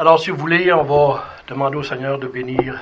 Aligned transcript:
Alors, 0.00 0.20
si 0.20 0.30
vous 0.30 0.36
voulez, 0.36 0.72
on 0.72 0.84
va 0.84 1.24
demander 1.48 1.76
au 1.76 1.82
Seigneur 1.82 2.20
de 2.20 2.28
bénir 2.28 2.78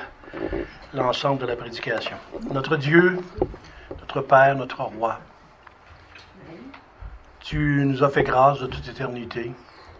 l'ensemble 0.93 1.41
de 1.41 1.47
la 1.47 1.55
prédication. 1.55 2.15
Notre 2.51 2.77
Dieu, 2.77 3.17
notre 3.99 4.21
Père, 4.21 4.55
notre 4.55 4.83
Roi, 4.83 5.17
tu 7.39 7.83
nous 7.87 8.03
as 8.03 8.09
fait 8.09 8.21
grâce 8.21 8.59
de 8.59 8.67
toute 8.67 8.87
éternité. 8.87 9.51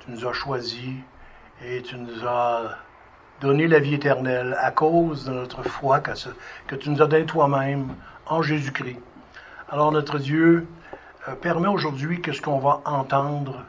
Tu 0.02 0.12
nous 0.12 0.28
as 0.28 0.34
choisis 0.34 0.94
et 1.66 1.82
tu 1.82 1.96
nous 1.98 2.24
as 2.24 2.78
donné 3.42 3.66
la 3.66 3.80
vie 3.80 3.96
éternelle 3.96 4.56
à 4.62 4.70
cause 4.70 5.26
de 5.26 5.32
notre 5.32 5.64
foi 5.64 6.00
que, 6.00 6.76
tu 6.76 6.92
nous 6.92 7.02
as 7.02 7.08
donné 7.08 7.26
toi-même 7.26 7.96
en 8.28 8.44
Jésus-Christ. 8.44 9.00
Alors, 9.72 9.92
notre 9.92 10.20
Dieu, 10.20 10.68
euh, 11.28 11.34
permet 11.34 11.68
aujourd'hui 11.68 12.22
que 12.22 12.32
ce 12.32 12.44
qu'on 12.44 12.60
va 12.60 12.82
entendre 12.86 13.64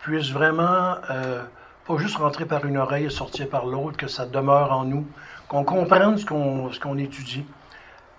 puisse 0.00 0.32
vraiment 0.32 0.96
euh, 1.10 1.44
pas 1.88 1.96
juste 1.96 2.16
rentrer 2.18 2.44
par 2.44 2.66
une 2.66 2.76
oreille 2.76 3.06
et 3.06 3.10
sortir 3.10 3.48
par 3.48 3.64
l'autre, 3.64 3.96
que 3.96 4.08
ça 4.08 4.26
demeure 4.26 4.72
en 4.72 4.84
nous, 4.84 5.06
qu'on 5.48 5.64
comprenne 5.64 6.18
ce 6.18 6.26
qu'on 6.26 6.70
ce 6.70 6.78
qu'on 6.78 6.98
étudie. 6.98 7.46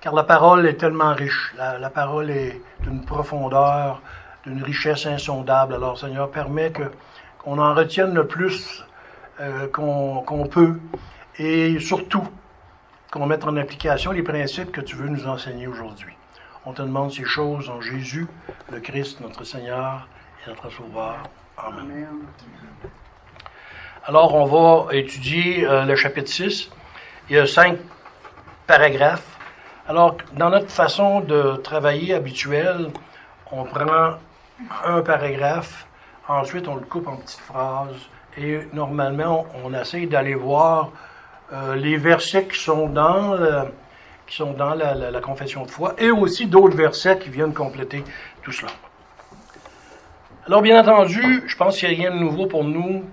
Car 0.01 0.15
la 0.15 0.23
parole 0.23 0.65
est 0.65 0.73
tellement 0.73 1.13
riche, 1.13 1.53
la, 1.57 1.89
parole 1.89 2.31
est 2.31 2.61
d'une 2.81 3.05
profondeur, 3.05 4.01
d'une 4.43 4.63
richesse 4.63 5.05
insondable. 5.05 5.75
Alors 5.75 5.99
Seigneur, 5.99 6.31
permet 6.31 6.71
que 6.71 6.91
qu'on 7.37 7.59
en 7.59 7.75
retienne 7.75 8.13
le 8.13 8.25
plus 8.25 8.83
euh, 9.39 9.67
qu'on 9.67 10.21
qu'on 10.21 10.47
peut 10.47 10.79
et 11.37 11.79
surtout 11.79 12.27
qu'on 13.11 13.27
mette 13.27 13.45
en 13.45 13.55
application 13.55 14.11
les 14.11 14.23
principes 14.23 14.71
que 14.71 14.81
tu 14.81 14.95
veux 14.95 15.09
nous 15.09 15.27
enseigner 15.27 15.67
aujourd'hui. 15.67 16.15
On 16.65 16.73
te 16.73 16.81
demande 16.81 17.11
ces 17.11 17.25
choses 17.25 17.69
en 17.69 17.81
Jésus, 17.81 18.27
le 18.71 18.79
Christ, 18.79 19.21
notre 19.21 19.43
Seigneur 19.43 20.07
et 20.43 20.49
notre 20.49 20.69
Sauveur. 20.71 21.17
Amen. 21.57 21.85
Amen. 21.85 22.91
Alors, 24.05 24.33
on 24.33 24.45
va 24.45 24.95
étudier 24.95 25.67
euh, 25.67 25.83
le 25.83 25.95
chapitre 25.95 26.29
6. 26.29 26.69
Il 27.29 27.35
y 27.35 27.39
a 27.39 27.45
cinq 27.45 27.77
paragraphes. 28.65 29.37
Alors, 29.87 30.15
dans 30.33 30.49
notre 30.49 30.69
façon 30.69 31.19
de 31.19 31.57
travailler 31.57 32.13
habituelle, 32.13 32.91
on 33.51 33.65
prend 33.65 34.13
un 34.85 35.01
paragraphe, 35.01 35.85
ensuite 36.27 36.67
on 36.67 36.75
le 36.75 36.85
coupe 36.85 37.07
en 37.07 37.17
petites 37.17 37.39
phrases, 37.39 37.97
et 38.37 38.61
normalement, 38.73 39.47
on, 39.65 39.73
essaie 39.73 40.05
d'aller 40.05 40.35
voir 40.35 40.91
euh, 41.51 41.75
les 41.75 41.97
versets 41.97 42.45
qui 42.45 42.59
sont 42.59 42.87
dans, 42.87 43.37
qui 44.27 44.37
sont 44.37 44.53
dans 44.53 44.75
la, 44.75 44.93
la 44.93 45.21
confession 45.21 45.65
de 45.65 45.71
foi, 45.71 45.95
et 45.97 46.09
aussi 46.09 46.45
d'autres 46.45 46.77
versets 46.77 47.19
qui 47.19 47.29
viennent 47.29 47.53
compléter 47.53 48.03
tout 48.43 48.53
cela. 48.53 48.71
Alors, 50.47 50.61
bien 50.61 50.79
entendu, 50.79 51.43
je 51.45 51.55
pense 51.57 51.77
qu'il 51.77 51.89
n'y 51.89 51.95
a 51.95 51.97
rien 51.97 52.11
de 52.11 52.19
nouveau 52.19 52.45
pour 52.45 52.63
nous 52.63 53.03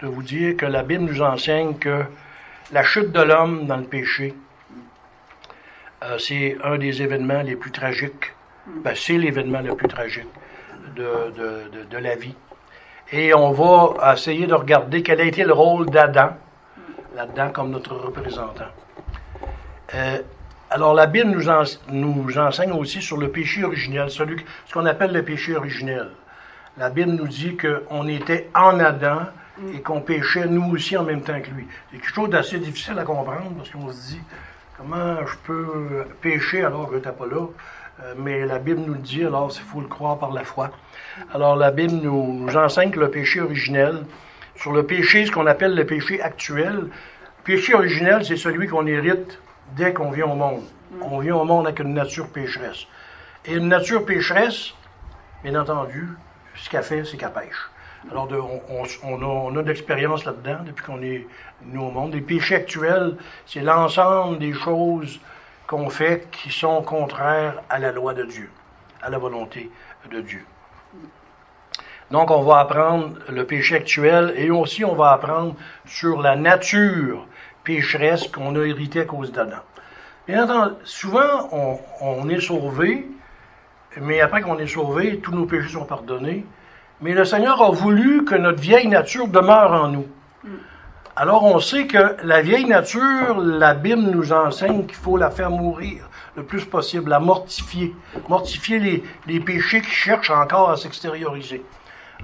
de 0.00 0.06
vous 0.06 0.22
dire 0.22 0.56
que 0.56 0.66
la 0.66 0.82
Bible 0.82 1.04
nous 1.04 1.22
enseigne 1.22 1.74
que 1.78 2.04
la 2.72 2.82
chute 2.82 3.12
de 3.12 3.20
l'homme 3.22 3.66
dans 3.66 3.76
le 3.76 3.84
péché, 3.84 4.34
euh, 6.02 6.18
c'est 6.18 6.56
un 6.62 6.78
des 6.78 7.02
événements 7.02 7.42
les 7.42 7.56
plus 7.56 7.70
tragiques. 7.70 8.32
Ben, 8.66 8.94
c'est 8.96 9.16
l'événement 9.16 9.60
le 9.60 9.74
plus 9.76 9.88
tragique 9.88 10.26
de, 10.96 11.30
de, 11.36 11.84
de, 11.84 11.98
la 11.98 12.16
vie. 12.16 12.34
Et 13.12 13.32
on 13.32 13.52
va 13.52 14.12
essayer 14.12 14.46
de 14.46 14.54
regarder 14.54 15.02
quel 15.02 15.20
a 15.20 15.24
été 15.24 15.44
le 15.44 15.52
rôle 15.52 15.86
d'Adam 15.86 16.30
là-dedans 17.14 17.50
comme 17.50 17.70
notre 17.70 17.94
représentant. 17.94 18.72
Euh, 19.94 20.18
alors 20.68 20.94
la 20.94 21.06
Bible 21.06 21.30
nous, 21.30 21.44
nous 21.92 22.38
enseigne 22.38 22.72
aussi 22.72 23.00
sur 23.00 23.16
le 23.16 23.30
péché 23.30 23.62
originel, 23.62 24.10
celui, 24.10 24.44
ce 24.66 24.74
qu'on 24.74 24.84
appelle 24.84 25.12
le 25.12 25.22
péché 25.22 25.56
originel. 25.56 26.10
La 26.76 26.90
Bible 26.90 27.12
nous 27.12 27.28
dit 27.28 27.56
qu'on 27.56 28.08
était 28.08 28.50
en 28.54 28.80
Adam, 28.80 29.20
et 29.74 29.80
qu'on 29.80 30.00
péchait 30.00 30.46
nous 30.46 30.72
aussi 30.72 30.96
en 30.96 31.04
même 31.04 31.22
temps 31.22 31.40
que 31.40 31.50
lui. 31.50 31.66
C'est 31.90 31.98
quelque 31.98 32.14
chose 32.14 32.30
d'assez 32.30 32.58
difficile 32.58 32.98
à 32.98 33.04
comprendre 33.04 33.52
parce 33.56 33.70
qu'on 33.70 33.90
se 33.90 34.08
dit 34.08 34.20
comment 34.76 35.26
je 35.26 35.36
peux 35.44 36.04
pécher 36.20 36.64
alors 36.64 36.86
que 36.86 36.92
je 36.92 36.96
n'étais 36.96 37.12
pas 37.12 37.26
là? 37.26 37.46
Euh, 38.02 38.14
mais 38.18 38.44
la 38.44 38.58
Bible 38.58 38.82
nous 38.86 38.94
le 38.94 39.00
dit, 39.00 39.24
alors 39.24 39.50
il 39.54 39.62
faut 39.62 39.80
le 39.80 39.86
croire 39.86 40.18
par 40.18 40.30
la 40.32 40.44
foi. 40.44 40.70
Alors 41.32 41.56
la 41.56 41.70
Bible 41.70 41.94
nous, 41.94 42.44
nous 42.44 42.56
enseigne 42.56 42.90
que 42.90 43.00
le 43.00 43.10
péché 43.10 43.40
originel, 43.40 44.04
sur 44.56 44.72
le 44.72 44.84
péché, 44.84 45.24
ce 45.24 45.32
qu'on 45.32 45.46
appelle 45.46 45.74
le 45.74 45.86
péché 45.86 46.20
actuel, 46.20 46.74
le 46.74 46.90
péché 47.44 47.74
originel, 47.74 48.24
c'est 48.24 48.36
celui 48.36 48.68
qu'on 48.68 48.86
hérite 48.86 49.38
dès 49.76 49.94
qu'on 49.94 50.10
vient 50.10 50.26
au 50.26 50.34
monde. 50.34 50.62
On 51.00 51.18
vient 51.20 51.36
au 51.36 51.44
monde 51.44 51.66
avec 51.66 51.80
une 51.80 51.94
nature 51.94 52.28
pécheresse. 52.28 52.86
Et 53.46 53.54
une 53.54 53.68
nature 53.68 54.04
pécheresse, 54.04 54.74
bien 55.42 55.58
entendu, 55.58 56.08
ce 56.54 56.68
qu'elle 56.68 56.82
fait, 56.82 57.04
c'est 57.04 57.16
qu'elle 57.16 57.32
pêche. 57.32 57.70
Alors, 58.10 58.28
on, 59.02 59.56
a, 59.56 59.62
de 59.62 59.68
l'expérience 59.68 60.24
là-dedans 60.24 60.58
depuis 60.64 60.84
qu'on 60.84 61.02
est 61.02 61.26
nous 61.62 61.82
au 61.82 61.90
monde. 61.90 62.14
Les 62.14 62.20
péchés 62.20 62.54
actuels, 62.54 63.16
c'est 63.46 63.62
l'ensemble 63.62 64.38
des 64.38 64.52
choses 64.52 65.20
qu'on 65.66 65.90
fait 65.90 66.28
qui 66.30 66.50
sont 66.50 66.82
contraires 66.82 67.62
à 67.68 67.78
la 67.78 67.90
loi 67.90 68.14
de 68.14 68.24
Dieu, 68.24 68.48
à 69.02 69.10
la 69.10 69.18
volonté 69.18 69.70
de 70.10 70.20
Dieu. 70.20 70.44
Donc, 72.12 72.30
on 72.30 72.42
va 72.42 72.60
apprendre 72.60 73.18
le 73.28 73.44
péché 73.44 73.74
actuel 73.74 74.32
et 74.36 74.50
aussi 74.50 74.84
on 74.84 74.94
va 74.94 75.10
apprendre 75.10 75.56
sur 75.84 76.22
la 76.22 76.36
nature 76.36 77.26
pécheresse 77.64 78.28
qu'on 78.28 78.54
a 78.54 78.64
hérité 78.64 79.00
à 79.00 79.04
cause 79.04 79.32
d'Adam. 79.32 79.58
Bien 80.28 80.44
entendu, 80.44 80.74
souvent, 80.84 81.48
on 82.00 82.28
est 82.28 82.40
sauvé, 82.40 83.08
mais 84.00 84.20
après 84.20 84.42
qu'on 84.42 84.58
est 84.58 84.68
sauvé, 84.68 85.18
tous 85.18 85.32
nos 85.32 85.46
péchés 85.46 85.70
sont 85.70 85.84
pardonnés. 85.84 86.44
Mais 87.02 87.12
le 87.12 87.24
Seigneur 87.24 87.62
a 87.62 87.70
voulu 87.70 88.24
que 88.24 88.34
notre 88.34 88.60
vieille 88.60 88.88
nature 88.88 89.28
demeure 89.28 89.72
en 89.72 89.88
nous. 89.88 90.06
Alors 91.14 91.44
on 91.44 91.60
sait 91.60 91.86
que 91.86 92.16
la 92.24 92.42
vieille 92.42 92.66
nature, 92.66 93.38
la 93.38 93.74
Bible 93.74 94.02
nous 94.02 94.32
enseigne 94.32 94.86
qu'il 94.86 94.96
faut 94.96 95.16
la 95.16 95.30
faire 95.30 95.50
mourir 95.50 96.08
le 96.36 96.42
plus 96.42 96.64
possible, 96.64 97.10
la 97.10 97.20
mortifier, 97.20 97.94
mortifier 98.28 98.78
les, 98.78 99.04
les 99.26 99.40
péchés 99.40 99.80
qui 99.80 99.90
cherchent 99.90 100.30
encore 100.30 100.70
à 100.70 100.76
s'extérioriser. 100.76 101.64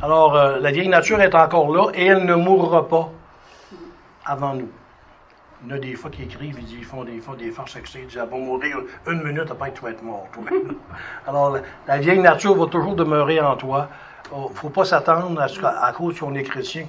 Alors 0.02 0.36
euh, 0.36 0.58
la 0.58 0.70
vieille 0.72 0.88
nature 0.88 1.20
est 1.20 1.34
encore 1.34 1.74
là 1.74 1.90
et 1.94 2.06
elle 2.06 2.24
ne 2.24 2.34
mourra 2.34 2.88
pas 2.88 3.10
avant 4.24 4.54
nous. 4.54 4.68
Il 5.64 5.70
y 5.70 5.72
en 5.72 5.76
a 5.76 5.78
des 5.78 5.94
fois 5.94 6.10
qui 6.10 6.22
écrivent, 6.22 6.56
ils, 6.58 6.64
disent, 6.64 6.78
ils 6.80 6.84
font 6.84 7.04
des 7.04 7.20
fois 7.20 7.36
des 7.36 7.50
farces 7.50 7.76
ils 7.94 8.06
disent, 8.06 8.18
elle 8.20 8.28
va 8.28 8.36
mourir 8.36 8.78
une 9.06 9.22
minute 9.22 9.50
après 9.50 9.70
que 9.70 9.76
tu 9.76 9.84
vas 9.84 9.90
être 9.90 10.02
mort. 10.02 10.26
Alors 11.26 11.50
la, 11.50 11.60
la 11.86 11.98
vieille 11.98 12.18
nature 12.18 12.54
va 12.54 12.66
toujours 12.66 12.96
demeurer 12.96 13.40
en 13.40 13.56
toi 13.56 13.88
ne 14.32 14.54
faut 14.54 14.70
pas 14.70 14.84
s'attendre 14.84 15.40
à, 15.40 15.48
ce 15.48 15.60
qu'à 15.60 15.92
cause 15.96 16.18
qu'on 16.18 16.34
est 16.34 16.42
chrétien, 16.42 16.86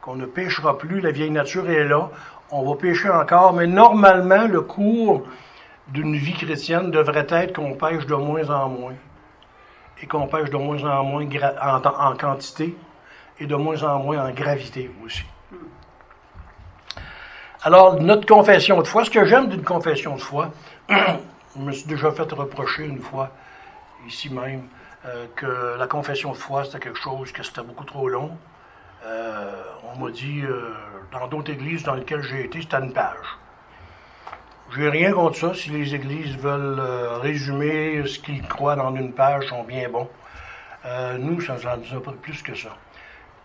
qu'on 0.00 0.16
ne 0.16 0.26
pêchera 0.26 0.78
plus. 0.78 1.00
La 1.00 1.10
vieille 1.10 1.30
nature 1.30 1.68
est 1.70 1.84
là. 1.84 2.10
On 2.50 2.62
va 2.62 2.76
pêcher 2.76 3.10
encore, 3.10 3.52
mais 3.52 3.66
normalement, 3.66 4.46
le 4.46 4.60
cours 4.60 5.24
d'une 5.88 6.16
vie 6.16 6.34
chrétienne 6.34 6.90
devrait 6.90 7.26
être 7.28 7.56
qu'on 7.56 7.74
pêche 7.74 8.06
de 8.06 8.14
moins 8.14 8.48
en 8.50 8.68
moins. 8.68 8.94
Et 10.02 10.06
qu'on 10.06 10.26
pêche 10.26 10.50
de 10.50 10.56
moins 10.56 10.82
en 10.84 11.04
moins 11.04 11.26
en, 11.26 12.16
quantité 12.16 12.76
et 13.40 13.46
de 13.46 13.56
moins 13.56 13.82
en 13.82 13.98
moins 13.98 14.26
en 14.26 14.30
gravité 14.30 14.90
aussi. 15.04 15.24
Alors, 17.62 18.00
notre 18.00 18.26
confession 18.26 18.80
de 18.80 18.86
foi, 18.86 19.04
ce 19.04 19.10
que 19.10 19.24
j'aime 19.24 19.48
d'une 19.48 19.64
confession 19.64 20.14
de 20.14 20.20
foi, 20.20 20.50
je 20.88 21.60
me 21.60 21.72
suis 21.72 21.86
déjà 21.86 22.12
fait 22.12 22.30
reprocher 22.32 22.84
une 22.84 23.00
fois, 23.00 23.30
ici 24.06 24.32
même, 24.32 24.62
euh, 25.06 25.26
que 25.36 25.78
la 25.78 25.86
confession 25.86 26.32
de 26.32 26.36
foi, 26.36 26.64
c'était 26.64 26.80
quelque 26.80 26.98
chose 26.98 27.30
que 27.30 27.42
c'était 27.42 27.62
beaucoup 27.62 27.84
trop 27.84 28.08
long. 28.08 28.36
Euh, 29.04 29.62
on 29.84 29.98
m'a 30.00 30.10
dit, 30.10 30.42
euh, 30.42 30.72
dans 31.12 31.28
d'autres 31.28 31.52
églises 31.52 31.84
dans 31.84 31.94
lesquelles 31.94 32.22
j'ai 32.22 32.44
été, 32.44 32.60
c'était 32.60 32.78
une 32.78 32.92
page. 32.92 33.38
J'ai 34.74 34.88
rien 34.88 35.12
contre 35.12 35.36
ça. 35.36 35.54
Si 35.54 35.70
les 35.70 35.94
églises 35.94 36.36
veulent 36.36 36.80
résumer 37.20 38.04
ce 38.04 38.18
qu'ils 38.18 38.42
croient 38.42 38.74
dans 38.74 38.94
une 38.96 39.12
page, 39.12 39.46
sont 39.46 39.62
bien 39.62 39.88
bons. 39.88 40.08
Nous, 41.18 41.40
ça 41.40 41.54
ne 41.54 41.58
nous 41.58 41.96
a 41.96 42.02
pas 42.02 42.12
plus 42.20 42.42
que 42.42 42.54
ça. 42.56 42.70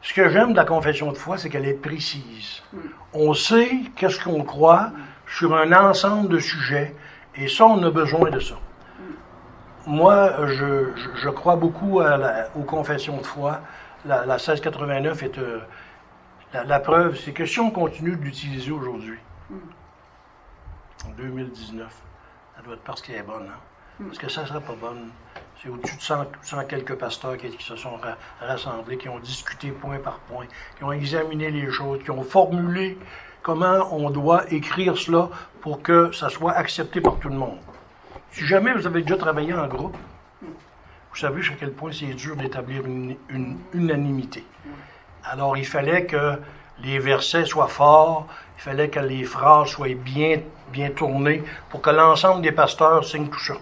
Ce 0.01 0.13
que 0.13 0.29
j'aime 0.29 0.53
de 0.53 0.57
la 0.57 0.65
confession 0.65 1.11
de 1.11 1.17
foi, 1.17 1.37
c'est 1.37 1.49
qu'elle 1.49 1.67
est 1.67 1.73
précise. 1.73 2.63
On 3.13 3.35
sait 3.35 3.81
qu'est-ce 3.95 4.19
qu'on 4.19 4.43
croit 4.43 4.91
sur 5.27 5.55
un 5.55 5.71
ensemble 5.73 6.29
de 6.29 6.39
sujets, 6.39 6.95
et 7.35 7.47
ça, 7.47 7.65
on 7.65 7.83
a 7.83 7.91
besoin 7.91 8.31
de 8.31 8.39
ça 8.39 8.55
moi, 9.87 10.47
je, 10.47 10.91
je, 11.15 11.29
crois 11.29 11.55
beaucoup 11.55 11.99
à 12.01 12.17
la, 12.17 12.49
aux 12.55 12.63
confessions 12.63 13.17
de 13.17 13.25
foi. 13.25 13.61
La, 14.05 14.25
la 14.25 14.35
1689 14.35 15.23
est 15.23 15.37
euh, 15.37 15.59
la, 16.53 16.63
la, 16.63 16.79
preuve, 16.79 17.17
c'est 17.17 17.31
que 17.31 17.45
si 17.45 17.59
on 17.59 17.71
continue 17.71 18.15
de 18.15 18.21
l'utiliser 18.21 18.71
aujourd'hui, 18.71 19.19
mm. 19.49 19.57
en 21.07 21.09
2019, 21.11 21.87
ça 22.55 22.61
doit 22.63 22.75
être 22.75 22.81
parce 22.81 23.01
qu'elle 23.01 23.17
est 23.17 23.23
bonne. 23.23 23.47
Hein? 23.47 23.59
Mm. 23.99 24.05
Parce 24.05 24.17
que 24.17 24.29
ça 24.29 24.41
ne 24.41 24.47
serait 24.47 24.61
pas 24.61 24.75
bonne. 24.79 25.09
C'est 25.61 25.69
au-dessus 25.69 25.95
de 25.95 26.01
100, 26.01 26.25
100, 26.41 26.65
quelques 26.65 26.95
pasteurs 26.95 27.37
qui, 27.37 27.49
qui 27.49 27.63
se 27.63 27.75
sont 27.75 27.95
ra 27.97 28.17
rassemblés, 28.39 28.97
qui 28.97 29.09
ont 29.09 29.19
discuté 29.19 29.71
point 29.71 29.99
par 29.99 30.19
point, 30.19 30.45
qui 30.77 30.83
ont 30.83 30.91
examiné 30.91 31.51
les 31.51 31.69
choses, 31.71 32.03
qui 32.03 32.11
ont 32.11 32.23
formulé 32.23 32.97
comment 33.41 33.87
on 33.91 34.09
doit 34.09 34.51
écrire 34.51 34.97
cela 34.97 35.29
pour 35.61 35.81
que 35.81 36.11
ça 36.11 36.29
soit 36.29 36.53
accepté 36.53 37.01
par 37.01 37.17
tout 37.17 37.29
le 37.29 37.35
monde. 37.35 37.57
Si 38.31 38.45
jamais 38.45 38.73
vous 38.73 38.87
avez 38.87 39.01
déjà 39.01 39.17
travaillé 39.17 39.53
en 39.53 39.67
groupe, 39.67 39.97
vous 40.41 41.17
savez 41.17 41.41
à 41.41 41.53
quel 41.59 41.71
point 41.73 41.91
c'est 41.91 42.13
dur 42.13 42.37
d'établir 42.37 42.85
une, 42.85 43.17
unanimité. 43.73 44.45
Alors, 45.25 45.57
il 45.57 45.65
fallait 45.65 46.05
que 46.05 46.39
les 46.81 46.99
versets 46.99 47.45
soient 47.45 47.67
forts, 47.67 48.27
il 48.57 48.61
fallait 48.61 48.89
que 48.89 48.99
les 49.01 49.25
phrases 49.25 49.67
soient 49.69 49.93
bien, 49.93 50.39
bien 50.71 50.91
tournées 50.91 51.43
pour 51.69 51.81
que 51.81 51.89
l'ensemble 51.89 52.41
des 52.41 52.53
pasteurs 52.53 53.03
signent 53.03 53.27
tout 53.27 53.39
ça. 53.39 53.55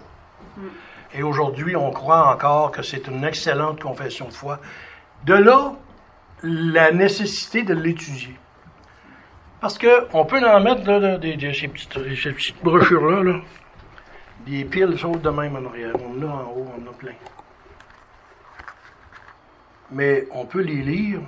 Et 1.12 1.24
aujourd'hui, 1.24 1.74
on 1.74 1.90
croit 1.90 2.32
encore 2.32 2.70
que 2.70 2.82
c'est 2.82 3.08
une 3.08 3.24
excellente 3.24 3.80
confession 3.80 4.28
de 4.28 4.32
foi. 4.32 4.60
De 5.24 5.34
là, 5.34 5.72
la 6.42 6.92
nécessité 6.92 7.64
de 7.64 7.74
l'étudier. 7.74 8.38
Parce 9.60 9.76
qu'on 9.76 10.24
peut 10.24 10.42
en 10.48 10.60
mettre 10.60 10.88
là, 10.88 11.18
des, 11.18 11.52
ces, 11.52 11.68
petites, 11.68 12.62
brochures-là, 12.62 13.22
là, 13.24 13.40
des 14.46 14.64
piles 14.64 14.98
sautent 14.98 15.22
de 15.22 15.30
même 15.30 15.56
en 15.56 15.68
arrière. 15.68 15.94
On 16.00 16.18
en 16.18 16.28
a 16.28 16.32
en 16.32 16.50
haut, 16.50 16.66
on 16.76 16.82
en 16.82 16.90
a 16.90 16.94
plein. 16.94 17.14
Mais 19.90 20.26
on 20.32 20.44
peut 20.44 20.62
les 20.62 20.82
lire, 20.82 21.20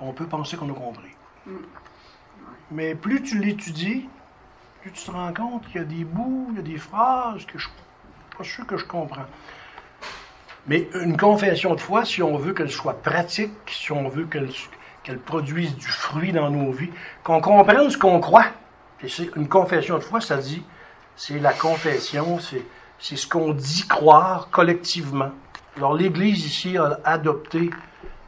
on 0.00 0.12
peut 0.12 0.26
penser 0.26 0.56
qu'on 0.56 0.70
a 0.70 0.74
compris. 0.74 1.14
Mm. 1.46 1.56
Mais 2.72 2.94
plus 2.94 3.22
tu 3.22 3.38
l'étudies, 3.38 4.08
plus 4.80 4.92
tu 4.92 5.04
te 5.04 5.10
rends 5.10 5.32
compte 5.32 5.66
qu'il 5.66 5.76
y 5.76 5.84
a 5.84 5.84
des 5.84 6.04
bouts, 6.04 6.48
il 6.50 6.56
y 6.56 6.60
a 6.60 6.62
des 6.62 6.78
phrases 6.78 7.44
que 7.46 7.58
je 7.58 7.68
ne 7.68 7.72
suis 7.72 8.36
pas 8.36 8.44
sûr 8.44 8.66
que 8.66 8.76
je 8.76 8.84
comprends. 8.84 9.26
Mais 10.66 10.88
une 10.94 11.16
confession 11.16 11.74
de 11.74 11.80
foi, 11.80 12.04
si 12.04 12.22
on 12.22 12.36
veut 12.36 12.52
qu'elle 12.52 12.70
soit 12.70 13.02
pratique, 13.02 13.52
si 13.66 13.92
on 13.92 14.08
veut 14.08 14.26
qu'elle 14.26 15.18
produise 15.18 15.74
du 15.76 15.86
fruit 15.86 16.32
dans 16.32 16.50
nos 16.50 16.70
vies, 16.70 16.90
qu'on 17.24 17.40
comprenne 17.40 17.90
ce 17.90 17.98
qu'on 17.98 18.20
croit. 18.20 18.46
Et 19.02 19.08
une 19.36 19.48
confession 19.48 19.96
de 19.96 20.02
foi, 20.02 20.20
ça 20.20 20.36
dit, 20.36 20.62
c'est 21.20 21.38
la 21.38 21.52
confession, 21.52 22.38
c'est 22.98 23.16
ce 23.16 23.26
qu'on 23.28 23.52
dit 23.52 23.86
croire 23.86 24.48
collectivement. 24.50 25.32
Alors 25.76 25.92
l'Église 25.92 26.46
ici 26.46 26.78
a 26.78 26.98
adopté 27.04 27.68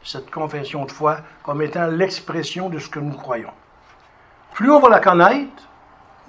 cette 0.03 0.29
confession 0.29 0.85
de 0.85 0.91
foi 0.91 1.17
comme 1.41 1.63
étant 1.63 1.87
l'expression 1.87 2.69
de 2.69 2.77
ce 2.77 2.89
que 2.89 2.99
nous 2.99 3.15
croyons. 3.15 3.49
Plus 4.53 4.71
on 4.71 4.79
va 4.79 4.89
la 4.89 4.99
connaître, 4.99 5.63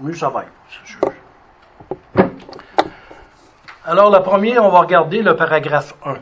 mieux 0.01 0.15
ça 0.15 0.31
va 0.31 0.45
être. 0.45 1.15
Alors, 3.85 4.09
la 4.09 4.21
première, 4.21 4.65
on 4.65 4.71
va 4.71 4.81
regarder 4.81 5.21
le 5.21 5.37
paragraphe 5.37 5.95
1. 6.07 6.15
Le 6.15 6.19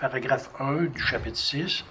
paragraphe 0.00 0.50
1 0.58 0.86
du 0.86 1.00
chapitre 1.00 1.38
6. 1.38 1.84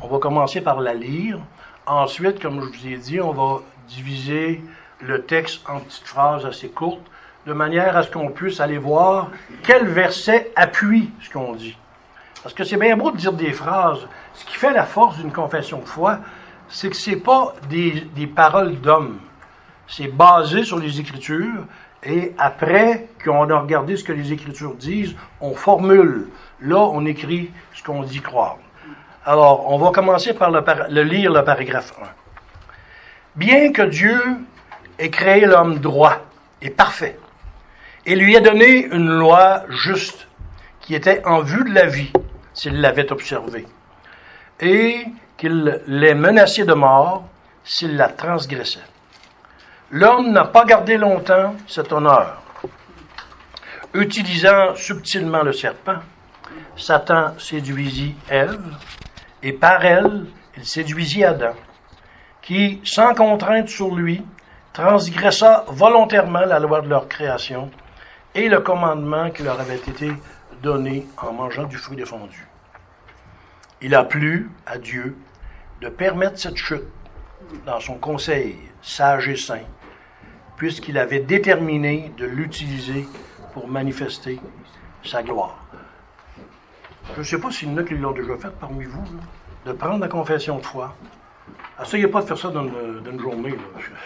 On 0.00 0.06
va 0.06 0.20
commencer 0.20 0.60
par 0.60 0.80
la 0.80 0.94
lire. 0.94 1.40
Ensuite, 1.86 2.40
comme 2.40 2.60
je 2.60 2.78
vous 2.78 2.86
ai 2.86 2.96
dit, 2.98 3.20
on 3.20 3.32
va 3.32 3.62
diviser 3.88 4.62
le 5.00 5.24
texte 5.24 5.68
en 5.68 5.80
petites 5.80 6.06
phrases 6.06 6.46
assez 6.46 6.68
courtes, 6.68 7.02
de 7.46 7.52
manière 7.52 7.96
à 7.96 8.02
ce 8.02 8.10
qu'on 8.10 8.28
puisse 8.28 8.60
aller 8.60 8.76
voir 8.76 9.30
quel 9.62 9.86
verset 9.86 10.50
appuie 10.56 11.10
ce 11.22 11.30
qu'on 11.30 11.54
dit. 11.54 11.78
Parce 12.42 12.54
que 12.54 12.64
c'est 12.64 12.76
bien 12.76 12.96
beau 12.96 13.12
de 13.12 13.16
dire 13.16 13.32
des 13.32 13.52
phrases. 13.52 14.06
Ce 14.34 14.44
qui 14.44 14.56
fait 14.56 14.72
la 14.72 14.84
force 14.84 15.16
d'une 15.18 15.32
confession 15.32 15.78
de 15.78 15.84
foi, 15.84 16.18
c'est 16.68 16.90
que 16.90 16.96
c'est 16.96 17.16
pas 17.16 17.54
des, 17.68 18.26
paroles 18.26 18.80
d'hommes. 18.80 19.18
C'est 19.86 20.08
basé 20.08 20.64
sur 20.64 20.78
les 20.78 20.98
Écritures, 20.98 21.64
et 22.02 22.34
après 22.36 23.06
qu'on 23.24 23.48
a 23.48 23.58
regardé 23.58 23.96
ce 23.96 24.02
que 24.02 24.12
les 24.12 24.32
Écritures 24.32 24.74
disent, 24.74 25.14
on 25.40 25.54
formule. 25.54 26.28
Là, 26.60 26.78
on 26.78 27.06
écrit 27.06 27.50
ce 27.74 27.82
qu'on 27.82 28.02
dit 28.02 28.20
croire. 28.20 28.56
Alors, 29.24 29.72
on 29.72 29.78
va 29.78 29.90
commencer 29.92 30.34
par 30.34 30.50
le, 30.50 30.62
le 30.88 31.02
lire 31.02 31.32
le 31.32 31.44
paragraphe 31.44 31.92
1. 32.02 32.06
Bien 33.36 33.72
que 33.72 33.82
Dieu 33.82 34.20
ait 34.98 35.10
créé 35.10 35.46
l'homme 35.46 35.78
droit 35.78 36.18
et 36.62 36.70
parfait, 36.70 37.18
et 38.06 38.14
lui 38.14 38.36
ait 38.36 38.40
donné 38.40 38.86
une 38.86 39.08
loi 39.08 39.64
juste 39.68 40.28
qui 40.80 40.94
était 40.94 41.26
en 41.26 41.40
vue 41.40 41.64
de 41.64 41.74
la 41.74 41.86
vie, 41.86 42.12
s'il 42.54 42.80
l'avait 42.80 43.10
observée, 43.10 43.66
et 44.60 45.04
qu'il 45.36 45.82
l'ait 45.88 46.14
menacé 46.14 46.64
de 46.64 46.72
mort 46.72 47.24
s'il 47.64 47.96
la 47.96 48.08
transgressait. 48.08 48.78
L'homme 49.90 50.30
n'a 50.30 50.44
pas 50.44 50.64
gardé 50.64 50.96
longtemps 50.96 51.56
cet 51.66 51.92
honneur. 51.92 52.40
Utilisant 53.92 54.76
subtilement 54.76 55.42
le 55.42 55.52
serpent, 55.52 55.98
Satan 56.76 57.36
séduisit 57.38 58.14
Ève, 58.30 58.60
et 59.42 59.52
par 59.52 59.84
elle, 59.84 60.26
il 60.56 60.64
séduisit 60.64 61.24
Adam, 61.24 61.54
qui, 62.40 62.80
sans 62.84 63.14
contrainte 63.14 63.68
sur 63.68 63.92
lui, 63.94 64.22
transgressa 64.72 65.64
volontairement 65.68 66.44
la 66.46 66.60
loi 66.60 66.82
de 66.82 66.88
leur 66.88 67.08
création 67.08 67.70
et 68.36 68.50
le 68.50 68.60
commandement 68.60 69.30
qui 69.30 69.42
leur 69.42 69.58
avait 69.58 69.76
été 69.76 70.12
donné 70.62 71.06
en 71.16 71.32
mangeant 71.32 71.64
du 71.64 71.78
fruit 71.78 71.96
défendu. 71.96 72.46
Il 73.80 73.94
a 73.94 74.04
plu 74.04 74.50
à 74.66 74.76
Dieu 74.76 75.16
de 75.80 75.88
permettre 75.88 76.38
cette 76.38 76.56
chute 76.56 76.84
dans 77.64 77.80
son 77.80 77.94
conseil 77.94 78.56
sage 78.82 79.28
et 79.28 79.36
saint, 79.36 79.64
puisqu'il 80.56 80.98
avait 80.98 81.20
déterminé 81.20 82.12
de 82.18 82.26
l'utiliser 82.26 83.08
pour 83.54 83.68
manifester 83.68 84.38
sa 85.02 85.22
gloire. 85.22 85.64
Je 87.14 87.20
ne 87.20 87.24
sais 87.24 87.38
pas 87.38 87.50
s'il 87.50 87.70
y 87.70 87.72
en 87.72 87.78
a 87.78 87.84
qui 87.84 87.94
l'ont 87.94 88.12
déjà 88.12 88.36
fait 88.36 88.52
parmi 88.60 88.84
vous, 88.84 89.04
de 89.64 89.72
prendre 89.72 89.98
la 89.98 90.08
confession 90.08 90.58
de 90.58 90.62
foi. 90.64 90.94
Essayez 91.82 92.08
pas 92.08 92.20
de 92.20 92.26
faire 92.26 92.38
ça 92.38 92.50
dans 92.50 92.64
une, 92.64 93.18
journée, 93.18 93.54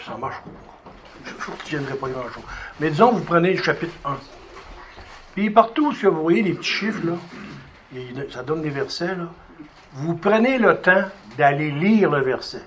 ça 0.05 0.15
marche 0.15 0.41
pas. 0.41 0.80
Je 1.25 1.51
ne 1.51 1.57
tiendrai 1.63 1.95
pas 1.95 2.09
grand-chose. 2.09 2.43
Mais 2.79 2.89
disons, 2.89 3.11
vous 3.11 3.23
prenez 3.23 3.53
le 3.53 3.63
chapitre 3.63 3.93
1. 4.05 4.17
Puis 5.35 5.49
partout 5.49 5.91
où 5.91 6.11
vous 6.11 6.21
voyez 6.21 6.41
les 6.41 6.53
petits 6.53 6.69
chiffres, 6.69 7.01
là, 7.05 7.13
ça 8.29 8.43
donne 8.43 8.61
des 8.61 8.69
versets, 8.69 9.15
là, 9.15 9.27
vous 9.93 10.15
prenez 10.15 10.57
le 10.57 10.77
temps 10.77 11.03
d'aller 11.37 11.71
lire 11.71 12.09
le 12.09 12.21
verset 12.21 12.63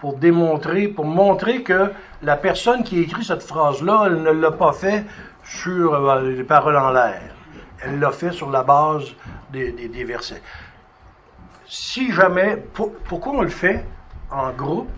pour 0.00 0.16
démontrer, 0.16 0.88
pour 0.88 1.04
montrer 1.04 1.62
que 1.62 1.92
la 2.22 2.36
personne 2.36 2.82
qui 2.82 2.98
a 2.98 3.02
écrit 3.02 3.24
cette 3.24 3.42
phrase-là, 3.42 4.04
elle 4.06 4.22
ne 4.22 4.30
l'a 4.30 4.50
pas 4.50 4.72
fait 4.72 5.04
sur 5.44 5.94
euh, 5.94 6.30
les 6.30 6.44
paroles 6.44 6.76
en 6.76 6.90
l'air. 6.90 7.22
Elle 7.82 7.98
l'a 7.98 8.10
fait 8.10 8.32
sur 8.32 8.50
la 8.50 8.62
base 8.62 9.04
des, 9.52 10.04
versets. 10.04 10.42
Si 11.66 12.12
jamais, 12.12 12.56
pourquoi 13.08 13.32
on 13.32 13.42
le 13.42 13.48
fait 13.48 13.84
en 14.30 14.50
groupe? 14.52 14.90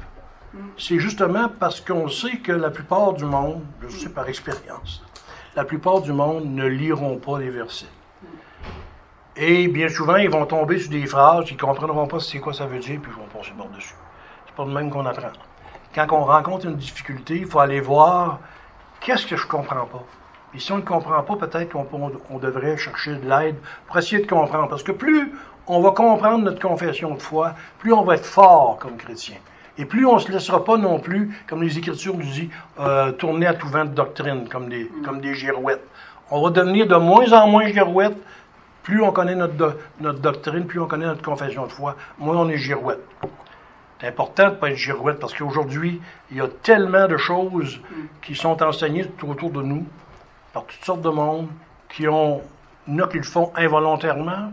C'est 0.77 0.99
justement 0.99 1.49
parce 1.49 1.81
qu'on 1.81 2.09
sait 2.09 2.39
que 2.39 2.53
la 2.53 2.71
plupart 2.71 3.15
du 3.15 3.25
monde, 3.25 3.63
je 3.81 3.97
sais 3.97 4.11
par 4.11 4.29
expérience, 4.29 5.03
la 5.57 5.65
plupart 5.65 6.03
du 6.03 6.13
monde 6.13 6.45
ne 6.45 6.67
liront 6.67 7.17
pas 7.17 7.39
les 7.39 7.51
versets. 7.51 7.87
Et 9.37 9.67
bien 9.69 9.89
souvent, 9.89 10.17
ils 10.17 10.29
vont 10.29 10.45
tomber 10.45 10.79
sur 10.79 10.91
des 10.91 11.07
phrases, 11.07 11.47
ils 11.49 11.55
ne 11.55 11.61
comprendront 11.61 12.07
pas 12.07 12.21
c'est 12.21 12.39
quoi 12.39 12.53
ça 12.53 12.67
veut 12.67 12.81
dire, 12.81 13.01
puis 13.01 13.11
ils 13.11 13.19
vont 13.19 13.29
passer 13.29 13.53
par-dessus. 13.57 13.95
C'est 14.47 14.55
pas 14.55 14.65
de 14.65 14.71
même 14.71 14.91
qu'on 14.91 15.07
apprend. 15.07 15.33
Quand 15.95 16.07
on 16.11 16.25
rencontre 16.25 16.67
une 16.67 16.77
difficulté, 16.77 17.39
il 17.39 17.47
faut 17.47 17.61
aller 17.61 17.81
voir 17.81 18.41
qu'est-ce 19.01 19.27
que 19.27 19.37
je 19.37 19.47
comprends 19.47 19.87
pas. 19.87 20.05
Et 20.55 20.59
si 20.59 20.71
on 20.73 20.77
ne 20.77 20.83
comprend 20.83 21.23
pas, 21.23 21.37
peut-être 21.37 21.71
qu'on 21.73 22.39
devrait 22.39 22.77
chercher 22.77 23.15
de 23.17 23.27
l'aide 23.27 23.57
pour 23.87 23.97
essayer 23.97 24.23
de 24.23 24.29
comprendre. 24.29 24.69
Parce 24.69 24.83
que 24.83 24.93
plus 24.93 25.33
on 25.67 25.81
va 25.81 25.93
comprendre 25.93 26.45
notre 26.45 26.61
confession 26.61 27.15
de 27.15 27.23
foi, 27.23 27.55
plus 27.79 27.93
on 27.95 28.05
va 28.05 28.17
être 28.17 28.27
fort 28.27 28.77
comme 28.79 28.99
chrétien. 28.99 29.37
Et 29.79 29.85
plus 29.85 30.05
on 30.05 30.17
ne 30.17 30.21
se 30.21 30.31
laissera 30.31 30.65
pas 30.65 30.77
non 30.77 30.99
plus, 30.99 31.35
comme 31.49 31.63
les 31.63 31.79
Écritures 31.79 32.15
nous 32.15 32.23
disent, 32.23 32.51
euh, 32.79 33.13
tourner 33.13 33.47
à 33.47 33.55
tout 33.55 33.69
vent 33.69 33.85
de 33.85 33.95
doctrine, 33.95 34.49
comme 34.49 34.69
des, 34.69 34.91
comme 35.05 35.21
des 35.21 35.35
girouettes. 35.35 35.87
On 36.31 36.43
va 36.43 36.51
devenir 36.51 36.87
de 36.87 36.97
moins 36.97 37.33
en 37.33 37.49
moins 37.49 37.67
girouettes. 37.67 38.17
Plus 38.83 39.03
on 39.03 39.13
connaît 39.13 39.35
notre, 39.35 39.79
notre 40.01 40.19
doctrine, 40.19 40.67
plus 40.67 40.81
on 40.81 40.87
connaît 40.87 41.07
notre 41.07 41.23
confession 41.23 41.67
de 41.67 41.73
foi, 41.73 41.97
moins 42.19 42.37
on 42.37 42.49
est 42.49 42.57
girouette. 42.57 43.01
C'est 44.01 44.09
important 44.09 44.49
de 44.49 44.51
ne 44.51 44.55
pas 44.57 44.71
être 44.71 44.77
girouette 44.77 45.21
parce 45.21 45.33
qu'aujourd'hui, 45.33 46.01
il 46.33 46.39
y 46.39 46.41
a 46.41 46.49
tellement 46.63 47.07
de 47.07 47.17
choses 47.17 47.81
qui 48.21 48.35
sont 48.35 48.61
enseignées 48.61 49.07
tout 49.17 49.29
autour 49.29 49.51
de 49.51 49.63
nous 49.63 49.87
par 50.53 50.65
toutes 50.65 50.85
sortes 50.85 51.03
de 51.03 51.09
monde 51.09 51.47
qui 51.89 52.09
ont, 52.09 52.43
il 52.89 52.97
y 52.97 53.01
en 53.01 53.05
a 53.05 53.09
qui 53.09 53.19
le 53.19 53.23
font 53.23 53.53
involontairement, 53.55 54.51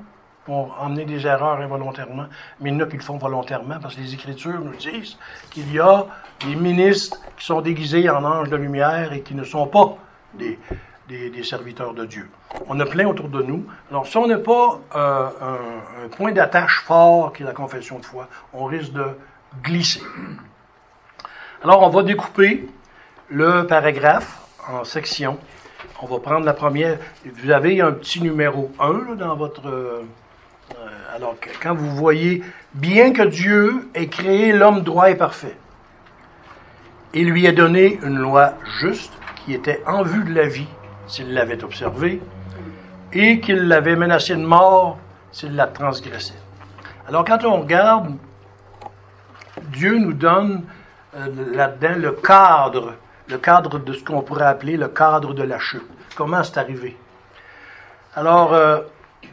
pour 0.49 0.75
emmener 0.81 1.05
des 1.05 1.27
erreurs 1.27 1.61
involontairement, 1.61 2.25
mais 2.59 2.71
il 2.71 2.73
y 2.73 2.75
en 2.75 2.79
a 2.79 2.87
qui 2.87 2.97
le 2.97 3.03
font 3.03 3.19
volontairement 3.19 3.77
parce 3.79 3.93
que 3.93 4.01
les 4.01 4.15
Écritures 4.15 4.59
nous 4.59 4.75
disent 4.75 5.15
qu'il 5.51 5.71
y 5.71 5.79
a 5.79 6.07
des 6.43 6.55
ministres 6.55 7.19
qui 7.37 7.45
sont 7.45 7.61
déguisés 7.61 8.09
en 8.09 8.23
anges 8.23 8.49
de 8.49 8.55
lumière 8.55 9.13
et 9.13 9.21
qui 9.21 9.35
ne 9.35 9.43
sont 9.43 9.67
pas 9.67 9.95
des, 10.33 10.57
serviteurs 11.43 11.93
de 11.93 12.03
Dieu. 12.03 12.27
On 12.67 12.79
a 12.79 12.87
plein 12.87 13.05
autour 13.05 13.29
de 13.29 13.43
nous. 13.43 13.63
Alors, 13.91 14.07
si 14.07 14.17
on 14.17 14.25
n'a 14.25 14.39
pas 14.39 14.79
euh, 14.95 15.29
un, 15.39 16.05
un, 16.05 16.09
point 16.09 16.31
d'attache 16.31 16.81
fort 16.83 17.31
qui 17.31 17.43
est 17.43 17.45
la 17.45 17.53
confession 17.53 17.99
de 17.99 18.05
foi, 18.05 18.27
on 18.51 18.65
risque 18.65 18.93
de 18.93 19.05
glisser. 19.63 20.01
Alors, 21.63 21.83
on 21.83 21.89
va 21.89 22.01
découper 22.01 22.67
le 23.29 23.67
paragraphe 23.67 24.41
en 24.67 24.83
sections. 24.83 25.37
On 26.01 26.07
va 26.07 26.17
prendre 26.17 26.43
la 26.43 26.53
première. 26.53 26.97
Vous 27.23 27.51
avez 27.51 27.81
un 27.81 27.91
petit 27.91 28.19
numéro 28.19 28.71
1 28.79 29.13
dans 29.13 29.35
votre... 29.35 30.01
Euh, 30.71 31.15
alors, 31.15 31.35
quand 31.61 31.73
vous 31.73 31.95
voyez, 31.95 32.43
bien 32.73 33.13
que 33.13 33.23
Dieu 33.23 33.89
ait 33.93 34.07
créé 34.07 34.53
l'homme 34.53 34.81
droit 34.81 35.09
et 35.09 35.15
parfait, 35.15 35.57
il 37.13 37.29
lui 37.29 37.47
a 37.47 37.51
donné 37.51 37.99
une 38.03 38.17
loi 38.17 38.53
juste 38.79 39.13
qui 39.37 39.53
était 39.53 39.81
en 39.87 40.03
vue 40.03 40.23
de 40.23 40.33
la 40.33 40.47
vie 40.47 40.67
s'il 41.07 41.33
l'avait 41.33 41.63
observée, 41.63 42.21
et 43.13 43.39
qu'il 43.39 43.67
l'avait 43.67 43.95
menacé 43.95 44.35
de 44.35 44.45
mort 44.45 44.99
s'il 45.31 45.55
la 45.55 45.65
transgressait. 45.65 46.35
Alors 47.07 47.25
quand 47.25 47.43
on 47.43 47.61
regarde 47.61 48.15
Dieu 49.71 49.97
nous 49.97 50.13
donne 50.13 50.63
euh, 51.15 51.27
là-dedans 51.53 51.95
le 51.97 52.11
cadre, 52.11 52.93
le 53.27 53.37
cadre 53.37 53.79
de 53.79 53.93
ce 53.93 54.03
qu'on 54.03 54.21
pourrait 54.21 54.45
appeler 54.45 54.77
le 54.77 54.87
cadre 54.87 55.33
de 55.33 55.43
la 55.43 55.59
chute. 55.59 55.83
Comment 56.15 56.43
c'est 56.43 56.57
arrivé? 56.57 56.97
Alors, 58.15 58.53
euh, 58.53 58.79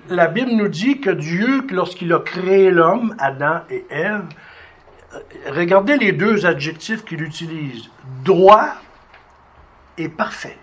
la 0.09 0.29
Bible 0.29 0.53
nous 0.53 0.69
dit 0.69 1.01
que 1.01 1.11
Dieu, 1.11 1.67
lorsqu'il 1.71 2.13
a 2.13 2.21
créé 2.21 2.71
l'homme, 2.71 3.15
Adam 3.19 3.61
et 3.71 3.85
Ève, 3.91 4.25
euh, 5.15 5.19
regardez 5.51 5.97
les 5.97 6.13
deux 6.13 6.47
adjectifs 6.47 7.05
qu'il 7.05 7.23
utilise, 7.23 7.91
droit 8.25 8.75
et 9.99 10.09
parfait. 10.09 10.59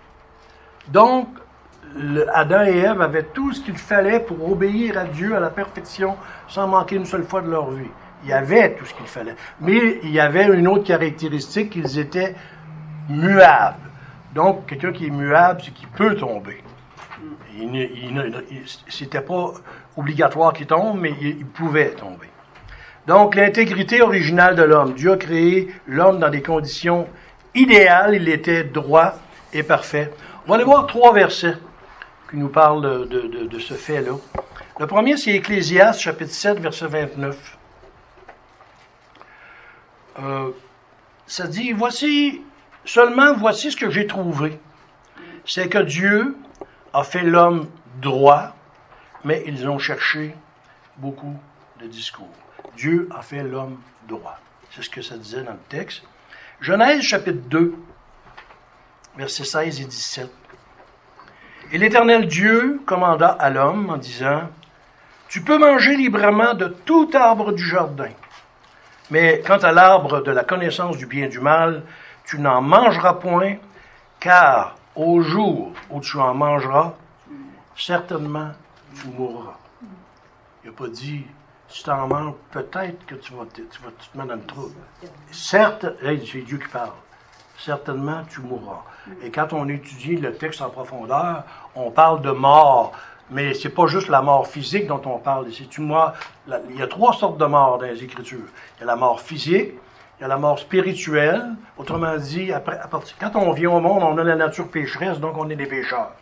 Donc, 0.88 1.28
Adam 2.32 2.64
et 2.64 2.78
Ève 2.78 3.00
avaient 3.00 3.22
tout 3.22 3.52
ce 3.52 3.60
qu'il 3.60 3.76
fallait 3.76 4.20
pour 4.20 4.50
obéir 4.50 4.98
à 4.98 5.04
Dieu 5.04 5.36
à 5.36 5.40
la 5.40 5.50
perfection 5.50 6.16
sans 6.48 6.66
manquer 6.66 6.96
une 6.96 7.04
seule 7.04 7.24
fois 7.24 7.40
de 7.40 7.50
leur 7.50 7.70
vie. 7.70 7.90
Il 8.24 8.30
y 8.30 8.32
avait 8.32 8.74
tout 8.74 8.86
ce 8.86 8.94
qu'il 8.94 9.06
fallait. 9.06 9.36
Mais 9.60 10.00
il 10.02 10.10
y 10.10 10.20
avait 10.20 10.46
une 10.46 10.66
autre 10.66 10.84
caractéristique, 10.84 11.70
qu'ils 11.70 11.98
étaient 11.98 12.34
muables. 13.08 13.76
Donc, 14.34 14.66
quelqu'un 14.66 14.92
qui 14.92 15.06
est 15.06 15.10
muable, 15.10 15.60
c'est 15.62 15.72
qu'il 15.72 15.88
peut 15.88 16.16
tomber. 16.16 16.63
C'était 18.88 19.20
pas 19.20 19.52
obligatoire 19.96 20.52
qu'il 20.52 20.66
tombe, 20.66 21.00
mais 21.00 21.14
il, 21.20 21.46
pouvait 21.46 21.90
tomber. 21.90 22.28
Donc, 23.06 23.34
l'intégrité 23.34 24.02
originale 24.02 24.56
de 24.56 24.62
l'homme. 24.62 24.94
Dieu 24.94 25.12
a 25.12 25.16
créé 25.16 25.74
l'homme 25.86 26.18
dans 26.18 26.30
des 26.30 26.42
conditions 26.42 27.06
idéales. 27.54 28.14
Il 28.14 28.28
était 28.28 28.64
droit 28.64 29.14
et 29.52 29.62
parfait. 29.62 30.10
On 30.46 30.50
va 30.50 30.56
aller 30.56 30.64
voir 30.64 30.86
trois 30.86 31.12
versets 31.12 31.56
qui 32.30 32.36
nous 32.36 32.48
parlent 32.48 33.08
de, 33.08 33.46
de 33.46 33.58
ce 33.58 33.74
fait-là. 33.74 34.12
Le 34.80 34.86
premier, 34.86 35.16
c'est 35.16 35.30
Ecclésiaste, 35.30 36.00
chapitre 36.00 36.32
7, 36.32 36.58
verset 36.58 36.86
29. 36.88 37.58
Euh, 40.18 40.50
ça 41.26 41.46
dit, 41.46 41.72
voici, 41.72 42.42
seulement 42.84 43.34
voici 43.34 43.70
ce 43.70 43.76
que 43.76 43.90
j'ai 43.90 44.06
trouvé. 44.06 44.58
C'est 45.46 45.68
que 45.68 45.78
Dieu 45.78 46.36
a 46.94 47.02
fait 47.02 47.22
l'homme 47.22 47.68
droit, 48.00 48.54
mais 49.24 49.42
ils 49.46 49.68
ont 49.68 49.78
cherché 49.78 50.34
beaucoup 50.96 51.36
de 51.80 51.86
discours. 51.88 52.28
Dieu 52.76 53.08
a 53.14 53.20
fait 53.20 53.42
l'homme 53.42 53.78
droit. 54.06 54.38
C'est 54.70 54.82
ce 54.82 54.90
que 54.90 55.02
ça 55.02 55.18
disait 55.18 55.42
dans 55.42 55.52
le 55.52 55.58
texte. 55.68 56.04
Genèse 56.60 57.02
chapitre 57.02 57.48
2, 57.48 57.74
versets 59.16 59.44
16 59.44 59.80
et 59.80 59.84
17. 59.84 60.30
Et 61.72 61.78
l'Éternel 61.78 62.28
Dieu 62.28 62.80
commanda 62.86 63.28
à 63.28 63.50
l'homme 63.50 63.90
en 63.90 63.96
disant, 63.96 64.48
Tu 65.28 65.42
peux 65.42 65.58
manger 65.58 65.96
librement 65.96 66.54
de 66.54 66.68
tout 66.68 67.10
arbre 67.12 67.52
du 67.52 67.66
jardin, 67.66 68.10
mais 69.10 69.42
quant 69.44 69.58
à 69.58 69.72
l'arbre 69.72 70.22
de 70.22 70.30
la 70.30 70.44
connaissance 70.44 70.96
du 70.96 71.06
bien 71.06 71.24
et 71.24 71.28
du 71.28 71.40
mal, 71.40 71.82
tu 72.24 72.38
n'en 72.38 72.62
mangeras 72.62 73.14
point, 73.14 73.56
car 74.20 74.76
au 74.96 75.20
jour 75.20 75.72
où 75.90 76.00
tu 76.00 76.18
en 76.18 76.34
mangeras, 76.34 76.94
certainement 77.76 78.50
tu 78.94 79.08
mourras. 79.08 79.58
Il 80.62 80.70
n'a 80.70 80.76
pas 80.76 80.88
dit, 80.88 81.24
si 81.68 81.82
tu 81.82 81.90
en 81.90 82.06
manges, 82.06 82.34
peut-être 82.50 83.04
que 83.06 83.16
tu 83.16 83.32
vas, 83.34 83.44
te, 83.46 83.62
tu 83.62 83.82
vas 83.82 83.90
te 83.90 84.16
mettre 84.16 84.28
dans 84.28 84.34
le 84.36 84.46
trou. 84.46 84.72
Certes, 85.30 85.86
c'est 86.00 86.38
Dieu 86.38 86.58
qui 86.58 86.68
parle. 86.68 86.90
Certainement, 87.58 88.22
tu 88.28 88.40
mourras. 88.40 88.82
Et 89.22 89.30
quand 89.30 89.52
on 89.52 89.68
étudie 89.68 90.16
le 90.16 90.34
texte 90.34 90.60
en 90.60 90.70
profondeur, 90.70 91.44
on 91.74 91.90
parle 91.90 92.22
de 92.22 92.30
mort 92.30 92.92
mais 93.30 93.54
c'est 93.54 93.70
pas 93.70 93.86
juste 93.86 94.08
la 94.08 94.22
mort 94.22 94.46
physique 94.46 94.86
dont 94.86 95.00
on 95.06 95.18
parle 95.18 95.48
ici. 95.48 95.66
Tu, 95.68 95.82
il 95.82 96.76
y 96.78 96.82
a 96.82 96.86
trois 96.86 97.14
sortes 97.14 97.38
de 97.38 97.46
morts 97.46 97.78
dans 97.78 97.86
les 97.86 98.02
Écritures. 98.04 98.48
Il 98.76 98.80
y 98.80 98.82
a 98.82 98.86
la 98.86 98.96
mort 98.96 99.20
physique, 99.20 99.72
il 100.18 100.22
y 100.22 100.24
a 100.24 100.28
la 100.28 100.36
mort 100.36 100.58
spirituelle. 100.58 101.42
Autrement 101.76 102.16
dit, 102.16 102.52
à 102.52 102.60
partir, 102.60 103.16
quand 103.18 103.36
on 103.36 103.52
vient 103.52 103.70
au 103.70 103.80
monde, 103.80 104.02
on 104.02 104.16
a 104.18 104.24
la 104.24 104.36
nature 104.36 104.68
pécheresse, 104.68 105.18
donc 105.20 105.36
on 105.36 105.48
est 105.50 105.56
des 105.56 105.66
pécheurs. 105.66 106.12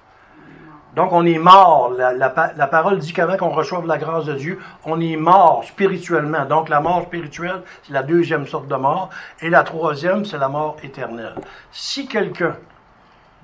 Donc 0.95 1.13
on 1.13 1.25
est 1.25 1.39
mort. 1.39 1.93
La, 1.97 2.13
la, 2.13 2.67
parole 2.67 2.99
dit 2.99 3.13
qu'avant 3.13 3.37
qu'on 3.37 3.51
reçoive 3.51 3.87
la 3.87 3.97
grâce 3.97 4.27
de 4.27 4.35
Dieu, 4.35 4.59
on 4.85 5.01
est 5.01 5.17
mort 5.17 5.65
spirituellement. 5.65 6.45
Donc 6.45 6.69
la 6.69 6.81
mort 6.81 7.03
spirituelle, 7.03 7.63
c'est 7.83 7.93
la 7.93 8.03
deuxième 8.03 8.47
sorte 8.47 8.69
de 8.69 8.77
mort. 8.77 9.09
Et 9.41 9.49
la 9.49 9.63
troisième, 9.63 10.25
c'est 10.25 10.39
la 10.39 10.49
mort 10.49 10.77
éternelle. 10.83 11.35
Si 11.71 12.07
quelqu'un 12.07 12.57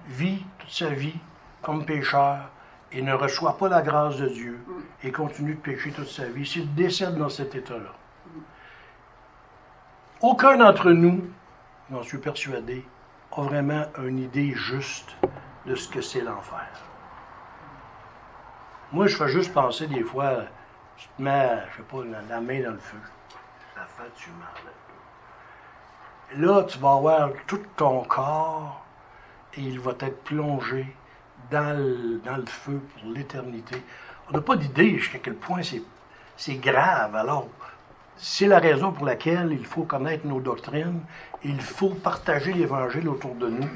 vit 0.08 0.44
toute 0.58 0.70
sa 0.70 0.88
vie 0.88 1.16
comme 1.62 1.84
pécheur, 1.86 2.38
et 2.92 3.02
ne 3.02 3.12
reçoit 3.12 3.56
pas 3.58 3.68
la 3.68 3.82
grâce 3.82 4.16
de 4.16 4.28
Dieu 4.28 4.58
et 5.02 5.12
continue 5.12 5.54
de 5.54 5.60
pécher 5.60 5.90
toute 5.90 6.08
sa 6.08 6.24
vie, 6.24 6.46
s'il 6.46 6.74
décède 6.74 7.16
dans 7.16 7.28
cet 7.28 7.54
état-là, 7.54 7.92
aucun 10.20 10.56
d'entre 10.56 10.90
nous, 10.90 11.30
j'en 11.90 12.02
suis 12.02 12.18
persuadé, 12.18 12.84
a 13.36 13.42
vraiment 13.42 13.84
une 13.98 14.18
idée 14.18 14.52
juste 14.52 15.14
de 15.66 15.74
ce 15.74 15.88
que 15.88 16.00
c'est 16.00 16.20
l'enfer. 16.22 16.66
Moi, 18.90 19.06
je 19.06 19.16
fais 19.16 19.28
juste 19.28 19.52
penser 19.52 19.86
des 19.86 20.02
fois, 20.02 20.44
tu 20.96 21.06
te 21.08 21.22
mets, 21.22 21.62
je 21.70 21.76
sais 21.76 21.82
pas, 21.82 21.98
la, 22.28 22.40
main 22.40 22.62
dans 22.62 22.72
le 22.72 22.78
feu. 22.78 22.98
Fait 23.74 24.02
du 24.16 24.30
mal. 24.38 24.72
Là, 26.46 26.64
tu 26.64 26.78
vas 26.78 26.92
avoir 26.94 27.30
tout 27.46 27.62
ton 27.76 28.02
corps 28.02 28.84
et 29.54 29.60
il 29.60 29.78
va 29.78 29.92
être 30.00 30.24
plongé 30.24 30.86
dans 31.50 31.78
le, 31.78 32.18
dans 32.24 32.36
le 32.36 32.46
feu 32.46 32.80
pour 32.94 33.12
l'éternité. 33.12 33.82
On 34.28 34.32
n'a 34.32 34.40
pas 34.40 34.56
d'idée 34.56 34.98
jusqu'à 34.98 35.18
quel 35.18 35.36
point 35.36 35.60
c'est 36.36 36.54
grave. 36.56 37.14
Alors, 37.14 37.48
c'est 38.18 38.46
la 38.46 38.58
raison 38.58 38.92
pour 38.92 39.06
laquelle 39.06 39.52
il 39.52 39.64
faut 39.64 39.84
connaître 39.84 40.26
nos 40.26 40.40
doctrines, 40.40 41.00
il 41.44 41.60
faut 41.60 41.90
partager 41.90 42.52
l'Évangile 42.52 43.08
autour 43.08 43.34
de 43.36 43.48
nous. 43.48 43.68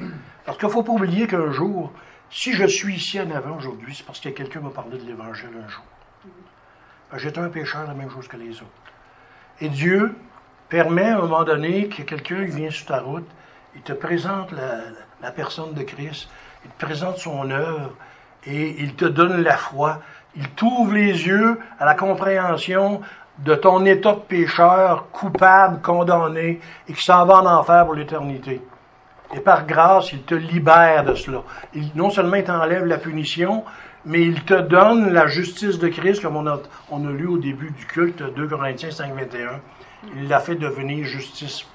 Parce 0.45 0.59
qu'il 0.59 0.67
ne 0.67 0.73
faut 0.73 0.83
pas 0.83 0.93
oublier 0.93 1.27
qu'un 1.27 1.53
jour, 1.53 1.93
si 2.29 2.53
je 2.53 2.67
suis 2.67 2.97
ici 2.97 3.21
en 3.21 3.31
avant 3.31 3.57
aujourd'hui, 3.57 3.95
c'est 3.95 4.05
parce 4.05 4.21
que 4.21 4.31
quelqu'un 4.31 4.61
m'a 4.61 4.71
parlé 4.71 4.99
de 4.99 5.05
l'Évangile 5.05 5.51
un 5.65 5.69
jour. 5.69 5.85
Ben, 7.11 7.19
j'étais 7.19 7.39
un 7.39 7.49
pécheur 7.49 7.87
la 7.87 7.95
même 7.95 8.11
chose 8.11 8.27
que 8.27 8.37
les 8.37 8.57
autres. 8.57 8.67
Et 9.61 9.69
Dieu 9.69 10.17
permet 10.69 11.11
à 11.11 11.19
un 11.19 11.21
moment 11.21 11.45
donné 11.45 11.89
que 11.89 12.03
quelqu'un 12.03 12.43
vient 12.43 12.71
sur 12.71 12.87
ta 12.87 13.01
route, 13.01 13.29
il 13.77 13.83
te 13.83 13.93
présente 13.93 14.51
la, 14.53 14.81
la 15.23 15.31
personne 15.31 15.73
de 15.73 15.83
Christ, 15.83 16.29
il 16.65 16.71
te 16.71 16.85
présente 16.85 17.19
son 17.19 17.49
œuvre 17.51 17.95
et 18.45 18.83
il 18.83 18.95
te 18.95 19.05
donne 19.05 19.43
la 19.43 19.57
foi. 19.57 20.01
Il 20.35 20.49
t'ouvre 20.51 20.95
les 20.95 21.27
yeux 21.27 21.61
à 21.79 21.85
la 21.85 21.95
compréhension 21.95 23.03
de 23.39 23.55
ton 23.55 23.85
état 23.85 24.13
de 24.13 24.21
pécheur, 24.21 25.11
coupable, 25.11 25.81
condamné, 25.81 26.61
et 26.89 26.93
qui 26.93 27.03
s'en 27.03 27.25
va 27.25 27.37
en 27.37 27.47
enfer 27.47 27.85
pour 27.85 27.95
l'éternité. 27.95 28.63
Et 29.35 29.41
par 29.41 29.67
grâce, 29.67 30.13
il 30.13 30.23
te 30.23 30.35
libère 30.35 31.05
de 31.05 31.15
cela. 31.15 31.43
Il, 31.75 31.91
non 31.95 32.11
seulement 32.11 32.37
il 32.37 32.45
t'enlève 32.45 32.85
la 32.85 32.99
punition, 32.99 33.65
mais 34.05 34.21
il 34.23 34.45
te 34.45 34.55
donne 34.55 35.13
la 35.13 35.27
justice 35.27 35.79
de 35.79 35.89
Christ, 35.89 36.23
comme 36.23 36.37
on 36.37 36.47
a, 36.47 36.59
on 36.91 37.07
a 37.07 37.11
lu 37.11 37.27
au 37.27 37.39
début 37.39 37.71
du 37.71 37.87
culte 37.87 38.23
2 38.23 38.49
Corinthiens 38.49 38.91
5, 38.91 39.15
21. 39.15 39.61
Il 40.17 40.29
l'a 40.29 40.41
fait 40.41 40.57
devenir 40.57 41.05
justice 41.07 41.67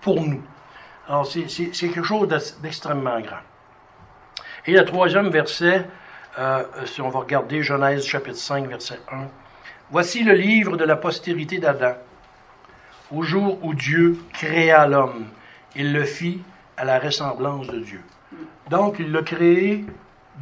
pour 0.00 0.20
nous. 0.20 0.42
Alors, 1.08 1.26
c'est 1.26 1.46
quelque 1.72 2.02
chose 2.02 2.28
d'extrêmement 2.62 3.20
grand. 3.20 3.38
Et 4.66 4.72
le 4.72 4.84
troisième 4.84 5.30
verset, 5.30 5.86
euh, 6.38 6.64
si 6.84 7.00
on 7.00 7.08
va 7.08 7.20
regarder 7.20 7.62
Genèse 7.62 8.04
chapitre 8.04 8.36
5, 8.36 8.66
verset 8.68 9.00
1. 9.10 9.16
Voici 9.90 10.24
le 10.24 10.34
livre 10.34 10.76
de 10.76 10.84
la 10.84 10.96
postérité 10.96 11.58
d'Adam. 11.58 11.94
Au 13.12 13.22
jour 13.22 13.58
où 13.62 13.72
Dieu 13.72 14.18
créa 14.32 14.86
l'homme, 14.88 15.26
il 15.76 15.92
le 15.92 16.04
fit 16.04 16.42
à 16.76 16.84
la 16.84 16.98
ressemblance 16.98 17.68
de 17.68 17.78
Dieu. 17.78 18.00
Donc, 18.68 18.96
il 18.98 19.12
l'a 19.12 19.22
créé 19.22 19.84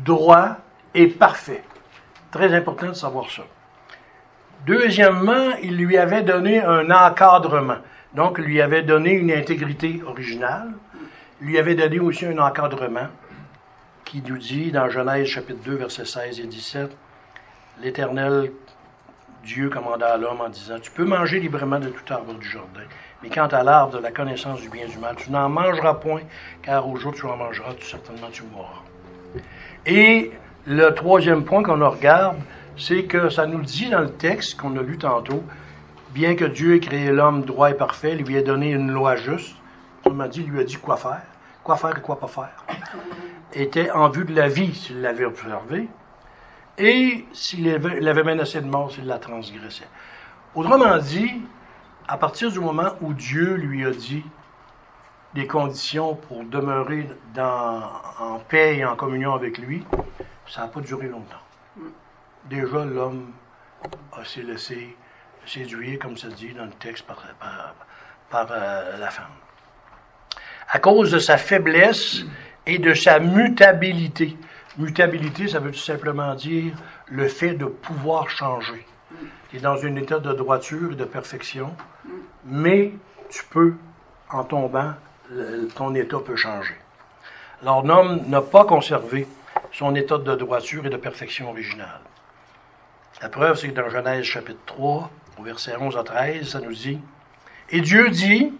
droit 0.02 0.56
et 0.94 1.08
parfait. 1.08 1.62
Très 2.30 2.54
important 2.54 2.88
de 2.88 2.94
savoir 2.94 3.30
ça. 3.30 3.42
Deuxièmement, 4.64 5.50
il 5.62 5.76
lui 5.76 5.98
avait 5.98 6.22
donné 6.22 6.62
un 6.62 6.90
encadrement. 6.90 7.76
Donc, 8.14 8.36
il 8.38 8.44
lui 8.44 8.62
avait 8.62 8.82
donné 8.82 9.12
une 9.12 9.30
intégrité 9.30 10.00
originale. 10.06 10.72
Il 11.42 11.48
lui 11.48 11.58
avait 11.58 11.74
donné 11.74 12.00
aussi 12.00 12.24
un 12.24 12.38
encadrement 12.38 13.08
qui 14.06 14.22
nous 14.26 14.38
dit 14.38 14.72
dans 14.72 14.88
Genèse 14.88 15.26
chapitre 15.26 15.60
2, 15.64 15.74
versets 15.74 16.06
16 16.06 16.40
et 16.40 16.46
17, 16.46 16.96
l'Éternel 17.82 18.50
Dieu 19.44 19.68
commanda 19.68 20.14
à 20.14 20.16
l'homme 20.16 20.40
en 20.40 20.48
disant, 20.48 20.78
Tu 20.80 20.90
peux 20.90 21.04
manger 21.04 21.40
librement 21.40 21.78
de 21.78 21.88
tout 21.88 22.12
arbre 22.12 22.34
du 22.34 22.48
jardin, 22.48 22.80
mais 23.22 23.28
quant 23.28 23.46
à 23.46 23.62
l'arbre 23.62 23.98
de 23.98 24.02
la 24.02 24.10
connaissance 24.10 24.60
du 24.60 24.68
bien 24.68 24.84
et 24.84 24.88
du 24.88 24.98
mal, 24.98 25.16
tu 25.16 25.30
n'en 25.30 25.48
mangeras 25.48 25.94
point, 25.94 26.22
car 26.62 26.88
au 26.88 26.96
jour 26.96 27.12
où 27.12 27.16
tu 27.16 27.26
en 27.26 27.36
mangeras, 27.36 27.74
tout 27.74 27.86
certainement 27.86 28.28
tu 28.32 28.42
mourras. 28.44 28.82
Et 29.86 30.32
le 30.66 30.90
troisième 30.90 31.44
point 31.44 31.62
qu'on 31.62 31.88
regarde, 31.88 32.38
c'est 32.76 33.04
que 33.04 33.28
ça 33.28 33.46
nous 33.46 33.62
dit 33.62 33.90
dans 33.90 34.00
le 34.00 34.12
texte 34.12 34.58
qu'on 34.58 34.76
a 34.76 34.82
lu 34.82 34.98
tantôt, 34.98 35.42
bien 36.10 36.34
que 36.34 36.44
Dieu 36.44 36.76
ait 36.76 36.80
créé 36.80 37.10
l'homme 37.10 37.42
droit 37.42 37.70
et 37.70 37.74
parfait, 37.74 38.14
lui 38.14 38.36
ait 38.36 38.42
donné 38.42 38.70
une 38.70 38.90
loi 38.90 39.16
juste, 39.16 39.56
m'a 40.10 40.28
dit, 40.28 40.42
lui 40.42 40.60
a 40.60 40.64
dit 40.64 40.76
quoi 40.76 40.96
faire, 40.96 41.22
quoi 41.62 41.76
faire 41.76 41.96
et 41.96 42.00
quoi 42.00 42.18
pas 42.18 42.28
faire 42.28 42.64
était 43.54 43.90
en 43.90 44.08
vue 44.08 44.24
de 44.24 44.34
la 44.34 44.48
vie 44.48 44.74
s'il 44.74 45.00
l'avait 45.00 45.24
observé, 45.24 45.88
et 46.78 47.24
s'il 47.32 47.68
avait, 47.68 48.24
menacé 48.24 48.60
de 48.60 48.66
mort 48.66 48.90
s'il 48.90 49.06
la 49.06 49.18
transgressait. 49.18 49.88
Autrement 50.54 50.98
dit, 50.98 51.42
à 52.08 52.16
partir 52.16 52.50
du 52.50 52.60
moment 52.60 52.92
où 53.00 53.14
Dieu 53.14 53.54
lui 53.54 53.84
a 53.84 53.90
dit 53.90 54.24
des 55.34 55.46
conditions 55.46 56.14
pour 56.14 56.44
demeurer 56.44 57.08
en 57.38 58.38
paix 58.48 58.76
et 58.76 58.84
en 58.84 58.94
communion 58.96 59.34
avec 59.34 59.58
lui, 59.58 59.84
ça 60.46 60.62
n'a 60.62 60.68
pas 60.68 60.80
duré 60.80 61.08
longtemps. 61.08 61.42
Déjà, 62.44 62.84
l'homme 62.84 63.32
a 64.12 64.24
s'est 64.24 64.42
laissé 64.42 64.96
séduire, 65.46 65.98
comme 65.98 66.16
ça 66.16 66.28
dit 66.28 66.52
dans 66.54 66.64
le 66.64 66.72
texte, 66.72 67.06
par, 67.06 67.22
par, 68.30 68.46
euh, 68.50 68.96
la 68.98 69.10
femme. 69.10 69.26
À 70.68 70.78
cause 70.78 71.10
de 71.10 71.18
sa 71.18 71.36
faiblesse 71.36 72.24
et 72.66 72.78
de 72.78 72.94
sa 72.94 73.18
mutabilité. 73.18 74.36
Mutabilité, 74.76 75.46
ça 75.48 75.60
veut 75.60 75.70
tout 75.70 75.78
simplement 75.78 76.34
dire 76.34 76.74
le 77.08 77.28
fait 77.28 77.54
de 77.54 77.66
pouvoir 77.66 78.28
changer. 78.28 78.84
Tu 79.50 79.58
es 79.58 79.60
dans 79.60 79.84
un 79.84 79.94
état 79.96 80.18
de 80.18 80.32
droiture 80.32 80.92
et 80.92 80.96
de 80.96 81.04
perfection, 81.04 81.74
mais 82.44 82.92
tu 83.30 83.44
peux, 83.44 83.74
en 84.30 84.42
tombant, 84.42 84.94
ton 85.76 85.94
état 85.94 86.18
peut 86.18 86.36
changer. 86.36 86.74
Alors, 87.62 87.86
l'homme 87.86 88.22
n'a 88.26 88.42
pas 88.42 88.64
conservé 88.64 89.28
son 89.72 89.94
état 89.94 90.18
de 90.18 90.34
droiture 90.34 90.86
et 90.86 90.90
de 90.90 90.96
perfection 90.96 91.50
originale. 91.50 92.00
La 93.22 93.28
preuve, 93.28 93.56
c'est 93.56 93.68
que 93.68 93.74
dans 93.74 93.88
Genèse 93.88 94.24
chapitre 94.24 94.60
3, 94.66 95.10
au 95.38 95.42
verset 95.42 95.76
11 95.76 95.96
à 95.96 96.02
13, 96.02 96.48
ça 96.48 96.60
nous 96.60 96.74
dit 96.74 96.98
Et 97.70 97.80
Dieu 97.80 98.10
dit 98.10 98.52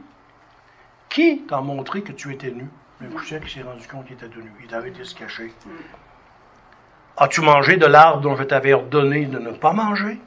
Qui 1.09 1.43
t'a 1.43 1.61
montré 1.61 2.03
que 2.03 2.13
tu 2.13 2.33
étais 2.33 2.51
nu 2.51 2.69
Un 3.01 3.07
cousin 3.07 3.41
qui 3.41 3.53
s'est 3.53 3.63
rendu 3.63 3.87
compte 3.87 4.07
qu'il 4.07 4.15
était 4.15 4.29
nu. 4.29 4.53
Il 4.65 4.75
avait 4.75 4.91
été 4.91 5.05
se 5.05 5.15
cacher. 5.15 5.53
As-tu 7.17 7.43
mangé 7.43 7.77
de 7.77 7.87
l'arbre 7.87 8.21
dont 8.21 8.35
je 8.35 8.43
t'avais 8.43 8.73
ordonné 8.73 9.27
de 9.27 9.39
ne 9.39 9.53
pas 9.53 9.73
manger? 9.73 10.21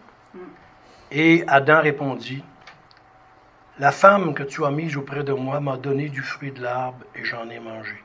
Et 1.12 1.44
Adam 1.48 1.82
répondit 1.82 2.44
la 3.80 3.92
femme 3.92 4.34
que 4.34 4.44
tu 4.44 4.66
as 4.66 4.72
mise 4.72 4.98
auprès 4.98 5.24
de 5.24 5.34
moi 5.34 5.60
m'a 5.60 5.78
donné 5.78 6.10
du 6.10 6.22
fruit 6.22 6.52
de 6.52 6.64
l'arbre 6.64 7.06
et 7.14 7.24
j'en 7.24 7.48
ai 7.50 7.60
mangé. 7.60 8.02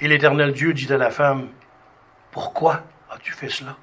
Et 0.00 0.08
l'Éternel 0.08 0.52
Dieu 0.52 0.74
dit 0.74 0.92
à 0.92 0.98
la 0.98 1.10
femme, 1.10 1.48
Pourquoi 2.30 2.82
as-tu 3.10 3.32
fait 3.32 3.48
cela? 3.48 3.76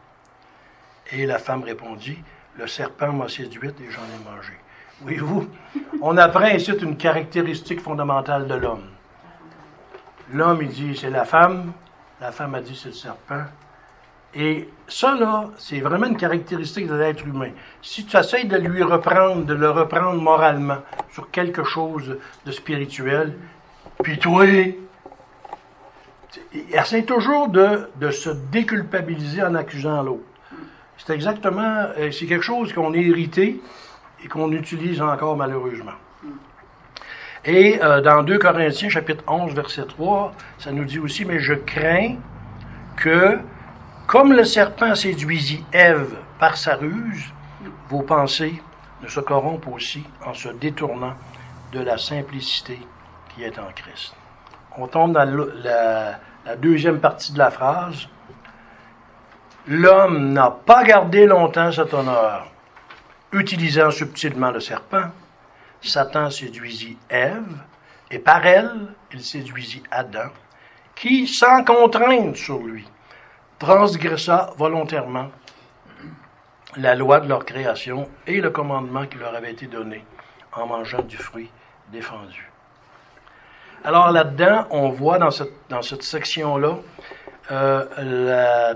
Et 1.12 1.26
la 1.26 1.40
femme 1.40 1.64
répondit, 1.64 2.22
Le 2.58 2.68
serpent 2.68 3.12
m'a 3.12 3.28
séduite 3.28 3.80
et 3.82 3.90
j'en 3.90 4.02
ai 4.02 4.36
mangé. 4.36 4.54
Oui-vous, 5.02 5.50
on 6.02 6.18
apprend 6.18 6.48
ici 6.48 6.72
une 6.74 6.98
caractéristique 6.98 7.82
fondamentale 7.82 8.48
de 8.48 8.56
l'homme. 8.56 8.90
L'homme, 10.32 10.62
il 10.62 10.70
dit, 10.70 10.96
c'est 10.96 11.10
la 11.10 11.24
femme, 11.24 11.72
la 12.20 12.32
femme 12.32 12.54
a 12.56 12.62
dit, 12.62 12.76
c'est 12.76 12.90
le 12.90 12.94
serpent, 12.94 13.46
et 14.36 14.70
ça, 14.88 15.16
là, 15.16 15.46
c'est 15.58 15.80
vraiment 15.80 16.08
une 16.08 16.18
caractéristique 16.18 16.88
de 16.88 16.96
l'être 16.96 17.26
humain. 17.26 17.50
Si 17.82 18.06
tu 18.06 18.18
essaies 18.18 18.44
de 18.46 18.58
lui 18.58 18.84
reprendre, 18.84 19.46
de 19.46 19.54
le 19.54 19.70
reprendre 19.70 20.22
moralement 20.22 20.80
sur 21.12 21.32
quelque 21.32 21.64
chose 21.64 22.18
de 22.46 22.52
spirituel, 22.52 23.34
puis 24.04 24.20
toi, 24.20 24.46
essaie 26.72 27.04
toujours 27.04 27.50
de, 27.50 27.90
de 27.96 28.12
se 28.12 28.30
déculpabiliser 28.52 29.42
en 29.44 29.56
accusant 29.56 30.04
l'autre. 30.04 30.24
C'est 30.98 31.14
exactement, 31.14 31.88
euh, 31.98 32.12
c'est 32.12 32.26
quelque 32.26 32.44
chose 32.44 32.74
qu'on 32.74 32.94
est 32.94 33.04
hérité 33.04 33.62
et 34.24 34.28
qu'on 34.28 34.52
utilise 34.52 35.02
encore 35.02 35.38
malheureusement. 35.38 35.92
Et 37.46 37.82
euh, 37.82 38.02
dans 38.02 38.24
2 38.24 38.40
Corinthiens 38.40 38.90
chapitre 38.90 39.24
11 39.28 39.54
verset 39.54 39.86
3, 39.86 40.34
ça 40.58 40.72
nous 40.72 40.86
dit 40.86 41.00
aussi, 41.00 41.24
mais 41.24 41.40
je 41.40 41.54
crains 41.54 42.16
que 42.98 43.40
comme 44.08 44.32
le 44.32 44.46
serpent 44.46 44.96
séduisit 44.96 45.66
Ève 45.74 46.16
par 46.40 46.56
sa 46.56 46.76
ruse, 46.76 47.26
vos 47.90 48.02
pensées 48.02 48.62
ne 49.04 49.08
se 49.10 49.20
corrompent 49.20 49.68
aussi 49.68 50.04
en 50.26 50.34
se 50.34 50.48
détournant 50.48 51.14
de 51.74 51.82
la 51.82 51.98
simplicité 51.98 52.80
qui 53.30 53.44
est 53.44 53.60
en 53.60 53.68
Christ. 53.76 54.16
On 54.78 54.88
tombe 54.88 55.12
dans 55.12 55.26
la, 55.64 56.20
deuxième 56.56 57.02
partie 57.02 57.34
de 57.34 57.38
la 57.38 57.52
phrase. 57.52 58.08
L'homme 59.68 60.32
n'a 60.32 60.52
pas 60.52 60.86
gardé 60.86 61.26
longtemps 61.26 61.74
cet 61.74 61.94
honneur, 61.94 62.50
utilisant 63.34 63.92
subtilement 63.92 64.52
le 64.52 64.62
serpent. 64.62 65.10
Satan 65.82 66.30
séduisit 66.30 66.98
Ève, 67.10 67.58
et 68.10 68.20
par 68.20 68.46
elle, 68.46 68.94
il 69.12 69.22
séduisit 69.22 69.84
Adam, 69.92 70.30
qui, 70.96 71.28
sans 71.28 71.66
contrainte 71.66 72.38
sur 72.38 72.60
lui, 72.60 72.88
transgressa 73.60 74.54
volontairement 74.58 75.32
la 76.76 76.96
loi 76.96 77.20
de 77.20 77.28
leur 77.28 77.46
création 77.46 78.10
et 78.28 78.40
le 78.40 78.50
commandement 78.50 79.06
qui 79.06 79.18
leur 79.18 79.36
avait 79.36 79.52
été 79.52 79.68
donné 79.68 80.06
en 80.54 80.68
mangeant 80.68 81.02
du 81.02 81.18
fruit 81.18 81.50
défendu. 81.92 82.52
Alors 83.84 84.12
là-dedans, 84.12 84.68
on 84.70 84.90
voit 84.90 85.18
dans 85.18 85.32
cette, 85.32 85.54
dans 85.70 85.82
cette 85.82 86.04
section-là 86.04 86.78
euh, 87.52 87.86
la, 87.98 88.74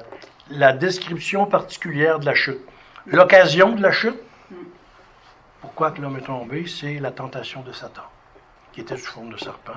la, 0.50 0.74
description 0.74 1.46
particulière 1.46 2.20
de 2.20 2.26
la 2.26 2.34
chute. 2.34 2.62
L'occasion 3.06 3.72
de 3.72 3.82
la 3.82 3.92
chute, 3.92 4.20
pourquoi 5.60 5.92
que 5.92 6.02
l'homme 6.02 6.18
est 6.18 6.26
tombé, 6.26 6.66
c'est 6.68 7.00
la 7.00 7.12
tentation 7.12 7.62
de 7.62 7.72
Satan, 7.72 8.04
qui 8.72 8.82
était 8.82 8.96
sous 8.96 9.12
forme 9.12 9.34
de 9.34 9.38
serpent. 9.38 9.74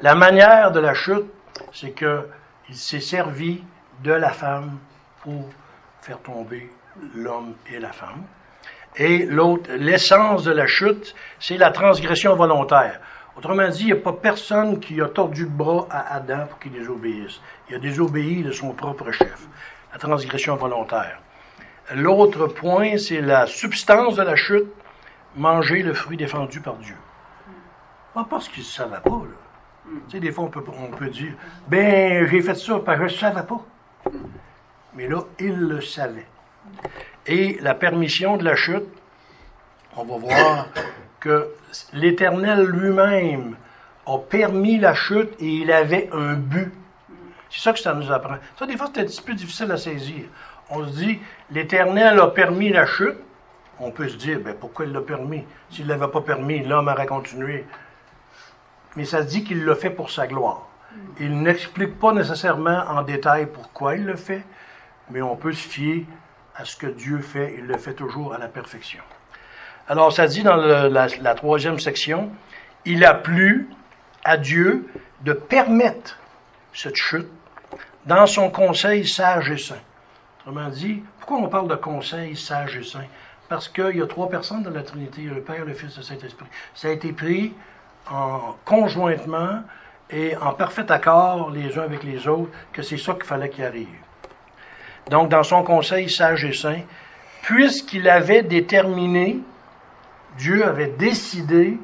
La 0.00 0.14
manière 0.14 0.70
de 0.70 0.80
la 0.80 0.94
chute, 0.94 1.26
c'est 1.72 1.92
qu'il 1.92 2.76
s'est 2.76 3.00
servi 3.00 3.64
de 4.02 4.12
la 4.12 4.30
femme 4.30 4.78
pour 5.22 5.48
faire 6.00 6.18
tomber 6.20 6.70
l'homme 7.14 7.54
et 7.72 7.78
la 7.78 7.92
femme. 7.92 8.24
Et 8.96 9.24
l'autre, 9.24 9.70
l'essence 9.72 10.44
de 10.44 10.52
la 10.52 10.66
chute, 10.66 11.14
c'est 11.38 11.56
la 11.56 11.70
transgression 11.70 12.36
volontaire. 12.36 13.00
Autrement 13.36 13.68
dit, 13.68 13.84
il 13.84 13.86
n'y 13.86 13.92
a 13.92 13.96
pas 13.96 14.12
personne 14.12 14.78
qui 14.78 15.00
a 15.00 15.08
tordu 15.08 15.44
le 15.44 15.50
bras 15.50 15.86
à 15.90 16.16
Adam 16.16 16.46
pour 16.46 16.58
qu'il 16.58 16.72
désobéisse. 16.72 17.40
Il 17.70 17.76
a 17.76 17.78
désobéi 17.78 18.42
de 18.42 18.52
son 18.52 18.72
propre 18.72 19.10
chef. 19.10 19.46
La 19.92 19.98
transgression 19.98 20.56
volontaire. 20.56 21.18
L'autre 21.94 22.46
point, 22.46 22.98
c'est 22.98 23.22
la 23.22 23.46
substance 23.46 24.16
de 24.16 24.22
la 24.22 24.36
chute, 24.36 24.70
manger 25.36 25.82
le 25.82 25.94
fruit 25.94 26.16
défendu 26.18 26.60
par 26.60 26.76
Dieu. 26.76 26.96
Pas 28.12 28.26
parce 28.28 28.48
qu'il 28.48 28.62
ne 28.62 28.68
savait 28.68 29.00
pas. 29.02 29.10
Là. 29.10 29.92
Tu 30.08 30.12
sais, 30.12 30.20
des 30.20 30.30
fois, 30.30 30.44
on 30.44 30.48
peut, 30.48 30.62
on 30.78 30.94
peut 30.94 31.08
dire, 31.08 31.32
ben, 31.68 32.26
j'ai 32.28 32.42
fait 32.42 32.54
ça 32.54 32.78
parce 32.84 32.98
que 32.98 33.08
je 33.08 33.14
ne 33.14 33.18
savais 33.18 33.42
pas. 33.42 33.64
Mais 34.94 35.08
là, 35.08 35.22
il 35.38 35.56
le 35.56 35.80
savait. 35.80 36.26
Et 37.26 37.58
la 37.60 37.74
permission 37.74 38.36
de 38.36 38.44
la 38.44 38.54
chute, 38.54 38.86
on 39.96 40.04
va 40.04 40.16
voir 40.16 40.68
que 41.20 41.48
l'Éternel 41.92 42.64
lui-même 42.64 43.56
a 44.06 44.18
permis 44.18 44.78
la 44.78 44.94
chute 44.94 45.32
et 45.38 45.46
il 45.46 45.72
avait 45.72 46.08
un 46.12 46.34
but. 46.34 46.72
C'est 47.50 47.60
ça 47.60 47.72
que 47.72 47.78
ça 47.78 47.94
nous 47.94 48.10
apprend. 48.10 48.36
Ça, 48.58 48.66
des 48.66 48.76
fois, 48.76 48.88
c'est 48.92 49.00
un 49.00 49.04
petit 49.04 49.22
peu 49.22 49.34
difficile 49.34 49.70
à 49.70 49.76
saisir. 49.76 50.24
On 50.70 50.84
se 50.86 50.92
dit, 50.92 51.20
l'Éternel 51.50 52.18
a 52.18 52.28
permis 52.28 52.70
la 52.70 52.86
chute. 52.86 53.18
On 53.78 53.90
peut 53.90 54.08
se 54.08 54.16
dire, 54.16 54.40
ben, 54.40 54.54
pourquoi 54.58 54.86
il 54.86 54.92
l'a 54.92 55.00
permis? 55.02 55.44
S'il 55.70 55.84
ne 55.84 55.90
l'avait 55.90 56.10
pas 56.10 56.22
permis, 56.22 56.64
l'homme 56.64 56.88
aurait 56.88 57.06
continué. 57.06 57.66
Mais 58.96 59.04
ça 59.04 59.22
se 59.22 59.28
dit 59.28 59.44
qu'il 59.44 59.64
l'a 59.64 59.74
fait 59.74 59.90
pour 59.90 60.10
sa 60.10 60.26
gloire. 60.26 60.66
Il 61.20 61.42
n'explique 61.42 61.98
pas 61.98 62.12
nécessairement 62.12 62.84
en 62.88 63.02
détail 63.02 63.46
pourquoi 63.46 63.96
il 63.96 64.04
le 64.04 64.16
fait, 64.16 64.42
mais 65.12 65.22
on 65.22 65.36
peut 65.36 65.52
se 65.52 65.68
fier 65.68 66.06
à 66.56 66.64
ce 66.64 66.76
que 66.76 66.86
Dieu 66.86 67.18
fait. 67.18 67.54
Il 67.58 67.66
le 67.66 67.78
fait 67.78 67.94
toujours 67.94 68.34
à 68.34 68.38
la 68.38 68.48
perfection. 68.48 69.02
Alors, 69.88 70.12
ça 70.12 70.26
dit 70.26 70.42
dans 70.42 70.56
la, 70.56 71.34
troisième 71.34 71.78
section, 71.78 72.30
il 72.84 73.04
a 73.04 73.14
plu 73.14 73.68
à 74.24 74.36
Dieu 74.36 74.86
de 75.22 75.32
permettre 75.32 76.18
cette 76.72 76.96
chute 76.96 77.28
dans 78.06 78.26
son 78.26 78.50
conseil 78.50 79.06
sage 79.06 79.50
et 79.50 79.58
saint. 79.58 79.74
Autrement 80.40 80.68
dit, 80.68 81.02
pourquoi 81.18 81.38
on 81.38 81.48
parle 81.48 81.68
de 81.68 81.74
conseil 81.74 82.36
sage 82.36 82.76
et 82.76 82.84
saint? 82.84 83.04
Parce 83.48 83.68
qu'il 83.68 83.96
y 83.96 84.02
a 84.02 84.06
trois 84.06 84.28
personnes 84.28 84.62
dans 84.62 84.70
la 84.70 84.82
Trinité, 84.82 85.22
le 85.22 85.42
Père, 85.42 85.64
le 85.64 85.74
Fils 85.74 85.94
et 85.94 85.98
le 85.98 86.02
Saint-Esprit. 86.02 86.46
Ça 86.74 86.88
a 86.88 86.90
été 86.92 87.12
pris 87.12 87.52
en 88.10 88.56
conjointement 88.64 89.62
et 90.10 90.36
en 90.36 90.52
parfait 90.52 90.90
accord 90.90 91.50
les 91.50 91.78
uns 91.78 91.82
avec 91.82 92.02
les 92.02 92.26
autres 92.26 92.50
que 92.72 92.82
c'est 92.82 92.96
ça 92.96 93.14
qu'il 93.14 93.24
fallait 93.24 93.50
qu'il 93.50 93.64
arrive. 93.64 93.88
Donc, 95.10 95.28
dans 95.28 95.42
son 95.42 95.62
conseil 95.62 96.08
sage 96.08 96.44
et 96.44 96.52
saint, 96.52 96.80
puisqu'il 97.42 98.08
avait 98.08 98.42
déterminé, 98.42 99.40
Dieu 100.38 100.66
avait 100.66 100.88
décidé 100.98 101.78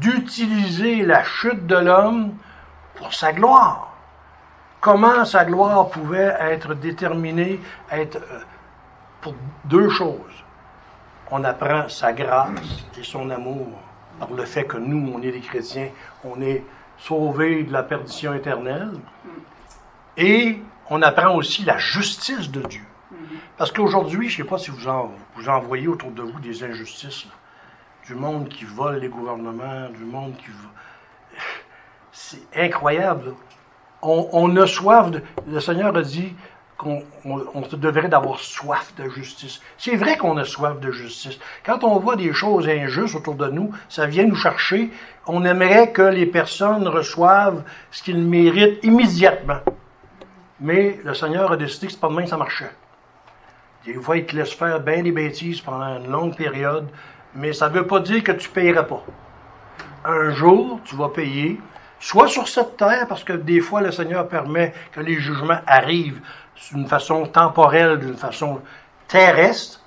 d'utiliser 0.00 1.02
la 1.02 1.24
chute 1.24 1.66
de 1.66 1.76
l'homme 1.76 2.34
pour 2.94 3.14
sa 3.14 3.32
gloire. 3.32 3.96
Comment 4.80 5.24
sa 5.24 5.44
gloire 5.44 5.88
pouvait 5.88 6.36
être 6.40 6.74
déterminée, 6.74 7.58
être 7.90 8.16
euh, 8.16 8.40
pour 9.20 9.34
deux 9.64 9.88
choses. 9.88 10.44
On 11.30 11.42
apprend 11.42 11.88
sa 11.88 12.12
grâce 12.12 12.86
et 12.98 13.02
son 13.02 13.28
amour 13.30 13.66
par 14.18 14.30
le 14.30 14.44
fait 14.44 14.64
que 14.64 14.76
nous, 14.76 15.12
on 15.14 15.22
est 15.22 15.32
des 15.32 15.40
chrétiens, 15.40 15.88
on 16.24 16.40
est 16.40 16.64
sauvé 16.96 17.64
de 17.64 17.72
la 17.72 17.82
perdition 17.82 18.34
éternelle. 18.34 18.92
Et 20.16 20.60
on 20.90 21.02
apprend 21.02 21.34
aussi 21.34 21.64
la 21.64 21.78
justice 21.78 22.50
de 22.50 22.62
Dieu. 22.62 22.82
Parce 23.56 23.72
qu'aujourd'hui, 23.72 24.28
je 24.28 24.40
ne 24.40 24.44
sais 24.44 24.48
pas 24.48 24.58
si 24.58 24.70
vous 24.70 24.88
en, 24.88 25.10
vous 25.36 25.48
en 25.48 25.60
voyez 25.60 25.88
autour 25.88 26.10
de 26.10 26.22
vous 26.22 26.38
des 26.40 26.62
injustices. 26.62 27.26
du 28.06 28.14
monde 28.14 28.48
qui 28.48 28.64
vole 28.64 28.96
les 28.96 29.08
gouvernements, 29.08 29.88
du 29.90 30.04
monde 30.04 30.34
qui... 30.36 30.50
C'est 32.12 32.40
incroyable. 32.56 33.34
On, 34.00 34.28
on, 34.32 34.56
a 34.56 34.66
soif, 34.66 35.10
de, 35.10 35.22
le 35.46 35.60
Seigneur 35.60 35.94
a 35.94 36.02
dit 36.02 36.34
qu'on 36.76 37.02
on, 37.24 37.44
on 37.54 37.60
devrait 37.76 38.08
d'avoir 38.08 38.38
soif 38.38 38.94
de 38.96 39.08
justice. 39.08 39.60
C'est 39.76 39.96
vrai 39.96 40.16
qu'on 40.16 40.36
a 40.36 40.44
soif 40.44 40.80
de 40.80 40.90
justice. 40.90 41.38
Quand 41.64 41.84
on 41.84 41.98
voit 41.98 42.16
des 42.16 42.32
choses 42.32 42.68
injustes 42.68 43.16
autour 43.16 43.34
de 43.34 43.48
nous, 43.48 43.72
ça 43.88 44.06
vient 44.06 44.24
nous 44.24 44.36
chercher. 44.36 44.90
On 45.26 45.44
aimerait 45.44 45.92
que 45.92 46.02
les 46.02 46.26
personnes 46.26 46.88
reçoivent 46.88 47.62
ce 47.90 48.02
qu'ils 48.02 48.22
méritent 48.22 48.82
immédiatement. 48.84 49.60
Mais 50.60 51.00
le 51.04 51.14
Seigneur 51.14 51.52
a 51.52 51.56
décidé 51.56 51.86
que 51.86 51.92
c'est 51.92 52.00
pas 52.00 52.08
demain 52.08 52.24
que 52.24 52.30
ça 52.30 52.36
marchait. 52.36 52.70
Des 53.84 53.94
fois, 53.94 54.16
il 54.16 54.26
te 54.26 54.34
laisse 54.34 54.52
faire 54.52 54.80
bien 54.80 55.02
des 55.02 55.12
bêtises 55.12 55.60
pendant 55.60 55.98
une 55.98 56.10
longue 56.10 56.36
période, 56.36 56.88
mais 57.34 57.52
ça 57.52 57.68
ne 57.68 57.74
veut 57.74 57.86
pas 57.86 58.00
dire 58.00 58.22
que 58.22 58.32
tu 58.32 58.48
ne 58.48 58.54
payeras 58.54 58.82
pas. 58.82 59.02
Un 60.04 60.30
jour, 60.30 60.80
tu 60.84 60.96
vas 60.96 61.08
payer, 61.08 61.60
soit 62.00 62.28
sur 62.28 62.48
cette 62.48 62.76
terre, 62.76 63.06
parce 63.08 63.24
que 63.24 63.32
des 63.32 63.60
fois, 63.60 63.80
le 63.80 63.92
Seigneur 63.92 64.28
permet 64.28 64.74
que 64.92 65.00
les 65.00 65.20
jugements 65.20 65.60
arrivent 65.66 66.20
d'une 66.72 66.86
façon 66.86 67.26
temporelle, 67.26 67.98
d'une 67.98 68.16
façon 68.16 68.60
terrestre, 69.06 69.80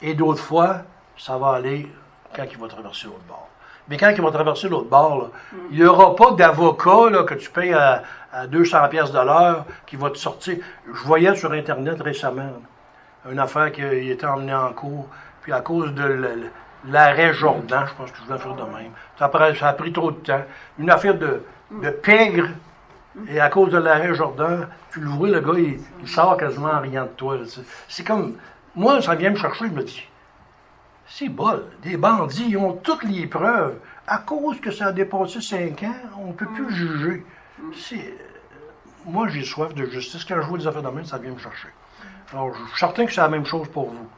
et 0.00 0.14
d'autres 0.14 0.42
fois, 0.42 0.82
ça 1.16 1.36
va 1.36 1.54
aller 1.54 1.88
quand 2.34 2.44
il 2.50 2.58
va 2.58 2.68
traverser 2.68 3.06
l'autre 3.06 3.24
bord. 3.26 3.48
Mais 3.88 3.96
quand 3.96 4.10
il 4.10 4.22
va 4.22 4.30
traverser 4.30 4.68
l'autre 4.68 4.88
bord, 4.88 5.30
il 5.70 5.78
n'y 5.78 5.84
aura 5.84 6.16
pas 6.16 6.32
d'avocat 6.32 7.10
que 7.26 7.34
tu 7.34 7.50
payes 7.50 7.74
à, 7.74 8.02
à 8.32 8.46
200 8.46 8.88
pièces 8.88 9.12
de 9.12 9.18
l'heure 9.18 9.64
qui 9.86 9.96
va 9.96 10.10
te 10.10 10.18
sortir. 10.18 10.56
Je 10.86 11.02
voyais 11.04 11.34
sur 11.36 11.52
Internet 11.52 12.00
récemment 12.00 12.50
une 13.30 13.38
affaire 13.38 13.72
qui 13.72 13.82
était 13.82 14.26
emmenée 14.26 14.54
en 14.54 14.72
cours, 14.72 15.06
puis 15.42 15.52
à 15.52 15.60
cause 15.60 15.92
de 15.94 16.50
l'arrêt 16.86 17.32
Jordan, 17.32 17.84
je 17.86 17.94
pense 17.94 18.10
que 18.10 18.18
je 18.26 18.32
vais 18.32 18.38
faire 18.38 18.54
de 18.54 18.62
même. 18.62 18.92
Ça 19.18 19.26
a, 19.68 19.72
pris 19.72 19.92
trop 19.92 20.10
de 20.10 20.16
temps. 20.16 20.42
Une 20.78 20.90
affaire 20.90 21.14
de, 21.14 21.42
de 21.70 22.00
et 23.28 23.40
à 23.40 23.48
cause 23.48 23.70
de 23.70 23.78
l'arrêt 23.78 24.14
Jordan, 24.14 24.68
tu 24.92 25.00
le 25.00 25.08
vois, 25.08 25.28
le 25.28 25.40
gars, 25.40 25.58
il, 25.58 26.08
sort 26.08 26.36
quasiment 26.36 26.70
en 26.70 26.80
riant 26.80 27.04
de 27.04 27.10
toi. 27.10 27.36
C'est 27.88 28.04
comme, 28.04 28.34
moi, 28.74 29.00
ça 29.00 29.14
vient 29.14 29.30
me 29.30 29.36
chercher, 29.36 29.66
je 29.66 29.72
me 29.72 29.82
dis, 29.82 30.06
c'est 31.16 31.28
bol. 31.28 31.64
Des 31.82 31.96
bandits, 31.96 32.46
ils 32.48 32.56
ont 32.56 32.72
toutes 32.72 33.04
les 33.04 33.26
preuves. 33.26 33.78
À 34.06 34.18
cause 34.18 34.60
que 34.60 34.72
ça 34.72 34.86
a 34.86 34.92
dépassé 34.92 35.40
cinq 35.40 35.84
ans, 35.84 35.94
on 36.18 36.28
ne 36.28 36.32
peut 36.32 36.46
plus 36.46 36.74
juger. 36.74 37.24
C'est, 37.76 38.14
moi, 39.06 39.28
j'ai 39.28 39.44
soif 39.44 39.74
de 39.74 39.86
justice. 39.86 40.24
Quand 40.24 40.42
je 40.42 40.46
vois 40.46 40.58
des 40.58 40.66
affaires 40.66 40.82
de 40.82 40.88
même, 40.88 41.04
ça 41.04 41.18
vient 41.18 41.30
me 41.30 41.38
chercher. 41.38 41.68
Alors, 42.32 42.52
je 42.52 42.68
suis 42.70 42.80
certain 42.80 43.06
que 43.06 43.12
c'est 43.12 43.20
la 43.20 43.28
même 43.28 43.46
chose 43.46 43.68
pour 43.68 43.90
vous. 43.90 44.08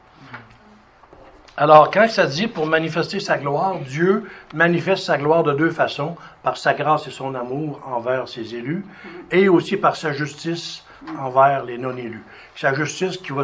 Alors, 1.55 1.91
quand 1.91 2.07
ça 2.09 2.25
dit 2.25 2.47
pour 2.47 2.65
manifester 2.65 3.19
sa 3.19 3.37
gloire, 3.37 3.79
Dieu 3.79 4.29
manifeste 4.55 5.03
sa 5.03 5.17
gloire 5.17 5.43
de 5.43 5.53
deux 5.53 5.71
façons, 5.71 6.15
par 6.41 6.57
sa 6.57 6.73
grâce 6.73 7.07
et 7.07 7.11
son 7.11 7.35
amour 7.35 7.81
envers 7.85 8.27
ses 8.27 8.55
élus, 8.55 8.83
et 9.31 9.49
aussi 9.49 9.77
par 9.77 9.95
sa 9.95 10.13
justice 10.13 10.83
envers 11.19 11.63
les 11.63 11.77
non-élus. 11.77 12.23
Sa 12.55 12.73
justice 12.73 13.17
qui, 13.17 13.31
va 13.31 13.43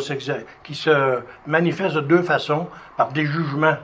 qui 0.64 0.76
se 0.76 1.22
manifeste 1.46 1.96
de 1.96 2.02
deux 2.02 2.24
façons, 2.24 2.68
par 2.98 3.12
des 3.12 3.26
jugements 3.26 3.78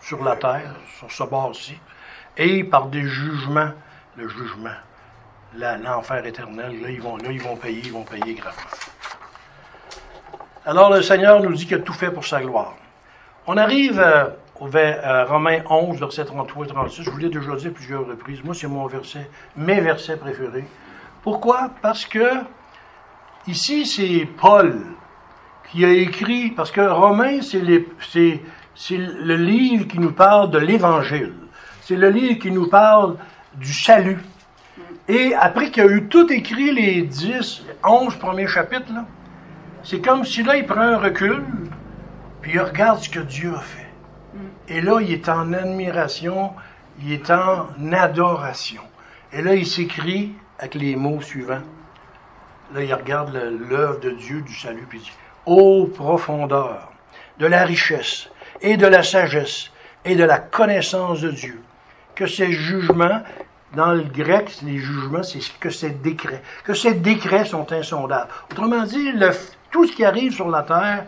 sur 0.00 0.22
la 0.24 0.36
terre, 0.36 0.74
sur 0.98 1.10
ce 1.10 1.22
bord-ci, 1.24 1.78
et 2.36 2.64
par 2.64 2.86
des 2.86 3.02
jugements, 3.02 3.70
le 4.16 4.28
jugement, 4.28 4.70
l'enfer 5.54 6.24
éternel. 6.26 6.80
Là 6.80 6.90
ils, 6.90 7.00
vont, 7.00 7.16
là, 7.16 7.30
ils 7.30 7.42
vont 7.42 7.56
payer, 7.56 7.82
ils 7.84 7.92
vont 7.92 8.04
payer 8.04 8.34
gravement. 8.34 8.62
Alors 10.64 10.90
le 10.90 11.02
Seigneur 11.02 11.40
nous 11.40 11.52
dit 11.54 11.66
qu'il 11.66 11.76
a 11.76 11.80
tout 11.80 11.92
fait 11.92 12.10
pour 12.10 12.26
sa 12.26 12.40
gloire. 12.40 12.74
On 13.46 13.56
arrive 13.56 13.98
euh, 13.98 14.26
au 14.60 14.68
euh, 14.74 15.24
Romains 15.24 15.62
11, 15.68 15.98
versets 15.98 16.24
33 16.24 16.66
et 16.66 16.68
36. 16.68 17.02
Je 17.02 17.10
vous 17.10 17.16
l'ai 17.16 17.30
déjà 17.30 17.56
dit 17.56 17.70
plusieurs 17.70 18.06
reprises. 18.06 18.44
Moi, 18.44 18.54
c'est 18.54 18.68
mon 18.68 18.86
verset, 18.86 19.28
mes 19.56 19.80
versets 19.80 20.16
préférés. 20.16 20.66
Pourquoi? 21.22 21.70
Parce 21.80 22.04
que 22.04 22.30
ici, 23.46 23.86
c'est 23.86 24.26
Paul 24.40 24.80
qui 25.70 25.84
a 25.84 25.92
écrit, 25.92 26.50
parce 26.50 26.70
que 26.70 26.80
Romains, 26.80 27.40
c'est 27.42 27.60
le 27.60 29.36
livre 29.36 29.86
qui 29.86 29.98
nous 29.98 30.12
parle 30.12 30.50
de 30.50 30.58
l'Évangile. 30.58 31.34
C'est 31.82 31.96
le 31.96 32.10
livre 32.10 32.38
qui 32.38 32.50
nous 32.50 32.68
parle 32.68 33.16
du 33.54 33.72
salut. 33.72 34.18
Et 35.08 35.34
après 35.34 35.70
qu'il 35.70 35.82
a 35.82 35.86
eu 35.86 36.06
tout 36.06 36.30
écrit, 36.32 36.72
les 36.72 37.02
10, 37.02 37.64
11 37.84 38.16
premiers 38.16 38.46
chapitres, 38.46 38.92
c'est 39.82 40.00
comme 40.00 40.24
si 40.24 40.42
là, 40.42 40.56
il 40.56 40.66
prend 40.66 40.80
un 40.80 40.98
recul, 40.98 41.42
puis 42.42 42.52
il 42.54 42.60
regarde 42.60 43.00
ce 43.00 43.08
que 43.08 43.20
Dieu 43.20 43.52
a 43.54 43.60
fait. 43.60 43.88
Et 44.68 44.80
là, 44.80 45.00
il 45.00 45.10
est 45.10 45.28
en 45.28 45.52
admiration, 45.52 46.52
il 47.02 47.12
est 47.12 47.30
en 47.30 47.66
adoration. 47.92 48.82
Et 49.32 49.42
là, 49.42 49.54
il 49.54 49.66
s'écrit 49.66 50.32
avec 50.58 50.74
les 50.76 50.94
mots 50.96 51.20
suivants. 51.20 51.62
Là, 52.74 52.84
il 52.84 52.94
regarde 52.94 53.34
l'œuvre 53.68 53.98
de 54.00 54.10
Dieu 54.10 54.42
du 54.42 54.54
salut, 54.54 54.86
puis 54.88 54.98
il 54.98 55.04
dit, 55.04 55.12
Ô 55.46 55.86
profondeur 55.86 56.92
de 57.38 57.46
la 57.46 57.64
richesse 57.64 58.28
et 58.60 58.76
de 58.76 58.86
la 58.86 59.02
sagesse 59.02 59.70
et 60.04 60.14
de 60.14 60.24
la 60.24 60.38
connaissance 60.38 61.20
de 61.20 61.30
Dieu, 61.30 61.60
que 62.14 62.26
ces 62.26 62.52
jugements, 62.52 63.22
dans 63.74 63.92
le 63.92 64.02
grec, 64.02 64.58
les 64.62 64.78
jugements, 64.78 65.22
c'est 65.22 65.40
que 65.58 65.70
ces 65.70 65.90
décrets, 65.90 66.42
que 66.64 66.74
ces 66.74 66.94
décrets 66.94 67.44
sont 67.44 67.72
insondables. 67.72 68.30
Autrement 68.50 68.84
dit, 68.84 69.12
tout 69.70 69.86
ce 69.86 69.92
qui 69.92 70.04
arrive 70.04 70.32
sur 70.32 70.48
la 70.48 70.62
terre, 70.62 71.06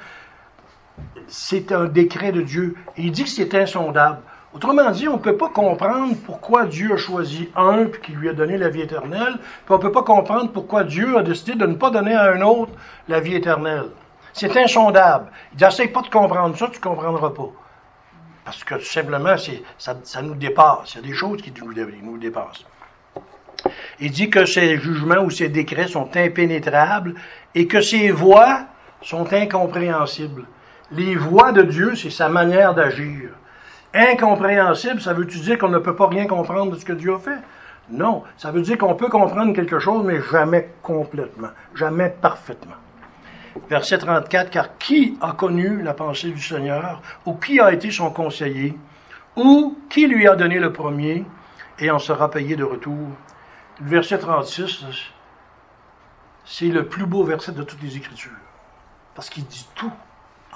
c'est 1.29 1.72
un 1.72 1.85
décret 1.85 2.33
de 2.33 2.42
Dieu. 2.42 2.75
Il 2.96 3.12
dit 3.12 3.25
que 3.25 3.31
c'est 3.31 3.55
insondable. 3.55 4.18
Autrement 4.55 4.91
dit, 4.91 5.09
on 5.09 5.17
ne 5.17 5.23
peut 5.23 5.37
pas 5.37 5.49
comprendre 5.49 6.15
pourquoi 6.27 6.67
Dieu 6.67 6.93
a 6.93 6.97
choisi 6.99 7.49
un 7.57 7.87
puis 7.87 8.01
qui 8.03 8.12
lui 8.12 8.29
a 8.29 8.35
donné 8.35 8.59
la 8.59 8.69
vie 8.69 8.83
éternelle, 8.83 9.38
puis 9.38 9.75
on 9.75 9.79
ne 9.79 9.83
peut 9.83 9.93
pas 9.93 10.03
comprendre 10.03 10.53
pourquoi 10.53 10.85
Dieu 10.85 11.17
a 11.17 11.23
décidé 11.23 11.55
de 11.55 11.67
ne 11.67 11.75
pas 11.75 11.91
donner 11.91 12.15
à 12.15 12.33
un 12.33 12.43
autre 12.43 12.73
la 13.09 13.21
vie 13.21 13.35
éternelle. 13.35 13.88
C'est 14.35 14.55
insondable. 14.57 15.31
Il 15.53 15.59
dit, 15.59 15.65
essaye 15.65 15.88
pas 15.88 16.03
de 16.03 16.09
comprendre 16.09 16.57
ça, 16.57 16.69
tu 16.69 16.79
ne 16.79 16.83
comprendras 16.83 17.31
pas. 17.31 17.49
Parce 18.45 18.62
que 18.65 18.75
tout 18.75 18.85
simplement, 18.85 19.37
ça, 19.79 19.95
ça, 20.03 20.23
nous 20.23 20.35
dépasse. 20.35 20.95
Il 20.95 20.97
y 20.97 21.05
a 21.05 21.09
des 21.09 21.15
choses 21.15 21.41
qui 21.41 21.53
nous, 21.59 21.73
nous 22.03 22.19
dépassent. 22.19 22.65
Il 24.01 24.11
dit 24.11 24.29
que 24.29 24.45
ces 24.45 24.79
jugements 24.79 25.23
ou 25.23 25.31
ces 25.31 25.49
décrets 25.49 25.88
sont 25.88 26.11
impénétrables 26.17 27.15
et 27.55 27.67
que 27.67 27.81
ses 27.81 28.11
voies 28.11 28.65
sont 29.01 29.33
incompréhensibles. 29.33 30.47
Les 30.91 31.15
voies 31.15 31.53
de 31.53 31.62
Dieu, 31.62 31.95
c'est 31.95 32.11
sa 32.11 32.29
manière 32.29 32.75
d'agir. 32.75 33.31
Incompréhensible, 33.94 35.00
ça 35.00 35.12
veut-tu 35.12 35.38
dire 35.38 35.59
qu'on 35.59 35.68
ne 35.68 35.78
peut 35.78 35.96
pas 35.96 36.09
rien 36.09 36.26
comprendre 36.26 36.72
de 36.72 36.78
ce 36.78 36.85
que 36.85 36.92
Dieu 36.92 37.14
a 37.14 37.18
fait? 37.18 37.38
Non, 37.90 38.22
ça 38.38 38.50
veut 38.50 38.62
dire 38.62 38.78
qu'on 38.78 38.94
peut 38.94 39.09
comprendre 39.09 39.52
quelque 39.52 39.78
chose, 39.78 40.05
mais 40.05 40.20
jamais 40.22 40.70
complètement, 40.83 41.50
jamais 41.74 42.09
parfaitement. 42.09 42.76
Verset 43.68 43.98
34, 43.98 44.50
car 44.50 44.78
qui 44.78 45.18
a 45.20 45.33
connu 45.33 45.83
la 45.83 45.92
pensée 45.92 46.31
du 46.31 46.40
Seigneur, 46.40 47.02
ou 47.26 47.35
qui 47.35 47.61
a 47.61 47.70
été 47.72 47.90
son 47.90 48.11
conseiller, 48.11 48.78
ou 49.37 49.78
qui 49.90 50.07
lui 50.07 50.26
a 50.26 50.37
donné 50.37 50.59
le 50.59 50.72
premier, 50.72 51.26
et 51.78 51.90
en 51.90 51.98
sera 51.98 52.31
payé 52.31 52.57
de 52.57 52.64
retour? 52.64 53.09
Verset 53.81 54.18
36, 54.18 54.87
c'est 56.44 56.66
le 56.66 56.87
plus 56.87 57.05
beau 57.05 57.24
verset 57.24 57.52
de 57.52 57.62
toutes 57.62 57.83
les 57.83 57.96
Écritures. 57.96 58.31
Parce 59.14 59.28
qu'il 59.28 59.44
dit 59.44 59.68
tout 59.74 59.92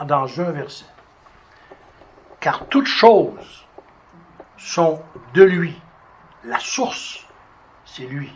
dans 0.07 0.41
un 0.41 0.51
verset. 0.53 0.87
Car 2.47 2.65
toutes 2.69 2.87
choses 2.87 3.67
sont 4.57 5.03
de 5.35 5.43
lui. 5.43 5.75
La 6.45 6.61
source, 6.61 7.27
c'est 7.85 8.07
lui. 8.07 8.33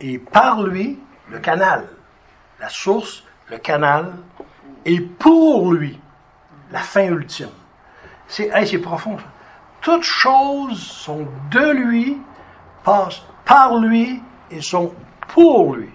Et 0.00 0.20
par 0.20 0.62
lui, 0.62 1.00
le 1.28 1.40
canal. 1.40 1.88
La 2.60 2.68
source, 2.68 3.24
le 3.50 3.58
canal. 3.58 4.14
Et 4.84 5.00
pour 5.00 5.72
lui, 5.72 5.98
la 6.70 6.78
fin 6.78 7.02
ultime. 7.02 7.50
C'est 8.28 8.78
profond. 8.80 9.16
Toutes 9.80 10.04
choses 10.04 10.80
sont 10.80 11.26
de 11.50 11.70
lui, 11.72 12.16
passent 12.84 13.24
par 13.44 13.76
lui 13.76 14.22
et 14.52 14.60
sont 14.60 14.94
pour 15.26 15.74
lui. 15.74 15.90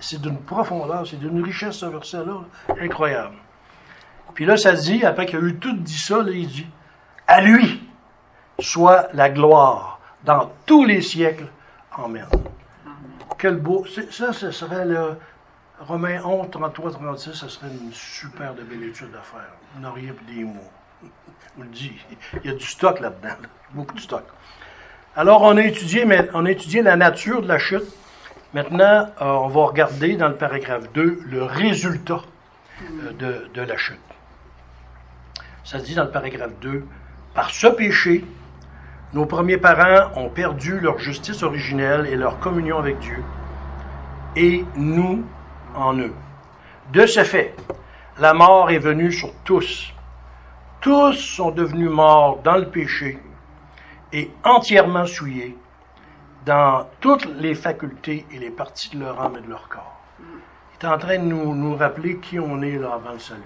C'est 0.00 0.20
d'une 0.20 0.42
profondeur, 0.42 1.06
c'est 1.06 1.16
d'une 1.16 1.42
richesse 1.42 1.76
ce 1.76 1.86
verset-là, 1.86 2.40
incroyable. 2.78 3.36
Puis 4.40 4.46
là, 4.46 4.56
ça 4.56 4.72
dit, 4.72 5.04
après 5.04 5.26
qu'il 5.26 5.36
a 5.36 5.42
eu 5.42 5.56
tout 5.56 5.76
dit 5.76 5.98
ça, 5.98 6.22
là, 6.22 6.30
il 6.32 6.48
dit, 6.48 6.66
à 7.26 7.42
lui 7.42 7.86
soit 8.58 9.08
la 9.12 9.28
gloire 9.28 10.00
dans 10.24 10.50
tous 10.64 10.86
les 10.86 11.02
siècles. 11.02 11.44
Amen. 11.92 12.24
Quel 13.36 13.56
beau. 13.56 13.84
Ça, 14.10 14.32
ce 14.32 14.50
serait 14.50 14.86
le 14.86 15.18
Romains 15.80 16.22
11, 16.24 16.48
33, 16.50 16.92
36, 16.92 17.34
ce 17.34 17.48
serait 17.48 17.66
une 17.66 17.92
super 17.92 18.54
de 18.54 18.62
belle 18.62 18.84
étude 18.84 19.10
à 19.14 19.20
faire. 19.20 19.52
Vous 19.74 19.82
n'auriez 19.82 20.12
plus 20.12 20.34
des 20.34 20.44
mots. 20.44 20.70
Je 21.02 21.08
vous 21.58 21.62
le 21.64 21.68
dis. 21.68 21.92
Il 22.42 22.50
y 22.50 22.54
a 22.54 22.56
du 22.56 22.64
stock 22.64 22.98
là-dedans. 22.98 23.36
Beaucoup 23.72 23.94
de 23.94 24.00
stock. 24.00 24.24
Alors, 25.16 25.42
on 25.42 25.54
a 25.58 25.64
étudié, 25.64 26.06
on 26.32 26.46
a 26.46 26.50
étudié 26.50 26.80
la 26.80 26.96
nature 26.96 27.42
de 27.42 27.48
la 27.48 27.58
chute. 27.58 27.84
Maintenant, 28.54 29.06
euh, 29.20 29.24
on 29.26 29.48
va 29.48 29.66
regarder 29.66 30.16
dans 30.16 30.28
le 30.28 30.36
paragraphe 30.36 30.90
2 30.94 31.24
le 31.26 31.44
résultat 31.44 32.22
euh, 32.82 33.12
de, 33.12 33.50
de, 33.52 33.60
la 33.60 33.76
chute. 33.76 34.00
Ça 35.70 35.78
dit 35.78 35.94
dans 35.94 36.02
le 36.02 36.10
paragraphe 36.10 36.58
2, 36.62 36.84
par 37.32 37.50
ce 37.50 37.68
péché, 37.68 38.24
nos 39.12 39.24
premiers 39.24 39.56
parents 39.56 40.10
ont 40.16 40.28
perdu 40.28 40.80
leur 40.80 40.98
justice 40.98 41.44
originelle 41.44 42.08
et 42.08 42.16
leur 42.16 42.40
communion 42.40 42.76
avec 42.78 42.98
Dieu, 42.98 43.22
et 44.34 44.64
nous 44.74 45.24
en 45.76 45.96
eux. 45.96 46.12
De 46.92 47.06
ce 47.06 47.22
fait, 47.22 47.54
la 48.18 48.34
mort 48.34 48.72
est 48.72 48.80
venue 48.80 49.12
sur 49.12 49.32
tous. 49.44 49.94
Tous 50.80 51.12
sont 51.12 51.52
devenus 51.52 51.88
morts 51.88 52.40
dans 52.42 52.56
le 52.56 52.66
péché 52.66 53.20
et 54.12 54.28
entièrement 54.42 55.06
souillés 55.06 55.56
dans 56.46 56.84
toutes 57.00 57.26
les 57.38 57.54
facultés 57.54 58.26
et 58.32 58.40
les 58.40 58.50
parties 58.50 58.96
de 58.96 59.04
leur 59.04 59.22
âme 59.22 59.36
et 59.38 59.46
de 59.46 59.48
leur 59.48 59.68
corps. 59.68 60.00
Il 60.18 60.84
est 60.84 60.88
en 60.88 60.98
train 60.98 61.18
de 61.18 61.26
nous, 61.26 61.54
nous 61.54 61.76
rappeler 61.76 62.16
qui 62.16 62.40
on 62.40 62.60
est 62.60 62.76
là 62.76 62.94
avant 62.94 63.12
le 63.12 63.20
salut. 63.20 63.42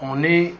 On 0.00 0.22
est 0.22 0.54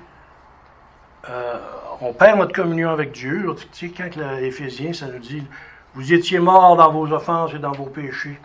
euh, 1.30 1.58
on 2.00 2.12
perd 2.12 2.38
notre 2.38 2.52
communion 2.52 2.90
avec 2.90 3.12
Dieu. 3.12 3.54
Tu 3.72 3.88
sais, 3.88 3.94
quand 3.96 4.16
l'Éphésiens, 4.40 4.92
ça 4.92 5.06
nous 5.06 5.18
dit, 5.18 5.42
vous 5.94 6.12
étiez 6.12 6.38
morts 6.38 6.76
dans 6.76 6.90
vos 6.90 7.10
offenses 7.12 7.54
et 7.54 7.58
dans 7.58 7.72
vos 7.72 7.86
péchés. 7.86 8.38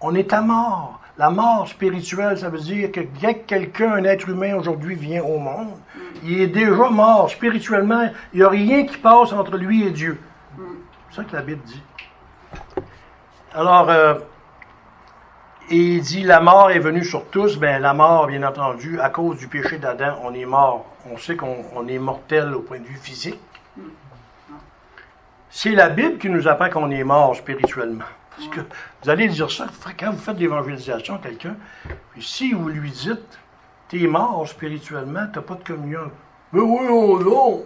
On 0.00 0.14
est 0.14 0.32
à 0.32 0.42
mort. 0.42 1.00
La 1.18 1.30
mort 1.30 1.66
spirituelle, 1.66 2.36
ça 2.36 2.50
veut 2.50 2.58
dire 2.58 2.92
que 2.92 3.00
dès 3.20 3.38
que 3.38 3.46
quelqu'un, 3.46 3.92
un 3.92 4.04
être 4.04 4.28
humain 4.28 4.54
aujourd'hui 4.56 4.94
vient 4.94 5.22
au 5.22 5.38
monde, 5.38 5.70
il 6.22 6.40
est 6.40 6.46
déjà 6.48 6.90
mort 6.90 7.30
spirituellement. 7.30 8.10
Il 8.34 8.40
n'y 8.40 8.44
a 8.44 8.50
rien 8.50 8.84
qui 8.84 8.98
passe 8.98 9.32
entre 9.32 9.56
lui 9.56 9.86
et 9.86 9.90
Dieu. 9.90 10.20
C'est 11.10 11.16
ça 11.16 11.24
que 11.24 11.34
la 11.34 11.42
Bible 11.42 11.62
dit. 11.64 11.82
Alors, 13.54 13.88
euh, 13.88 14.14
et 15.68 15.76
il 15.76 16.00
dit, 16.00 16.22
la 16.22 16.40
mort 16.40 16.70
est 16.70 16.78
venue 16.78 17.04
sur 17.04 17.26
tous. 17.26 17.58
Ben, 17.58 17.82
la 17.82 17.92
mort, 17.92 18.28
bien 18.28 18.42
entendu, 18.44 19.00
à 19.00 19.10
cause 19.10 19.38
du 19.38 19.48
péché 19.48 19.78
d'Adam, 19.78 20.18
on 20.22 20.32
est 20.32 20.44
mort. 20.44 20.86
On 21.10 21.18
sait 21.18 21.36
qu'on 21.36 21.88
est 21.88 21.98
mortel 21.98 22.54
au 22.54 22.60
point 22.60 22.78
de 22.78 22.84
vue 22.84 22.98
physique. 22.98 23.40
C'est 25.50 25.72
la 25.72 25.88
Bible 25.88 26.18
qui 26.18 26.28
nous 26.28 26.46
apprend 26.46 26.70
qu'on 26.70 26.90
est 26.90 27.02
mort 27.02 27.34
spirituellement. 27.34 28.04
Parce 28.36 28.48
que 28.48 28.60
vous 28.60 29.10
allez 29.10 29.28
dire 29.28 29.50
ça 29.50 29.66
quand 29.98 30.12
vous 30.12 30.18
faites 30.18 30.38
l'évangélisation 30.38 31.14
à 31.14 31.18
quelqu'un, 31.18 31.56
puis 32.12 32.22
si 32.22 32.52
vous 32.52 32.68
lui 32.68 32.90
dites, 32.90 33.38
t'es 33.88 34.06
mort 34.06 34.46
spirituellement, 34.46 35.26
t'as 35.32 35.40
pas 35.40 35.54
de 35.54 35.64
communion. 35.64 36.10
Mais 36.52 36.60
oui, 36.60 36.86
oh 36.90 37.18
non, 37.24 37.64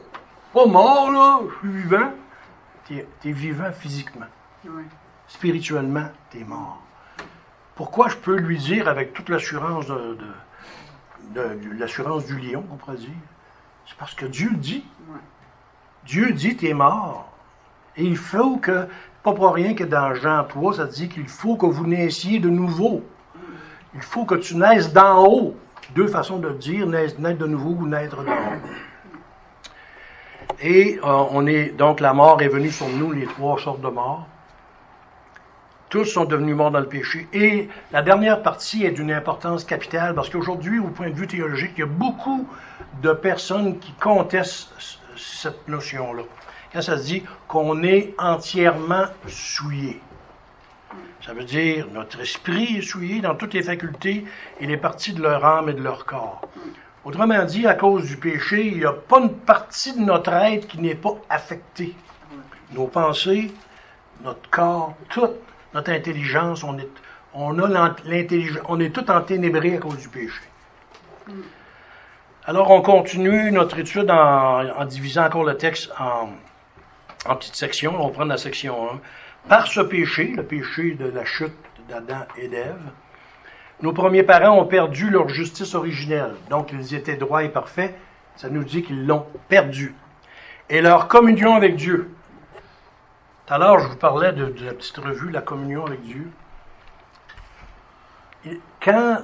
pas 0.54 0.66
mort 0.66 1.10
là, 1.10 1.40
je 1.44 1.68
suis 1.68 1.82
vivant. 1.82 2.12
T'es 2.86 3.06
es 3.24 3.32
vivant 3.32 3.72
physiquement. 3.72 4.26
Spirituellement, 5.26 6.06
t'es 6.30 6.44
mort. 6.44 6.80
Pourquoi 7.80 8.10
je 8.10 8.16
peux 8.16 8.36
lui 8.36 8.58
dire 8.58 8.88
avec 8.88 9.14
toute 9.14 9.30
l'assurance 9.30 9.86
de, 9.86 10.18
l'assurance 11.78 12.26
du 12.26 12.38
lion, 12.38 12.62
on 12.70 12.76
pourrait 12.76 12.98
dire? 12.98 13.08
C'est 13.86 13.96
parce 13.96 14.12
que 14.12 14.26
Dieu 14.26 14.50
dit. 14.52 14.84
Dieu 16.04 16.30
dit, 16.32 16.56
t'es 16.56 16.74
mort. 16.74 17.32
Et 17.96 18.04
il 18.04 18.18
faut 18.18 18.58
que, 18.58 18.86
pas 19.22 19.32
pour 19.32 19.54
rien 19.54 19.72
que 19.72 19.84
dans 19.84 20.12
Jean 20.12 20.44
3, 20.44 20.74
ça 20.74 20.84
dit 20.84 21.08
qu'il 21.08 21.26
faut 21.26 21.56
que 21.56 21.64
vous 21.64 21.86
naissiez 21.86 22.38
de 22.38 22.50
nouveau. 22.50 23.02
Il 23.94 24.02
faut 24.02 24.26
que 24.26 24.34
tu 24.34 24.56
naisses 24.56 24.92
d'en 24.92 25.24
haut. 25.24 25.56
Deux 25.94 26.08
façons 26.08 26.38
de 26.38 26.50
dire, 26.50 26.86
naître 26.86 27.18
de 27.18 27.46
nouveau 27.46 27.70
ou 27.80 27.86
naître 27.86 28.22
d'en 28.22 28.30
haut. 28.30 28.60
Et 30.60 31.00
euh, 31.02 31.24
on 31.30 31.46
est 31.46 31.70
donc 31.70 32.00
la 32.00 32.12
mort 32.12 32.42
est 32.42 32.48
venue 32.48 32.72
sur 32.72 32.90
nous, 32.90 33.10
les 33.12 33.24
trois 33.24 33.58
sortes 33.58 33.80
de 33.80 33.88
morts. 33.88 34.26
Tous 35.90 36.04
sont 36.04 36.24
devenus 36.24 36.54
morts 36.54 36.70
dans 36.70 36.78
le 36.78 36.88
péché. 36.88 37.26
Et 37.32 37.68
la 37.90 38.02
dernière 38.02 38.42
partie 38.42 38.84
est 38.84 38.92
d'une 38.92 39.10
importance 39.10 39.64
capitale 39.64 40.14
parce 40.14 40.30
qu'aujourd'hui, 40.30 40.78
au 40.78 40.86
point 40.86 41.10
de 41.10 41.14
vue 41.14 41.26
théologique, 41.26 41.72
il 41.76 41.80
y 41.80 41.82
a 41.82 41.86
beaucoup 41.86 42.48
de 43.02 43.12
personnes 43.12 43.76
qui 43.80 43.92
contestent 43.94 44.70
cette 45.16 45.66
notion-là. 45.66 46.22
Quand 46.72 46.80
ça 46.80 46.96
se 46.96 47.06
dit 47.06 47.24
qu'on 47.48 47.82
est 47.82 48.14
entièrement 48.18 49.06
souillé. 49.26 50.00
Ça 51.26 51.34
veut 51.34 51.42
dire 51.42 51.88
notre 51.92 52.20
esprit 52.20 52.78
est 52.78 52.82
souillé 52.82 53.20
dans 53.20 53.34
toutes 53.34 53.54
les 53.54 53.64
facultés 53.64 54.24
et 54.60 54.66
les 54.66 54.76
parties 54.76 55.12
de 55.12 55.20
leur 55.20 55.44
âme 55.44 55.70
et 55.70 55.74
de 55.74 55.82
leur 55.82 56.06
corps. 56.06 56.42
Autrement 57.04 57.44
dit, 57.44 57.66
à 57.66 57.74
cause 57.74 58.04
du 58.04 58.16
péché, 58.16 58.68
il 58.68 58.78
n'y 58.78 58.84
a 58.84 58.92
pas 58.92 59.18
une 59.18 59.34
partie 59.34 59.92
de 59.92 60.04
notre 60.04 60.32
être 60.32 60.68
qui 60.68 60.78
n'est 60.78 60.94
pas 60.94 61.16
affectée. 61.28 61.96
Nos 62.74 62.86
pensées, 62.86 63.50
notre 64.22 64.48
corps, 64.50 64.94
tout 65.08 65.30
notre 65.74 65.92
intelligence, 65.92 66.64
on 66.64 66.78
est, 66.78 66.88
on 67.34 67.58
a 67.58 67.94
l'intelligence, 68.04 68.80
est 68.80 68.90
tout 68.90 69.10
enténébré 69.10 69.76
à 69.76 69.78
cause 69.78 69.98
du 69.98 70.08
péché. 70.08 70.40
Alors, 72.46 72.70
on 72.70 72.80
continue 72.80 73.52
notre 73.52 73.78
étude 73.78 74.10
en, 74.10 74.84
divisant 74.84 75.26
encore 75.26 75.44
le 75.44 75.56
texte 75.56 75.92
en, 75.98 76.30
petites 77.36 77.54
sections. 77.54 77.94
On 78.00 78.08
va 78.08 78.12
prendre 78.12 78.30
la 78.30 78.38
section 78.38 78.92
1. 78.94 79.00
Par 79.48 79.66
ce 79.66 79.80
péché, 79.80 80.32
le 80.36 80.42
péché 80.42 80.94
de 80.94 81.06
la 81.06 81.24
chute 81.24 81.52
d'Adam 81.88 82.26
et 82.36 82.48
d'Ève, 82.48 82.80
nos 83.82 83.92
premiers 83.92 84.22
parents 84.22 84.58
ont 84.58 84.66
perdu 84.66 85.10
leur 85.10 85.28
justice 85.28 85.74
originelle. 85.74 86.34
Donc, 86.48 86.72
ils 86.72 86.94
étaient 86.94 87.16
droits 87.16 87.44
et 87.44 87.48
parfaits. 87.48 87.94
Ça 88.36 88.48
nous 88.48 88.64
dit 88.64 88.82
qu'ils 88.82 89.06
l'ont 89.06 89.26
perdu. 89.48 89.94
Et 90.68 90.80
leur 90.80 91.08
communion 91.08 91.54
avec 91.54 91.76
Dieu. 91.76 92.10
L'heure, 93.58 93.80
je 93.80 93.88
vous 93.88 93.96
parlais 93.96 94.32
de, 94.32 94.54
la 94.64 94.74
petite 94.74 94.98
revue 94.98 95.30
La 95.30 95.42
communion 95.42 95.84
avec 95.84 96.02
Dieu. 96.02 96.30
quand 98.82 99.22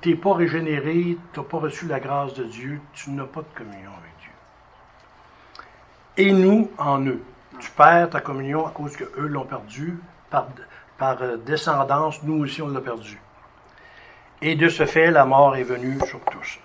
tu 0.00 0.08
n'es 0.08 0.16
pas 0.16 0.34
régénéré, 0.34 1.18
tu 1.32 1.40
n'as 1.40 1.46
pas 1.46 1.58
reçu 1.58 1.86
la 1.86 2.00
grâce 2.00 2.32
de 2.34 2.44
Dieu, 2.44 2.80
tu 2.94 3.10
n'as 3.10 3.24
pas 3.24 3.42
de 3.42 3.54
communion 3.54 3.90
avec 3.90 4.12
Dieu. 4.20 4.30
Et 6.16 6.32
nous, 6.32 6.70
en 6.78 7.04
eux. 7.04 7.22
Tu 7.60 7.70
perds 7.72 8.10
ta 8.10 8.20
communion 8.20 8.66
à 8.66 8.70
cause 8.70 8.96
qu'eux 8.96 9.26
l'ont 9.26 9.44
perdu. 9.44 9.98
Par, 10.30 10.48
par 10.96 11.22
euh, 11.22 11.36
descendance, 11.36 12.22
nous 12.22 12.42
aussi, 12.42 12.62
on 12.62 12.68
l'a 12.68 12.80
perdu. 12.80 13.20
Et 14.40 14.54
de 14.54 14.68
ce 14.68 14.86
fait, 14.86 15.10
la 15.10 15.24
mort 15.24 15.56
est 15.56 15.62
venue 15.62 15.98
sur 16.06 16.20
tous. 16.20 16.58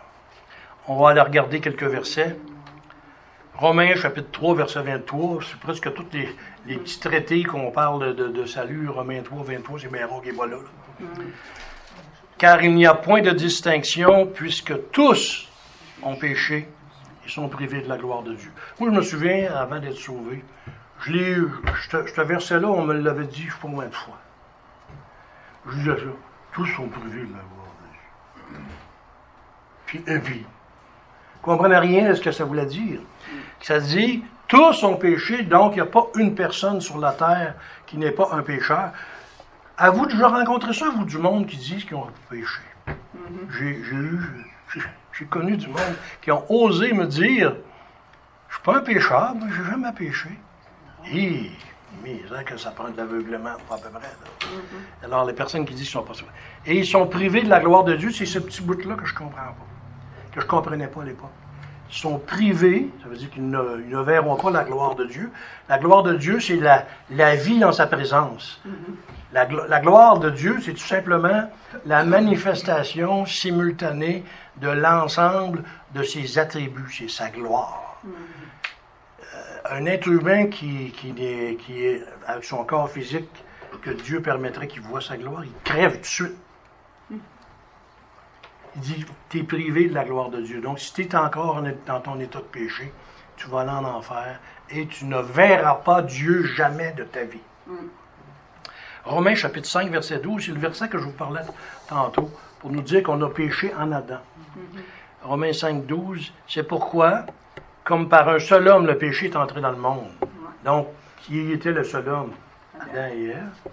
On 0.88 0.98
va 0.98 1.10
aller 1.10 1.22
regarder 1.22 1.60
quelques 1.60 1.84
versets. 1.84 2.38
Romains 3.56 3.96
chapitre 3.96 4.32
3, 4.32 4.56
verset 4.56 4.82
23, 4.82 5.39
c'est 5.44 5.60
presque 5.60 5.94
tous 5.94 6.08
les, 6.12 6.76
petits 6.76 7.00
traités 7.00 7.44
qu'on 7.44 7.70
parle 7.70 8.16
de, 8.16 8.46
salut, 8.46 8.89
Romains 8.89 9.22
3, 9.22 9.44
23, 9.44 9.80
c'est 9.80 9.92
Méron 9.92 10.22
qui 10.22 10.30
est 10.30 10.32
voilà. 10.32 10.58
Car 12.39 12.63
il 12.63 12.74
n'y 12.74 12.88
a 12.88 12.96
point 12.96 13.22
de 13.22 13.30
distinction, 13.30 14.26
puisque 14.26 14.74
tous 14.92 15.48
ont 16.02 16.16
péché 16.16 16.68
et 17.26 17.30
sont 17.30 17.48
privés 17.48 17.82
de 17.82 17.88
la 17.88 17.98
gloire 17.98 18.24
de 18.24 18.34
Dieu. 18.34 18.52
Moi, 18.80 18.89
je 18.92 18.96
me 18.96 19.02
souviens, 19.04 19.54
avant 19.56 19.80
d'être 19.80 19.98
sauvé, 19.98 20.44
je 21.02 21.12
l'ai 21.12 21.32
eu, 21.34 21.48
ce 21.88 22.22
verset-là, 22.22 22.68
on 22.68 22.84
me 22.84 22.96
l'avait 22.96 23.28
dit, 23.28 23.44
je 23.44 23.54
sais 23.54 23.60
pas 23.62 23.68
moins 23.68 23.86
de 23.86 23.94
fois. 23.94 24.18
Je 25.68 25.76
disais 25.76 25.96
ça, 25.96 26.12
tous 26.54 26.66
sont 26.66 26.88
privés 26.88 27.26
de 27.26 27.34
la 27.34 27.39
gloire 27.39 27.74
de 27.84 28.56
Dieu. 28.56 28.60
Puis, 29.86 30.04
et 30.08 30.20
puis, 30.20 30.46
comprenez 31.44 31.78
rien 31.78 32.10
de 32.10 32.16
ce 32.16 32.22
que 32.22 32.32
ça 32.32 32.46
voulait 32.46 32.66
dire. 32.66 33.00
Ça 33.63 33.80
dit, 33.80 34.21
tous 34.49 34.84
ont 34.84 34.97
péché, 34.97 35.43
donc 35.43 35.71
il 35.71 35.76
n'y 35.76 35.82
a 35.82 35.86
pas 35.86 36.08
une 36.17 36.36
personne 36.36 36.82
sur 36.82 36.97
la 36.97 37.13
terre 37.13 37.56
qui 37.86 37.97
n'est 37.97 38.12
pas 38.12 38.28
un 38.34 38.43
pécheur. 38.43 38.91
À 39.78 39.89
vous 39.89 40.06
déjà 40.06 40.28
rencontré 40.28 40.73
ça, 40.73 40.89
vous, 40.89 41.06
du 41.06 41.17
monde 41.17 41.47
qui 41.47 41.56
disent 41.56 41.86
qu'ils 41.86 41.95
ont 41.95 42.08
péché. 42.30 42.62
Mm-hmm. 42.86 42.93
J'ai 43.58 43.65
eu, 43.65 44.19
j'ai 45.13 45.26
connu 45.26 45.56
du 45.56 45.69
monde 45.69 45.95
qui 46.21 46.30
ont 46.32 46.43
osé 46.52 46.91
me 46.91 47.08
dire, 47.08 47.56
je 48.49 48.56
suis 48.56 48.63
pas 48.63 48.80
un 48.80 48.82
pécheur, 48.82 49.34
mais 49.34 49.49
j'ai 49.49 49.63
jamais 49.63 49.93
péché. 49.93 50.30
Et, 51.13 51.49
mais 52.04 52.19
que 52.45 52.58
ça 52.58 52.71
prend 52.71 52.89
de 52.89 52.97
l'aveuglement, 52.97 53.56
pas 53.69 53.76
à 53.76 53.78
peu 53.78 53.89
près. 53.89 54.10
Mm-hmm. 54.41 55.06
Alors, 55.06 55.23
les 55.23 55.34
personnes 55.34 55.65
qui 55.65 55.73
disent 55.73 55.86
qu'ils 55.89 55.93
sont 55.93 56.04
pas 56.04 56.13
Et 56.65 56.80
ils 56.80 56.86
sont 56.86 57.08
privés 57.08 57.43
de 57.43 57.49
la 57.49 57.62
gloire 57.62 57.86
de 57.86 57.95
Dieu, 57.95 58.12
c'est 58.12 58.26
ce 58.26 58.39
petit 58.39 58.62
bout-là 58.62 58.95
que 58.95 59.06
je 59.06 59.15
comprends 59.15 59.38
pas, 59.38 59.56
que 60.34 60.41
je 60.41 60.45
comprenais 60.45 60.88
pas 60.88 61.04
à 61.04 61.06
l'époque 61.06 61.32
sont 61.89 62.17
privés, 62.17 62.89
ça 63.02 63.10
veut 63.10 63.17
dire 63.17 63.30
qu'ils 63.30 63.50
ne, 63.50 64.02
verront 64.02 64.36
pas 64.36 64.52
la 64.52 64.63
gloire 64.63 64.96
de 64.96 65.06
Dieu. 65.06 65.32
La 65.69 65.78
gloire 65.78 66.04
de 66.04 66.13
Dieu, 66.13 66.39
c'est 66.39 66.56
la, 66.56 66.86
la, 67.12 67.36
vie 67.36 67.60
dans 67.60 67.72
sa 67.72 67.88
présence. 67.88 68.62
la, 69.32 69.46
la, 69.46 69.80
gloire 69.80 70.19
de 70.19 70.30
Dieu, 70.30 70.58
c'est 70.62 70.74
tout 70.74 70.80
simplement 70.80 71.50
la 71.86 72.04
manifestation 72.04 73.26
simultanée 73.26 74.24
de 74.58 74.69
l'ensemble 74.69 75.63
de 75.93 76.04
ses 76.04 76.39
attributs, 76.39 76.91
c'est 76.91 77.10
sa 77.10 77.30
gloire. 77.30 78.02
Euh, 78.06 79.78
un 79.78 79.86
être 79.86 80.08
humain 80.08 80.48
qui, 80.48 80.91
qui, 80.91 81.10
est, 81.19 81.58
qui 81.58 81.86
est 81.86 82.04
avec 82.28 82.43
son 82.43 82.63
corps 82.63 82.89
physique, 82.89 83.30
que 83.82 83.91
Dieu 83.91 84.22
permettrait 84.22 84.67
qu'il 84.67 84.82
voit 84.82 85.02
sa 85.02 85.17
gloire, 85.17 85.43
il 85.43 85.52
crève 85.63 85.96
tout 85.96 86.02
de 86.02 86.06
suite. 86.06 86.38
Il 88.75 88.81
dit, 88.81 89.05
tu 89.29 89.39
es 89.39 89.43
privé 89.43 89.88
de 89.88 89.93
la 89.93 90.03
gloire 90.03 90.29
de 90.29 90.41
Dieu. 90.41 90.62
Donc, 90.62 90.79
si 90.79 90.93
tu 90.93 91.01
es 91.03 91.15
encore 91.15 91.62
dans 91.86 91.99
ton 91.99 92.19
état 92.19 92.39
de 92.39 92.43
péché, 92.43 92.91
tu 93.36 93.47
vas 93.47 93.62
aller 93.62 93.71
en 93.71 93.86
enfer 93.86 94.39
et 94.69 94.88
tu 94.88 95.05
ne 95.05 95.19
verras 95.19 95.75
pas 95.75 96.01
Dieu 96.01 96.43
jamais 96.43 96.91
de 96.93 97.03
ta 97.03 97.23
vie. 97.23 97.41
Mm. 97.67 97.73
Romains 99.05 99.36
chapitre 99.36 99.67
5, 99.67 99.89
verset 99.89 100.19
12, 100.19 100.45
c'est 100.45 100.51
le 100.51 100.59
verset 100.59 100.88
que 100.88 100.97
je 100.97 101.03
vous 101.03 101.12
parlais 101.12 101.41
tantôt 101.88 102.31
pour 102.59 102.71
nous 102.71 102.81
dire 102.81 103.03
qu'on 103.03 103.21
a 103.21 103.29
péché 103.29 103.73
en 103.77 103.91
Adam. 103.91 104.19
Mm-hmm. 104.57 104.79
Romains 105.23 105.53
5, 105.53 105.86
12, 105.86 106.31
c'est 106.47 106.63
pourquoi, 106.63 107.25
comme 107.83 108.07
par 108.07 108.29
un 108.29 108.39
seul 108.39 108.67
homme, 108.67 108.88
le 108.88 108.97
péché 108.97 109.27
est 109.27 109.36
entré 109.36 109.62
dans 109.62 109.71
le 109.71 109.77
monde. 109.77 110.07
Donc, 110.63 110.88
qui 111.21 111.51
était 111.51 111.71
le 111.71 111.83
seul 111.83 112.07
homme? 112.07 112.31
Adam 112.79 113.07
et 113.13 113.25
Ève 113.27 113.71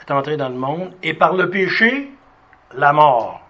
est 0.00 0.10
entré 0.10 0.36
dans 0.36 0.48
le 0.48 0.56
monde. 0.56 0.92
Et 1.02 1.14
par 1.14 1.34
le 1.34 1.50
péché, 1.50 2.12
la 2.74 2.92
mort. 2.92 3.41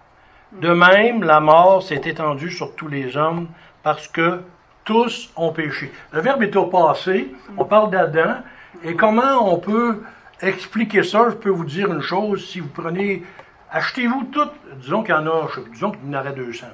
De 0.61 0.69
même, 0.69 1.23
la 1.23 1.39
mort 1.39 1.81
s'est 1.81 2.01
étendue 2.05 2.51
sur 2.51 2.75
tous 2.75 2.87
les 2.87 3.17
hommes 3.17 3.47
parce 3.81 4.07
que 4.07 4.41
tous 4.83 5.31
ont 5.35 5.51
péché. 5.51 5.91
Le 6.11 6.21
verbe 6.21 6.43
est 6.43 6.55
au 6.55 6.67
passé. 6.67 7.33
On 7.57 7.65
parle 7.65 7.89
d'Adam. 7.89 8.35
Et 8.83 8.95
comment 8.95 9.51
on 9.51 9.57
peut 9.57 10.03
expliquer 10.41 11.03
ça? 11.03 11.29
Je 11.29 11.35
peux 11.35 11.49
vous 11.49 11.65
dire 11.65 11.91
une 11.91 12.01
chose. 12.01 12.47
Si 12.47 12.59
vous 12.59 12.69
prenez, 12.69 13.23
achetez-vous 13.71 14.25
toutes, 14.25 14.53
disons 14.77 15.03
qu'il 15.03 15.15
y 15.15 15.17
en 15.17 15.25
a, 15.25 15.47
disons 15.71 15.91
qu'il 15.91 16.11
y 16.11 16.15
en 16.15 16.19
aurait 16.19 16.33
200. 16.33 16.67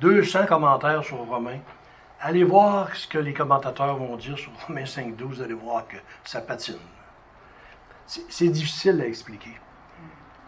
200 0.00 0.46
commentaires 0.46 1.04
sur 1.04 1.18
Romains. 1.18 1.60
Allez 2.20 2.44
voir 2.44 2.94
ce 2.94 3.08
que 3.08 3.18
les 3.18 3.32
commentateurs 3.32 3.96
vont 3.96 4.16
dire 4.16 4.38
sur 4.38 4.52
Romains 4.66 4.84
5.12. 4.84 5.22
Vous 5.22 5.42
allez 5.42 5.54
voir 5.54 5.86
que 5.88 5.96
ça 6.24 6.40
patine. 6.40 6.76
C'est 8.06 8.48
difficile 8.48 9.00
à 9.00 9.06
expliquer. 9.06 9.58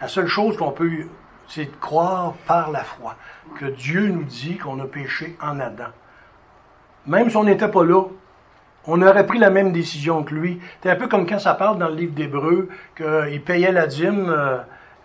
La 0.01 0.09
seule 0.09 0.27
chose 0.27 0.57
qu'on 0.57 0.73
peut, 0.73 1.09
c'est 1.55 1.67
de 1.67 1.77
croire 1.77 2.33
par 2.47 2.71
la 2.71 2.83
foi 2.83 3.15
que 3.59 3.67
Dieu 3.67 4.09
nous 4.09 4.25
dit 4.25 4.57
qu'on 4.57 4.81
a 4.81 4.87
péché 4.87 5.37
en 5.43 5.61
Adam. 5.61 5.91
Même 7.07 7.29
si 7.29 7.37
on 7.37 7.45
n'était 7.45 7.69
pas 7.69 7.85
là, 7.85 8.05
on 8.87 9.03
aurait 9.03 9.27
pris 9.27 9.39
la 9.39 9.51
même 9.51 9.71
décision 9.71 10.25
que 10.25 10.35
lui. 10.35 10.61
C'est 10.83 10.91
un 10.91 10.97
peu 10.97 11.09
comme 11.09 11.27
quand 11.27 11.39
ça 11.39 11.53
parle 11.53 11.79
dans 11.79 11.89
le 11.89 11.95
livre 11.95 12.15
d'Hébreu 12.15 12.71
qu'il 12.97 13.43
payait 13.43 13.71
la 13.71 13.87
dîme, 13.87 14.31
euh, 14.31 14.59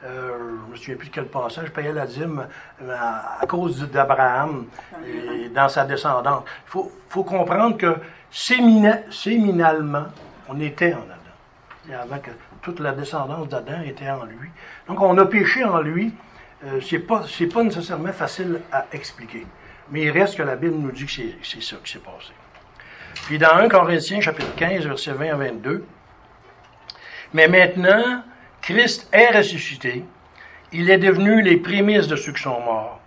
euh, 0.05 0.37
je 0.37 0.67
ne 0.67 0.71
me 0.71 0.75
souviens 0.77 0.95
plus 0.95 1.09
de 1.09 1.13
quel 1.13 1.25
passage, 1.25 1.69
payait 1.71 1.91
la 1.91 2.05
dîme 2.05 2.47
euh, 2.81 2.95
à, 3.41 3.45
cause 3.45 3.85
d'Abraham 3.91 4.67
et 5.05 5.49
dans 5.49 5.67
sa 5.67 5.83
descendance. 5.83 6.43
Il 6.67 6.69
faut, 6.69 6.91
faut, 7.09 7.25
comprendre 7.25 7.75
que 7.75 7.93
séminalement, 8.31 10.05
on 10.47 10.61
était 10.61 10.93
en 10.93 10.99
Adam. 10.99 12.03
Avant 12.03 12.19
que 12.19 12.31
toute 12.61 12.79
la 12.79 12.93
descendance 12.93 13.49
d'Adam 13.49 13.81
était 13.85 14.09
en 14.09 14.23
lui. 14.23 14.49
Donc 14.87 15.01
on 15.01 15.17
a 15.17 15.25
péché 15.25 15.65
en 15.65 15.79
lui. 15.79 16.13
Euh, 16.65 16.81
c'est 16.81 16.99
pas 16.99 17.23
pas 17.53 17.63
nécessairement 17.63 18.11
facile 18.11 18.61
à 18.71 18.85
expliquer, 18.91 19.45
mais 19.91 20.03
il 20.03 20.11
reste 20.11 20.37
que 20.37 20.43
la 20.43 20.55
Bible 20.55 20.75
nous 20.75 20.91
dit 20.91 21.05
que 21.05 21.11
c'est 21.43 21.61
ça 21.61 21.75
qui 21.83 21.91
s'est 21.91 21.99
passé. 21.99 22.33
Puis 23.25 23.37
dans 23.37 23.53
1 23.55 23.69
Corinthiens 23.69 24.21
chapitre 24.21 24.55
15 24.55 24.85
verset 24.85 25.11
20 25.11 25.33
à 25.33 25.35
22, 25.35 25.85
mais 27.33 27.47
maintenant 27.47 28.23
Christ 28.61 29.07
est 29.11 29.37
ressuscité, 29.37 30.03
il 30.71 30.89
est 30.89 30.97
devenu 30.97 31.41
les 31.41 31.57
prémices 31.57 32.07
de 32.07 32.15
ceux 32.15 32.33
qui 32.33 32.41
sont 32.41 32.59
morts. 32.59 32.99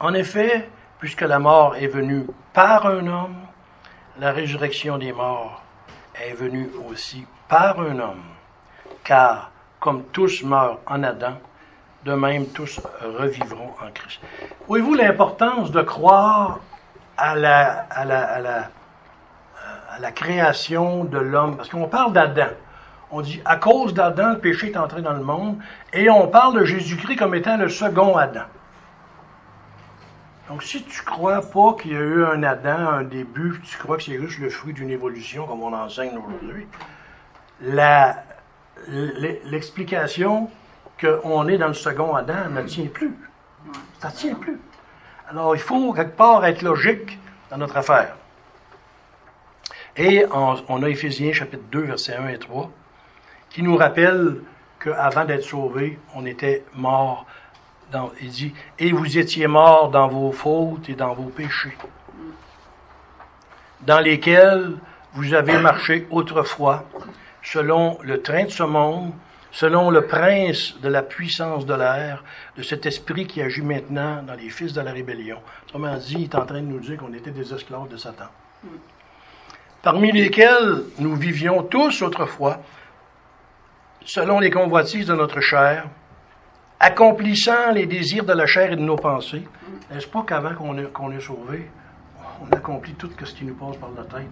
En 0.00 0.14
effet, 0.14 0.68
puisque 1.00 1.22
la 1.22 1.38
mort 1.38 1.76
est 1.76 1.86
venue 1.86 2.26
par 2.52 2.86
un 2.86 3.06
homme, 3.06 3.36
la 4.18 4.32
résurrection 4.32 4.98
des 4.98 5.12
morts 5.12 5.62
est 6.14 6.32
venue 6.32 6.70
aussi 6.88 7.26
par 7.48 7.78
un 7.80 7.98
homme 7.98 8.24
car 9.08 9.50
comme 9.80 10.04
tous 10.12 10.42
meurent 10.42 10.80
en 10.86 11.02
Adam, 11.02 11.38
de 12.04 12.12
même 12.12 12.46
tous 12.46 12.80
revivront 13.02 13.74
en 13.84 13.90
Christ. 13.92 14.20
Voyez-vous 14.66 14.94
l'importance 14.94 15.70
de 15.70 15.82
croire 15.82 16.60
à 17.16 17.34
la, 17.34 17.86
à 17.90 18.04
la, 18.04 18.24
à 18.24 18.40
la, 18.40 18.70
à 19.90 19.98
la 19.98 20.12
création 20.12 21.04
de 21.04 21.18
l'homme? 21.18 21.56
Parce 21.56 21.68
qu'on 21.68 21.88
parle 21.88 22.12
d'Adam. 22.12 22.48
On 23.10 23.22
dit, 23.22 23.40
à 23.44 23.56
cause 23.56 23.94
d'Adam, 23.94 24.30
le 24.30 24.38
péché 24.38 24.70
est 24.70 24.76
entré 24.76 25.00
dans 25.00 25.14
le 25.14 25.22
monde, 25.22 25.58
et 25.92 26.10
on 26.10 26.28
parle 26.28 26.60
de 26.60 26.64
Jésus-Christ 26.64 27.16
comme 27.16 27.34
étant 27.34 27.56
le 27.56 27.70
second 27.70 28.16
Adam. 28.16 28.44
Donc, 30.48 30.62
si 30.62 30.82
tu 30.82 31.02
crois 31.02 31.40
pas 31.42 31.74
qu'il 31.80 31.92
y 31.92 31.96
a 31.96 32.00
eu 32.00 32.24
un 32.24 32.42
Adam, 32.42 32.88
un 32.88 33.02
début, 33.02 33.60
tu 33.64 33.78
crois 33.78 33.96
que 33.96 34.02
c'est 34.02 34.18
juste 34.18 34.38
le 34.38 34.50
fruit 34.50 34.72
d'une 34.72 34.90
évolution, 34.90 35.46
comme 35.46 35.62
on 35.62 35.74
enseigne 35.74 36.18
aujourd'hui, 36.18 36.66
l'explication 39.44 40.50
qu'on 41.00 41.48
est 41.48 41.58
dans 41.58 41.68
le 41.68 41.74
second 41.74 42.14
Adam 42.14 42.48
ne 42.50 42.62
tient 42.62 42.86
plus. 42.86 43.14
Ça 43.98 44.08
ne 44.08 44.14
tient 44.14 44.34
plus. 44.34 44.58
Alors, 45.30 45.54
il 45.54 45.60
faut 45.60 45.92
quelque 45.92 46.16
part 46.16 46.44
être 46.46 46.62
logique 46.62 47.18
dans 47.50 47.58
notre 47.58 47.76
affaire. 47.76 48.16
Et 49.96 50.24
on, 50.32 50.82
a 50.82 50.88
Éphésiens 50.88 51.32
chapitre 51.32 51.64
2, 51.72 51.80
versets 51.80 52.14
1 52.14 52.28
et 52.28 52.38
3, 52.38 52.70
qui 53.50 53.62
nous 53.62 53.76
rappelle 53.76 54.42
qu'avant 54.78 55.24
d'être 55.24 55.42
sauvés, 55.42 55.98
on 56.14 56.24
était 56.24 56.64
mort. 56.74 57.26
Dans, 57.90 58.12
il 58.20 58.28
dit, 58.28 58.54
et 58.78 58.92
vous 58.92 59.18
étiez 59.18 59.46
morts 59.46 59.90
dans 59.90 60.08
vos 60.08 60.30
fautes 60.30 60.88
et 60.88 60.94
dans 60.94 61.14
vos 61.14 61.30
péchés, 61.30 61.76
dans 63.80 64.00
lesquels 64.00 64.76
vous 65.14 65.32
avez 65.32 65.58
marché 65.58 66.06
autrefois, 66.10 66.84
selon 67.42 67.98
le 68.02 68.20
train 68.20 68.44
de 68.44 68.50
ce 68.50 68.62
monde, 68.62 69.12
selon 69.58 69.90
le 69.90 70.06
prince 70.06 70.78
de 70.80 70.88
la 70.88 71.02
puissance 71.02 71.66
de 71.66 71.74
l'air, 71.74 72.22
de 72.56 72.62
cet 72.62 72.86
esprit 72.86 73.26
qui 73.26 73.42
agit 73.42 73.62
maintenant 73.62 74.22
dans 74.22 74.34
les 74.34 74.50
fils 74.50 74.72
de 74.72 74.80
la 74.80 74.92
rébellion. 74.92 75.38
Autrement 75.64 75.96
dit, 75.96 76.14
il 76.14 76.22
est 76.24 76.34
en 76.36 76.46
train 76.46 76.60
de 76.60 76.66
nous 76.66 76.78
dire 76.78 76.96
qu'on 76.96 77.12
était 77.12 77.32
des 77.32 77.52
esclaves 77.52 77.88
de 77.88 77.96
Satan. 77.96 78.28
Parmi 79.82 80.12
lesquels 80.12 80.84
nous 81.00 81.16
vivions 81.16 81.64
tous 81.64 82.02
autrefois, 82.02 82.60
selon 84.04 84.38
les 84.38 84.50
convoitises 84.52 85.06
de 85.06 85.14
notre 85.16 85.40
chair, 85.40 85.86
accomplissant 86.78 87.72
les 87.72 87.86
désirs 87.86 88.24
de 88.24 88.34
la 88.34 88.46
chair 88.46 88.70
et 88.70 88.76
de 88.76 88.82
nos 88.82 88.94
pensées. 88.94 89.42
N'est-ce 89.90 90.06
pas 90.06 90.22
qu'avant 90.22 90.54
qu'on 90.54 90.78
est, 90.78 90.92
qu'on 90.92 91.10
est 91.10 91.20
sauvé, 91.20 91.68
on 92.40 92.56
accomplit 92.56 92.94
tout 92.94 93.10
ce 93.24 93.34
qui 93.34 93.44
nous 93.44 93.56
passe 93.56 93.76
par 93.78 93.90
la 93.90 94.04
tête? 94.04 94.30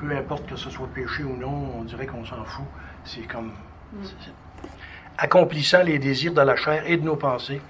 peu 0.00 0.16
importe 0.16 0.46
que 0.48 0.56
ce 0.56 0.70
soit 0.70 0.88
péché 0.94 1.22
ou 1.24 1.36
non, 1.36 1.72
on 1.78 1.84
dirait 1.84 2.06
qu'on 2.06 2.24
s'en 2.24 2.42
fout. 2.44 2.64
C'est 3.04 3.26
comme. 3.28 3.52
Accomplissant 5.18 5.82
les 5.82 5.98
désirs 5.98 6.32
de 6.32 6.40
la 6.40 6.56
chair 6.56 6.84
et 6.86 6.96
de 6.96 7.04
nos 7.04 7.16
pensées, 7.16 7.60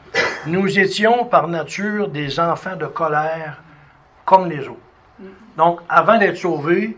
nous 0.47 0.79
étions 0.79 1.25
par 1.25 1.49
nature 1.49 2.09
des 2.09 2.39
enfants 2.39 2.77
de 2.77 2.87
colère 2.87 3.63
comme 4.25 4.49
les 4.49 4.69
autres. 4.69 4.79
Donc, 5.57 5.81
avant 5.89 6.19
d'être 6.19 6.37
sauvés, 6.37 6.97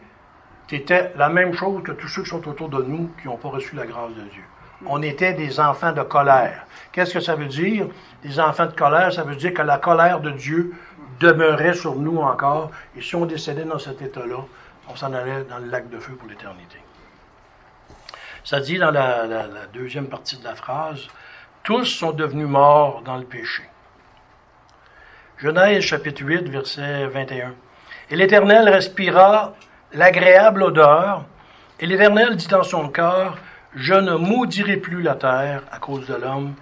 tu 0.69 0.77
étais 0.77 1.13
la 1.17 1.29
même 1.29 1.55
chose 1.55 1.83
que 1.83 1.93
tous 1.93 2.09
ceux 2.09 2.23
qui 2.23 2.29
sont 2.29 2.47
autour 2.49 2.69
de 2.69 2.83
nous 2.83 3.11
qui 3.21 3.29
n'ont 3.29 3.37
pas 3.37 3.49
reçu 3.49 3.75
la 3.75 3.87
grâce 3.87 4.15
de 4.15 4.23
Dieu. 4.23 4.43
On 4.87 5.03
était 5.03 5.33
des 5.33 5.61
enfants 5.61 5.93
de 5.93 6.03
colère. 6.03 6.67
Qu'est-ce 6.93 7.15
que 7.15 7.21
ça 7.21 7.35
veut 7.35 7.47
dire? 7.47 7.87
Des 8.23 8.39
enfants 8.41 8.67
de 8.67 8.73
colère, 8.73 9.13
ça 9.13 9.23
veut 9.23 9.37
dire 9.37 9.55
que 9.55 9.63
la 9.63 9.79
colère 9.79 10.21
de 10.21 10.31
Dieu 10.31 10.75
demeurait 11.21 11.75
sur 11.75 11.95
nous 11.97 12.19
encore. 12.19 12.71
Et 12.97 13.01
si 13.01 13.15
on 13.17 13.27
décédait 13.27 13.65
dans 13.65 13.79
cet 13.79 14.03
état-là, 14.03 14.45
on 14.89 14.97
s'en 14.97 15.13
allait 15.13 15.45
dans 15.45 15.59
le 15.59 15.67
lac 15.67 15.89
de 15.89 15.99
feu 15.99 16.15
pour 16.15 16.29
l'éternité. 16.29 16.79
Ça 18.45 18.59
dit 18.59 18.77
dans 18.77 18.91
la, 18.91 19.67
deuxième 19.73 20.09
partie 20.09 20.37
de 20.37 20.43
la 20.43 20.57
phrase, 20.57 21.07
tous 21.63 21.85
sont 21.85 22.11
devenus 22.11 22.49
morts 22.49 23.03
dans 23.05 23.17
le 23.17 23.25
péché. 23.25 23.63
Genèse 25.39 25.85
chapitre 25.85 26.25
8, 26.25 26.49
verset 26.49 27.07
21. 27.07 27.55
Et 28.11 28.17
l'Éternel 28.17 28.69
respira 28.69 29.55
l'agréable 29.93 30.65
odeur, 30.65 31.25
et 31.79 31.87
l'Éternel 31.87 32.35
dit 32.35 32.49
dans 32.49 32.65
son 32.65 32.89
cœur, 32.89 33.39
je 33.77 33.95
ne 33.95 34.17
maudirai 34.17 34.77
plus 34.77 35.03
la 35.03 35.15
terre 35.15 35.63
à 35.71 35.79
cause 35.79 36.09
de 36.09 36.15
l'homme, 36.15 36.55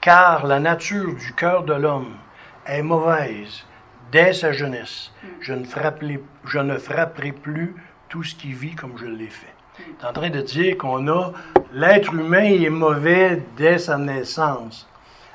car 0.00 0.46
la 0.46 0.58
nature 0.58 1.14
du 1.16 1.34
cœur 1.34 1.64
de 1.64 1.74
l'homme 1.74 2.16
est 2.64 2.82
mauvaise 2.82 3.66
dès 4.10 4.32
sa 4.32 4.52
jeunesse. 4.52 5.12
Je 5.40 5.52
ne, 5.52 5.64
frapperai, 5.64 6.22
je 6.46 6.58
ne 6.58 6.78
frapperai 6.78 7.32
plus 7.32 7.76
tout 8.08 8.24
ce 8.24 8.34
qui 8.34 8.54
vit 8.54 8.74
comme 8.74 8.96
je 8.96 9.06
l'ai 9.06 9.28
fait. 9.28 9.55
Est 9.80 10.04
en 10.04 10.12
train 10.12 10.30
de 10.30 10.40
dire 10.40 10.76
qu'on 10.78 11.06
a 11.08 11.32
l'être 11.72 12.12
humain 12.12 12.44
est 12.44 12.70
mauvais 12.70 13.42
dès 13.56 13.78
sa 13.78 13.98
naissance. 13.98 14.88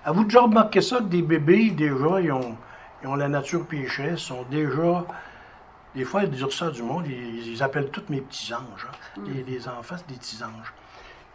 Avez-vous 0.03 0.25
déjà 0.25 0.41
remarqué 0.41 0.81
ça 0.81 0.97
que 0.97 1.03
des 1.03 1.21
bébés, 1.21 1.69
déjà, 1.69 2.19
ils 2.19 2.31
ont, 2.31 2.55
ils 3.03 3.07
ont 3.07 3.15
la 3.15 3.27
nature 3.27 3.65
pécheresse, 3.65 4.19
sont 4.19 4.43
déjà. 4.49 5.05
Des 5.93 6.05
fois, 6.05 6.23
ils 6.23 6.29
disent 6.29 6.49
ça 6.49 6.71
du 6.71 6.81
monde, 6.81 7.05
ils, 7.07 7.61
appellent 7.61 7.89
tous 7.89 8.05
mes 8.09 8.21
petits 8.21 8.53
anges. 8.53 8.87
Hein. 8.89 9.21
Les, 9.27 9.43
les, 9.43 9.67
enfants, 9.67 9.95
c'est 9.97 10.07
des 10.07 10.17
petits 10.17 10.41
anges. 10.43 10.73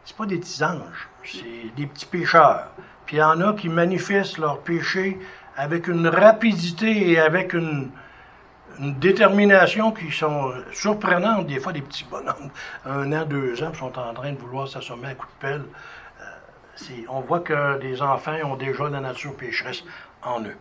C'est 0.05 0.17
pas 0.17 0.27
des 0.27 0.39
petits 0.39 0.65
anges, 0.65 1.09
c'est 1.25 1.75
des 1.77 1.87
petits 1.87 2.07
pécheurs. 2.07 2.69
Puis 3.05 3.17
il 3.17 3.21
y 3.21 3.23
en 3.23 3.41
a 3.41 3.53
qui 3.55 3.69
manifestent 3.69 4.39
leur 4.39 4.61
péché 4.61 5.19
avec 5.57 5.89
une 5.89 6.07
rapidité 6.09 7.11
et 7.11 7.19
avec 7.19 7.55
une, 7.55 7.91
détermination 8.79 9.93
qui 9.93 10.11
sont 10.11 10.53
surprenantes. 10.73 11.47
Des 11.47 11.61
fois, 11.61 11.73
des 11.73 11.83
petits 11.83 12.05
bonhommes, 12.05 12.51
un 12.85 13.13
an, 13.13 13.25
deux 13.25 13.63
ans, 13.63 13.73
sont 13.75 13.99
en 13.99 14.15
train 14.15 14.33
de 14.33 14.39
vouloir 14.39 14.69
s'assommer 14.69 15.09
à 15.09 15.15
coup 15.15 15.27
de 15.27 15.41
pelle. 15.41 15.65
Euh, 16.21 17.03
on 17.09 17.21
voit 17.21 17.41
que 17.41 17.79
des 17.79 18.03
enfants 18.03 18.37
ont 18.45 18.57
déjà 18.57 18.89
la 18.89 19.01
nature 19.01 19.35
pécheresse 19.37 19.83
en 20.23 20.41
eux. 20.43 20.57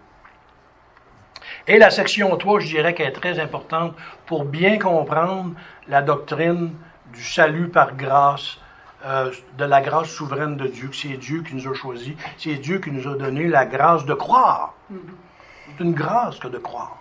Et 1.67 1.77
la 1.77 1.89
section 1.89 2.35
3, 2.35 2.59
je 2.59 2.67
dirais 2.67 2.93
qu'elle 2.93 3.07
est 3.07 3.11
très 3.11 3.39
importante 3.39 3.95
pour 4.25 4.45
bien 4.45 4.77
comprendre 4.77 5.53
la 5.87 6.01
doctrine 6.01 6.73
du 7.13 7.23
salut 7.23 7.69
par 7.69 7.95
grâce 7.95 8.59
euh, 9.05 9.31
de 9.57 9.65
la 9.65 9.81
grâce 9.81 10.09
souveraine 10.09 10.57
de 10.57 10.67
Dieu, 10.67 10.87
que 10.87 10.95
c'est 10.95 11.17
Dieu 11.17 11.43
qui 11.43 11.55
nous 11.55 11.67
a 11.67 11.73
choisis, 11.75 12.15
c'est 12.37 12.55
Dieu 12.55 12.79
qui 12.79 12.91
nous 12.91 13.07
a 13.07 13.15
donné 13.15 13.47
la 13.47 13.65
grâce 13.65 14.05
de 14.05 14.13
croire. 14.13 14.73
C'est 14.89 15.83
une 15.83 15.93
grâce 15.93 16.39
que 16.39 16.47
de 16.47 16.57
croire. 16.57 16.97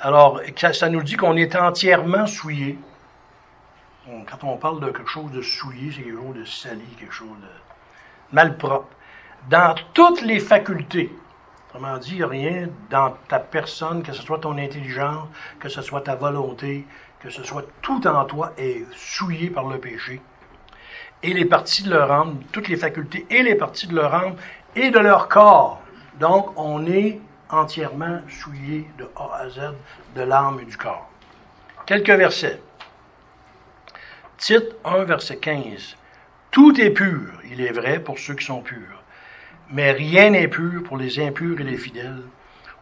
Alors, 0.00 0.40
ça, 0.56 0.88
nous 0.88 1.02
dit 1.02 1.16
qu'on 1.16 1.36
est 1.36 1.56
entièrement 1.56 2.26
souillé. 2.26 2.78
Quand 4.06 4.44
on 4.44 4.56
parle 4.56 4.80
de 4.80 4.86
quelque 4.86 5.10
chose 5.10 5.30
de 5.32 5.42
souillé, 5.42 5.92
c'est 5.92 6.02
quelque 6.02 6.16
chose 6.16 6.36
de 6.36 6.44
sali, 6.44 6.84
quelque 6.98 7.12
chose 7.12 7.28
de 7.28 8.34
malpropre. 8.34 8.88
Dans 9.50 9.74
toutes 9.94 10.22
les 10.22 10.40
facultés, 10.40 11.12
Autrement 11.68 11.98
dit, 11.98 12.24
rien 12.24 12.68
dans 12.88 13.14
ta 13.28 13.38
personne, 13.38 14.02
que 14.02 14.14
ce 14.14 14.22
soit 14.22 14.38
ton 14.38 14.56
intelligence, 14.56 15.28
que 15.60 15.68
ce 15.68 15.82
soit 15.82 16.00
ta 16.00 16.14
volonté, 16.14 16.86
que 17.20 17.28
ce 17.28 17.42
soit 17.42 17.66
tout 17.82 18.06
en 18.06 18.24
toi 18.24 18.54
est 18.56 18.86
souillé 18.94 19.50
par 19.50 19.68
le 19.68 19.76
péché. 19.76 20.22
Et 21.22 21.34
les 21.34 21.44
parties 21.44 21.82
de 21.82 21.90
leur 21.90 22.10
âme, 22.10 22.40
toutes 22.52 22.68
les 22.68 22.76
facultés 22.76 23.26
et 23.28 23.42
les 23.42 23.54
parties 23.54 23.86
de 23.86 23.94
leur 23.94 24.14
âme 24.14 24.36
et 24.76 24.90
de 24.90 24.98
leur 24.98 25.28
corps. 25.28 25.82
Donc, 26.18 26.58
on 26.58 26.86
est 26.86 27.20
entièrement 27.50 28.20
souillé 28.28 28.88
de 28.98 29.08
A 29.16 29.42
à 29.42 29.48
Z 29.48 29.60
de 30.14 30.22
l'âme 30.22 30.60
et 30.60 30.64
du 30.64 30.76
corps. 30.76 31.08
Quelques 31.86 32.10
versets. 32.10 32.60
Titre 34.36 34.76
1, 34.84 35.04
verset 35.04 35.38
15. 35.38 35.96
Tout 36.50 36.80
est 36.80 36.90
pur, 36.90 37.32
il 37.50 37.60
est 37.60 37.72
vrai, 37.72 37.98
pour 37.98 38.18
ceux 38.18 38.34
qui 38.34 38.44
sont 38.44 38.62
purs. 38.62 39.02
Mais 39.70 39.92
rien 39.92 40.30
n'est 40.30 40.48
pur 40.48 40.82
pour 40.84 40.96
les 40.96 41.18
impurs 41.18 41.60
et 41.60 41.64
les 41.64 41.76
fidèles. 41.76 42.22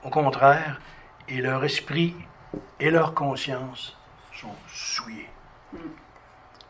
Au 0.05 0.11
contraire, 0.11 0.81
et 1.29 1.41
leur 1.41 1.65
esprit 1.65 2.15
et 2.79 2.91
leur 2.91 3.15
conscience 3.15 3.97
sont 4.33 4.55
souillés. 4.69 5.29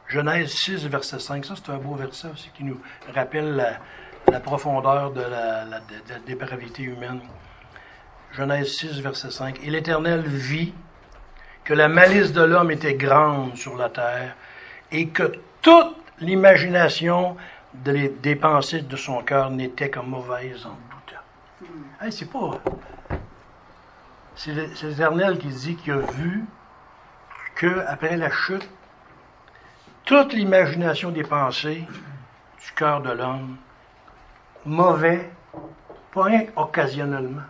Genèse 0.09 0.53
6, 0.53 0.87
verset 0.87 1.19
5, 1.19 1.45
ça 1.45 1.55
c'est 1.57 1.71
un 1.71 1.79
beau 1.79 1.95
verset 1.95 2.29
aussi 2.29 2.51
qui 2.55 2.65
nous 2.65 2.81
rappelle 3.15 3.79
la, 4.27 4.41
profondeur 4.41 5.11
de 5.11 5.21
la 5.21 5.81
dépravité 6.27 6.85
humaine. 6.85 7.21
Genèse 8.37 8.77
6, 8.77 9.01
verset 9.01 9.31
5. 9.31 9.61
Et 9.63 9.71
l'Éternel 9.71 10.21
vit 10.21 10.75
que 11.65 11.73
la 11.73 11.89
malice 11.89 12.33
de 12.33 12.43
l'homme 12.43 12.71
était 12.71 12.95
grande 12.95 13.57
sur 13.57 13.77
la 13.77 13.89
terre 13.89 14.37
et 14.93 15.09
que 15.09 15.33
toute 15.63 15.97
l'imagination 16.21 17.37
des 17.73 18.37
pensées 18.37 18.83
de 18.83 18.97
son 18.97 19.23
cœur 19.23 19.51
n'était 19.51 19.89
que 19.89 20.01
mauvaise 20.01 20.67
en 20.67 20.77
tout 20.91 21.15
temps. 21.15 22.11
c'est 22.11 22.31
pas. 22.31 22.61
C'est 24.35 24.53
l'Éternel 24.53 25.39
qui 25.39 25.49
dit 25.49 25.77
qu'il 25.77 25.95
a 25.95 25.99
vu 25.99 26.45
que 27.55 27.85
après 27.89 28.19
la 28.19 28.31
chute, 28.31 28.69
toute 30.05 30.35
l'imagination 30.35 31.11
des 31.11 31.25
pensées 31.25 31.85
du 32.63 32.73
cœur 32.75 33.01
de 33.01 33.13
l'homme, 33.13 33.57
mauvais, 34.67 35.31
pas 36.13 36.29
occasionnellement. 36.57 37.43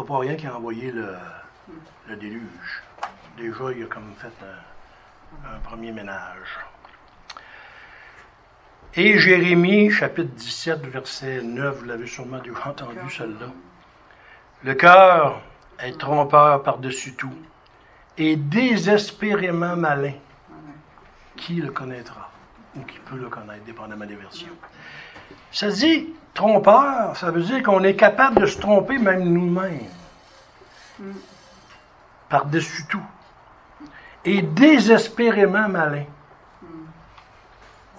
Pas 0.00 0.06
pour 0.06 0.20
rien 0.20 0.34
qu'il 0.34 0.48
a 0.48 0.56
envoyé 0.56 0.90
le, 0.92 2.16
déluge. 2.16 2.82
Déjà, 3.36 3.64
il 3.76 3.82
a 3.82 3.86
comme 3.86 4.14
fait 4.16 4.32
un 5.44 5.58
premier 5.58 5.92
ménage. 5.92 6.58
Et 8.94 9.18
Jérémie, 9.18 9.90
chapitre 9.90 10.32
17, 10.36 10.86
verset 10.86 11.42
9, 11.42 11.80
vous 11.80 11.84
l'avez 11.84 12.06
sûrement 12.06 12.38
déjà 12.38 12.68
entendu 12.68 13.10
celle-là. 13.10 13.48
Le 14.64 14.72
cœur 14.72 15.42
est 15.78 15.98
trompeur 15.98 16.62
par-dessus 16.62 17.12
tout 17.12 17.36
et 18.16 18.36
désespérément 18.36 19.76
malin. 19.76 20.14
Qui 21.36 21.56
le 21.56 21.70
connaîtra 21.72 22.30
ou 22.74 22.80
qui 22.84 22.98
peut 23.00 23.18
le 23.18 23.28
connaître, 23.28 23.64
dépendamment 23.64 24.06
des 24.06 24.16
versions. 24.16 24.56
Ça 25.52 25.68
dit 25.68 26.08
trompeur, 26.34 27.16
ça 27.16 27.30
veut 27.30 27.42
dire 27.42 27.62
qu'on 27.62 27.82
est 27.82 27.96
capable 27.96 28.40
de 28.40 28.46
se 28.46 28.58
tromper 28.58 28.98
même 28.98 29.24
nous-mêmes. 29.24 29.88
Par-dessus 32.28 32.84
tout. 32.88 33.02
Et 34.24 34.42
désespérément 34.42 35.68
malin 35.68 36.04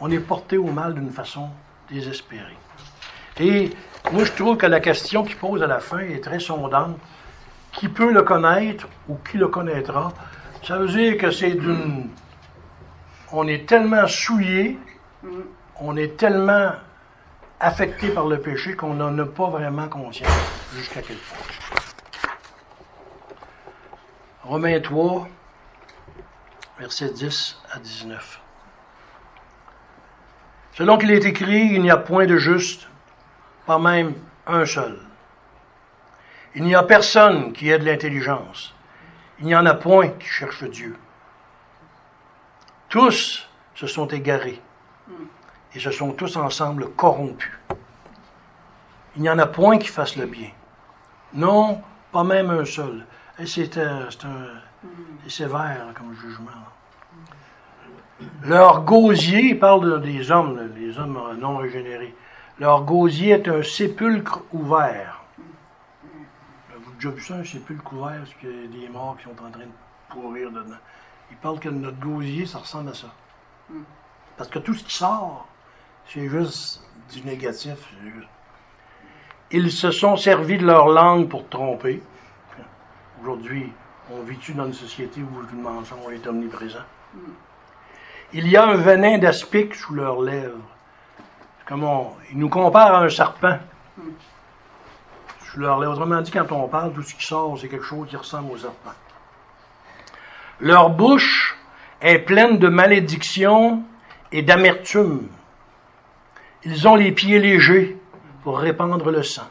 on 0.02 0.10
est 0.10 0.20
porté 0.20 0.58
au 0.58 0.66
mal 0.66 0.96
d'une 0.96 1.12
façon 1.12 1.50
désespérée. 1.90 2.58
Et 3.40 3.70
moi, 4.12 4.26
je 4.26 4.32
trouve 4.32 4.58
que 4.58 4.66
la 4.66 4.80
question 4.80 5.24
qu'il 5.24 5.38
pose 5.38 5.62
à 5.64 5.68
la 5.68 5.80
fin 5.80 6.00
est 6.00 6.24
très 6.24 6.40
sondante. 6.40 6.98
Qui 7.72 7.88
peut 7.88 8.12
le 8.12 8.24
connaître 8.24 8.88
ou 9.08 9.16
qui 9.16 9.38
le 9.38 9.48
connaîtra? 9.48 10.12
Ça 10.64 10.78
veut 10.78 10.88
dire 10.88 11.18
que 11.18 11.32
c'est 11.32 11.52
d'une. 11.52 12.10
On 13.32 13.48
est 13.48 13.66
tellement 13.66 14.08
souillé, 14.08 14.78
on 15.80 15.96
est 15.96 16.18
tellement 16.18 16.72
affecté 17.62 18.10
par 18.10 18.26
le 18.26 18.42
péché 18.42 18.76
qu'on 18.76 18.96
n'en 18.96 19.18
a 19.20 19.26
pas 19.26 19.50
vraiment 19.50 19.88
conscience 19.88 20.32
jusqu'à 20.74 21.02
quel 21.02 21.18
point. 21.18 21.46
Romains 24.44 24.80
3, 24.80 25.28
versets 26.80 27.12
10 27.12 27.62
à 27.72 27.80
19. 27.80 28.42
Selon 30.74 30.98
qu'il 30.98 31.12
est 31.12 31.26
écrit, 31.26 31.68
il 31.74 31.84
n'y 31.84 31.92
a 31.92 31.98
point 31.98 32.26
de 32.26 32.38
juste, 32.38 32.88
pas 33.68 33.78
même 33.78 34.16
un 34.48 34.66
seul. 34.66 34.98
Il 36.56 36.64
n'y 36.64 36.76
a 36.76 36.84
personne 36.84 37.54
qui 37.54 37.70
ait 37.70 37.78
de 37.78 37.86
l'intelligence. 37.86 38.74
Il 39.40 39.46
n'y 39.46 39.56
en 39.56 39.66
a 39.68 39.76
point 39.76 40.10
qui 40.10 40.28
cherche 40.28 40.64
Dieu. 40.64 40.98
Tous 42.90 43.48
se 43.76 43.88
sont 43.88 44.08
égarés 44.08 44.60
et 45.74 45.80
se 45.80 45.92
sont 45.92 46.12
tous 46.14 46.36
ensemble 46.38 46.90
corrompus. 46.92 47.52
Il 49.16 49.22
n'y 49.22 49.30
en 49.30 49.40
a 49.40 49.46
point 49.48 49.78
qui 49.78 49.88
fasse 49.88 50.16
le 50.16 50.26
bien. 50.26 50.50
Non, 51.34 51.82
pas 52.12 52.24
même 52.24 52.50
un 52.50 52.66
seul. 52.66 53.06
C'est 53.46 53.80
sévère 55.28 55.88
comme 55.96 56.14
jugement. 56.16 56.52
Leur 58.44 58.84
gosier, 58.84 59.50
il 59.50 59.60
parle 59.60 60.02
des 60.02 60.30
hommes, 60.30 60.72
les 60.76 60.98
hommes 61.00 61.38
non 61.40 61.58
régénérés. 61.58 62.16
Leur 62.60 62.84
gosier 62.84 63.32
est 63.32 63.48
un 63.48 63.64
sépulcre 63.64 64.44
ouvert. 64.52 65.22
Vous 66.70 66.76
avez 66.76 66.96
déjà 66.96 67.10
vu 67.10 67.22
ça, 67.22 67.36
un 67.36 67.44
sépulcre 67.44 67.94
ouvert, 67.94 68.20
parce 68.20 68.34
qu'il 68.36 68.50
y 68.50 68.66
a 68.66 68.82
des 68.82 68.90
morts 68.90 69.18
qui 69.18 69.24
sont 69.24 69.32
en 69.32 69.50
train 69.50 69.60
de 69.60 69.66
pourrir 70.10 70.52
dedans? 70.52 70.76
Il 71.32 71.38
parle 71.38 71.60
que 71.60 71.70
notre 71.70 72.00
gosier, 72.00 72.46
ça 72.46 72.60
ressemble 72.60 72.90
à 72.90 72.94
ça. 72.94 73.08
Parce 74.38 74.50
que 74.50 74.60
tout 74.60 74.74
ce 74.74 74.84
qui 74.84 74.94
sort, 74.94 75.48
c'est 76.08 76.28
juste 76.28 76.84
du 77.14 77.22
négatif. 77.24 77.78
Ils 79.52 79.72
se 79.72 79.92
sont 79.92 80.16
servis 80.16 80.58
de 80.58 80.66
leur 80.66 80.88
langue 80.88 81.28
pour 81.28 81.48
tromper. 81.50 82.02
Aujourd'hui, 83.22 83.72
on 84.10 84.22
vit 84.24 84.38
dans 84.54 84.66
une 84.66 84.74
société 84.74 85.22
où 85.22 85.42
le 85.42 85.62
mensonge 85.62 86.14
est 86.14 86.26
omniprésent? 86.28 86.86
Il 88.34 88.48
y 88.48 88.56
a 88.56 88.66
un 88.66 88.76
venin 88.76 89.18
d'aspic 89.18 89.76
sous 89.76 89.94
leurs 89.94 90.22
lèvres. 90.22 90.58
Ils 91.70 92.38
nous 92.38 92.50
comparent 92.50 92.96
à 92.96 93.04
un 93.04 93.10
serpent. 93.10 93.60
Sous 95.46 95.60
leurs 95.60 95.80
lèvres. 95.80 95.94
Autrement 95.94 96.22
dit, 96.22 96.32
quand 96.32 96.52
on 96.52 96.68
parle, 96.68 96.94
tout 96.94 97.04
ce 97.04 97.14
qui 97.14 97.26
sort, 97.26 97.58
c'est 97.60 97.68
quelque 97.68 97.86
chose 97.86 98.08
qui 98.10 98.16
ressemble 98.16 98.52
au 98.52 98.58
serpent. 98.58 98.94
Leur 100.60 100.90
bouche 100.90 101.58
est 102.02 102.20
pleine 102.20 102.58
de 102.58 102.68
malédictions 102.68 103.84
et 104.32 104.42
d'amertume. 104.42 105.28
Ils 106.64 106.88
ont 106.88 106.96
les 106.96 107.12
pieds 107.12 107.40
légers 107.40 107.98
pour 108.44 108.60
répandre 108.60 109.10
le 109.12 109.24
sang. 109.24 109.48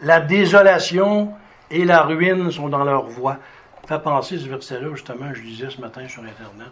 La 0.00 0.20
désolation 0.20 1.32
et 1.70 1.84
la 1.84 2.02
ruine 2.02 2.50
sont 2.50 2.68
dans 2.68 2.84
leur 2.84 3.04
voix. 3.04 3.38
Fait 3.86 4.00
penser 4.00 4.38
ce 4.38 4.48
verset-là, 4.48 4.88
justement, 4.92 5.32
je 5.32 5.42
lisais 5.42 5.70
ce 5.70 5.80
matin 5.80 6.06
sur 6.06 6.22
Internet 6.22 6.68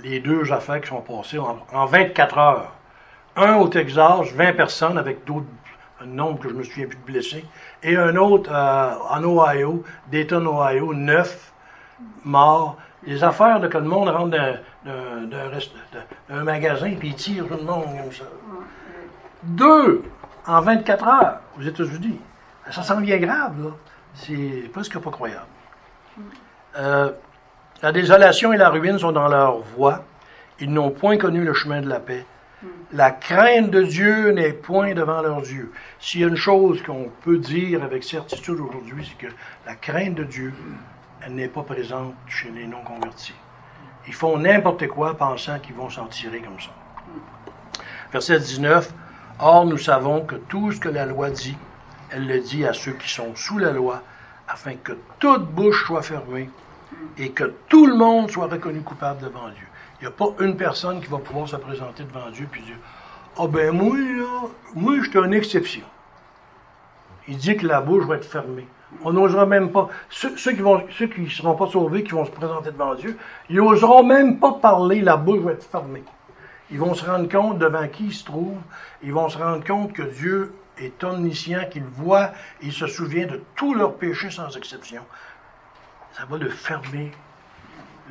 les 0.00 0.20
deux 0.20 0.52
affaires 0.52 0.80
qui 0.80 0.88
sont 0.88 1.00
passées 1.00 1.38
en, 1.38 1.86
24 1.86 2.38
heures. 2.38 2.72
Un 3.36 3.56
au 3.56 3.68
Texas, 3.68 4.32
20 4.34 4.52
personnes 4.54 4.98
avec 4.98 5.24
d'autres, 5.24 5.46
un 6.00 6.06
nombre 6.06 6.38
que 6.40 6.48
je 6.48 6.54
me 6.54 6.62
souviens 6.62 6.86
plus 6.86 6.98
de 6.98 7.04
blessés, 7.04 7.44
et 7.82 7.96
un 7.96 8.16
autre 8.16 8.50
euh, 8.52 8.94
en 9.08 9.22
Ohio, 9.24 9.84
Dayton, 10.10 10.46
Ohio, 10.46 10.92
9 10.94 11.52
morts. 12.24 12.76
Les 13.04 13.22
affaires 13.24 13.60
de 13.60 13.68
que 13.68 13.78
le 13.78 13.84
monde 13.84 14.08
rentre 14.08 14.36
d'un 14.84 16.44
magasin 16.44 16.94
puis 16.98 17.08
il 17.08 17.14
tire 17.14 17.46
tout 17.46 17.56
le 17.56 17.64
monde 17.64 17.84
comme 17.84 18.12
ça. 18.12 18.24
Deux 19.42 20.02
en 20.46 20.60
24 20.60 21.08
heures 21.08 21.40
aux 21.58 21.62
États-Unis. 21.62 22.20
Ça 22.70 22.82
s'en 22.82 23.00
vient 23.00 23.18
grave, 23.18 23.62
là. 23.62 23.70
C'est 24.14 24.70
presque 24.72 24.98
pas 24.98 25.10
croyable. 25.10 25.46
Euh, 26.78 27.10
la 27.82 27.92
désolation 27.92 28.52
et 28.52 28.56
la 28.56 28.68
ruine 28.68 28.98
sont 28.98 29.12
dans 29.12 29.28
leur 29.28 29.58
voie. 29.58 30.04
Ils 30.60 30.72
n'ont 30.72 30.90
point 30.90 31.16
connu 31.16 31.42
le 31.42 31.54
chemin 31.54 31.80
de 31.80 31.88
la 31.88 31.98
paix. 31.98 32.24
La 32.92 33.10
crainte 33.10 33.70
de 33.70 33.82
Dieu 33.82 34.30
n'est 34.30 34.52
point 34.52 34.94
devant 34.94 35.20
leurs 35.20 35.40
yeux. 35.40 35.72
S'il 35.98 36.20
y 36.20 36.24
a 36.24 36.28
une 36.28 36.36
chose 36.36 36.82
qu'on 36.82 37.10
peut 37.22 37.38
dire 37.38 37.82
avec 37.82 38.04
certitude 38.04 38.60
aujourd'hui, 38.60 39.04
c'est 39.08 39.26
que 39.26 39.32
la 39.66 39.74
crainte 39.74 40.14
de 40.14 40.24
Dieu, 40.24 40.52
n'est 41.30 41.48
pas 41.48 41.62
présente 41.62 42.14
chez 42.26 42.50
les 42.50 42.66
non-convertis. 42.66 43.34
Ils 44.06 44.14
font 44.14 44.36
n'importe 44.38 44.88
quoi 44.88 45.16
pensant 45.16 45.58
qu'ils 45.60 45.74
vont 45.74 45.90
s'en 45.90 46.06
tirer 46.06 46.40
comme 46.40 46.60
ça. 46.60 46.70
Verset 48.12 48.40
19. 48.40 48.92
Or, 49.38 49.64
nous 49.64 49.78
savons 49.78 50.24
que 50.24 50.36
tout 50.36 50.72
ce 50.72 50.80
que 50.80 50.88
la 50.88 51.06
loi 51.06 51.30
dit, 51.30 51.56
elle 52.10 52.26
le 52.26 52.40
dit 52.40 52.64
à 52.66 52.72
ceux 52.72 52.92
qui 52.92 53.08
sont 53.08 53.34
sous 53.34 53.58
la 53.58 53.72
loi, 53.72 54.02
afin 54.48 54.74
que 54.74 54.92
toute 55.18 55.46
bouche 55.46 55.86
soit 55.86 56.02
fermée 56.02 56.50
et 57.16 57.30
que 57.30 57.54
tout 57.68 57.86
le 57.86 57.94
monde 57.94 58.30
soit 58.30 58.48
reconnu 58.48 58.82
coupable 58.82 59.22
devant 59.22 59.48
Dieu. 59.48 59.66
Il 60.00 60.04
n'y 60.04 60.08
a 60.08 60.10
pas 60.10 60.28
une 60.40 60.56
personne 60.56 61.00
qui 61.00 61.06
va 61.06 61.18
pouvoir 61.18 61.48
se 61.48 61.56
présenter 61.56 62.04
devant 62.04 62.28
Dieu 62.30 62.48
et 62.56 62.60
dire 62.60 62.76
Ah 63.38 63.46
ben 63.46 63.70
moi, 63.70 63.96
là, 63.96 64.48
moi, 64.74 64.94
je 65.00 65.08
suis 65.08 65.18
une 65.18 65.32
exception. 65.32 65.84
Il 67.28 67.36
dit 67.36 67.56
que 67.56 67.66
la 67.66 67.80
bouche 67.80 68.04
va 68.04 68.16
être 68.16 68.28
fermée. 68.28 68.66
On 69.04 69.12
n'osera 69.12 69.46
même 69.46 69.70
pas. 69.72 69.88
Ceux, 70.10 70.34
qui 70.34 70.60
vont, 70.60 70.84
ceux 70.90 71.06
qui 71.06 71.22
ne 71.22 71.28
seront 71.28 71.54
pas 71.54 71.66
sauvés, 71.66 72.04
qui 72.04 72.12
vont 72.12 72.24
se 72.24 72.30
présenter 72.30 72.70
devant 72.70 72.94
Dieu, 72.94 73.18
ils 73.48 73.56
n'oseront 73.56 74.04
même 74.04 74.38
pas 74.38 74.52
parler, 74.52 75.00
la 75.00 75.16
bouche 75.16 75.40
va 75.40 75.52
être 75.52 75.64
fermée. 75.64 76.04
Ils 76.70 76.78
vont 76.78 76.94
se 76.94 77.04
rendre 77.04 77.28
compte 77.28 77.58
devant 77.58 77.86
qui 77.88 78.06
ils 78.06 78.14
se 78.14 78.24
trouvent. 78.24 78.60
Ils 79.02 79.12
vont 79.12 79.28
se 79.28 79.38
rendre 79.38 79.64
compte 79.64 79.92
que 79.92 80.02
Dieu 80.02 80.54
est 80.78 81.04
omniscient, 81.04 81.66
qu'il 81.70 81.84
voit, 81.84 82.28
et 82.62 82.66
il 82.66 82.72
se 82.72 82.86
souvient 82.86 83.26
de 83.26 83.42
tous 83.56 83.74
leurs 83.74 83.94
péchés 83.96 84.30
sans 84.30 84.56
exception. 84.56 85.02
Ça 86.12 86.24
va 86.24 86.38
le 86.38 86.48
fermer, 86.48 87.10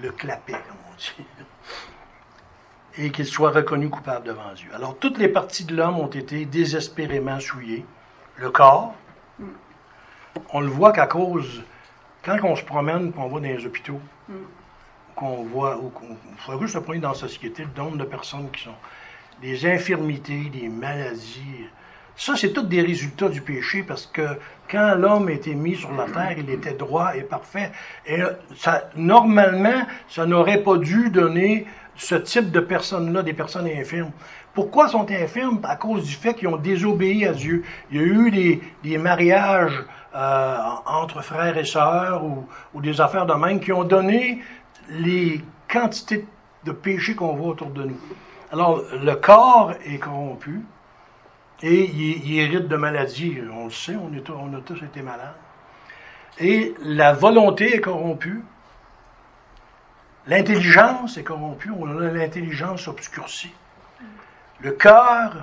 le 0.01 0.11
clapet, 0.11 0.53
comme 0.53 0.77
on 0.91 0.95
dit. 0.95 1.25
Et 2.97 3.11
qu'il 3.11 3.25
soit 3.25 3.51
reconnu 3.51 3.89
coupable 3.89 4.27
devant 4.27 4.53
Dieu. 4.53 4.69
Alors, 4.75 4.97
toutes 4.97 5.17
les 5.17 5.29
parties 5.29 5.65
de 5.65 5.75
l'homme 5.75 5.99
ont 5.99 6.07
été 6.07 6.45
désespérément 6.45 7.39
souillées. 7.39 7.85
Le 8.37 8.49
corps, 8.51 8.93
on 10.53 10.61
le 10.61 10.67
voit 10.67 10.91
qu'à 10.91 11.07
cause, 11.07 11.63
quand 12.23 12.37
on 12.43 12.55
se 12.55 12.63
promène, 12.63 13.11
qu'on 13.11 13.27
va 13.27 13.39
dans 13.39 13.47
les 13.47 13.65
hôpitaux, 13.65 13.99
qu'on 15.15 15.43
voit, 15.43 15.77
ou 15.77 15.89
qu'on 15.89 16.15
faut 16.37 16.59
juste 16.61 16.73
se 16.73 16.79
prendre 16.79 17.01
dans 17.01 17.09
la 17.09 17.15
société, 17.15 17.63
le 17.63 17.83
nombre 17.83 17.97
de 17.97 18.05
personnes 18.05 18.49
qui 18.51 18.63
sont 18.63 18.75
des 19.41 19.65
infirmités, 19.65 20.49
des 20.51 20.69
maladies. 20.69 21.67
Ça, 22.15 22.35
c'est 22.35 22.53
tous 22.53 22.63
des 22.63 22.81
résultats 22.81 23.29
du 23.29 23.41
péché 23.41 23.83
parce 23.83 24.05
que 24.05 24.21
quand 24.69 24.95
l'homme 24.95 25.29
était 25.29 25.55
mis 25.55 25.75
sur 25.75 25.91
la 25.93 26.05
terre, 26.05 26.35
il 26.37 26.49
était 26.49 26.73
droit 26.73 27.15
et 27.15 27.21
parfait. 27.21 27.71
Et 28.05 28.19
ça, 28.55 28.89
normalement, 28.95 29.85
ça 30.07 30.25
n'aurait 30.25 30.61
pas 30.61 30.77
dû 30.77 31.09
donner 31.09 31.65
ce 31.95 32.15
type 32.15 32.51
de 32.51 32.59
personnes-là, 32.59 33.23
des 33.23 33.33
personnes 33.33 33.67
infirmes. 33.67 34.11
Pourquoi 34.53 34.87
sont 34.89 35.09
infirmes? 35.09 35.59
À 35.63 35.75
cause 35.75 36.03
du 36.05 36.13
fait 36.13 36.33
qu'ils 36.33 36.49
ont 36.49 36.57
désobéi 36.57 37.25
à 37.25 37.33
Dieu. 37.33 37.63
Il 37.91 37.97
y 37.97 38.03
a 38.03 38.05
eu 38.05 38.61
des 38.83 38.97
mariages 38.97 39.83
euh, 40.13 40.57
entre 40.85 41.21
frères 41.21 41.57
et 41.57 41.65
sœurs 41.65 42.23
ou, 42.25 42.81
des 42.81 42.99
affaires 42.99 43.25
de 43.25 43.33
même 43.33 43.59
qui 43.59 43.71
ont 43.71 43.83
donné 43.83 44.41
les 44.89 45.41
quantités 45.69 46.25
de 46.65 46.71
péchés 46.71 47.15
qu'on 47.15 47.35
voit 47.35 47.49
autour 47.49 47.69
de 47.69 47.83
nous. 47.83 47.99
Alors, 48.51 48.81
le 48.91 49.15
corps 49.15 49.73
est 49.85 49.99
corrompu 49.99 50.61
et 51.63 51.85
il, 51.85 52.39
hérite 52.39 52.67
de 52.67 52.75
maladies. 52.75 53.37
On 53.53 53.65
le 53.65 53.71
sait, 53.71 53.95
on, 53.95 54.11
on 54.33 54.57
a 54.57 54.61
tous 54.61 54.83
été 54.83 55.01
malades. 55.01 55.35
Et 56.39 56.73
la 56.81 57.13
volonté 57.13 57.75
est 57.75 57.81
corrompue. 57.81 58.43
L'intelligence 60.27 61.17
est 61.17 61.23
corrompue. 61.23 61.71
On 61.77 61.99
a 61.99 62.11
l'intelligence 62.11 62.87
obscurcie. 62.87 63.53
Le 64.59 64.71
cœur, 64.71 65.37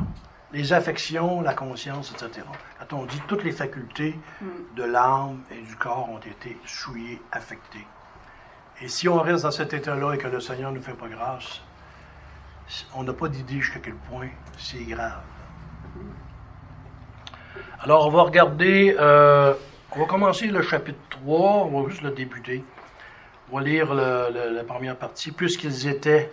les 0.53 0.73
affections, 0.73 1.41
la 1.43 1.55
conscience, 1.55 2.13
etc. 2.13 2.47
Quand 2.79 2.97
on 2.97 3.05
dit 3.05 3.21
toutes 3.27 3.45
les 3.45 3.53
facultés 3.53 4.19
de 4.77 4.83
l'âme 4.83 5.43
et 5.51 5.61
du 5.61 5.77
corps 5.77 6.09
ont 6.09 6.19
été 6.19 6.57
souillées, 6.65 7.21
affectées. 7.33 7.87
Et 8.81 8.89
si 8.89 9.09
on 9.09 9.21
reste 9.21 9.43
dans 9.43 9.51
cet 9.51 9.75
état-là 9.75 10.15
et 10.15 10.19
que 10.19 10.29
le 10.29 10.41
Seigneur 10.41 10.71
ne 10.71 10.77
nous 10.77 10.83
fait 10.83 10.95
pas 10.95 11.09
grâce, 11.09 11.61
on 12.95 13.03
n'a 13.03 13.13
pas 13.13 13.29
d'idée 13.29 13.61
jusqu'à 13.61 13.81
quel 13.81 13.95
point 13.95 14.29
c'est 14.57 14.85
grave. 14.85 15.23
Alors, 17.81 18.07
on 18.07 18.11
va 18.11 18.23
regarder, 18.23 18.97
euh, 18.99 19.55
on 19.93 20.01
va 20.01 20.07
commencer 20.07 20.47
le 20.47 20.63
chapitre 20.63 20.99
3, 21.11 21.39
on 21.39 21.83
va 21.83 21.89
juste 21.91 22.03
le 22.03 22.11
débuter. 22.11 22.65
On 23.51 23.59
va 23.59 23.65
lire 23.65 23.95
la 23.95 24.65
première 24.65 24.97
partie. 24.97 25.33
Puisqu'ils 25.33 25.89
étaient 25.89 26.31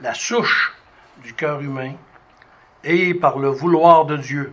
la 0.00 0.14
souche 0.14 0.74
du 1.22 1.34
cœur 1.34 1.60
humain 1.60 1.92
et 2.84 3.14
par 3.14 3.38
le 3.38 3.48
vouloir 3.48 4.06
de 4.06 4.16
Dieu, 4.16 4.52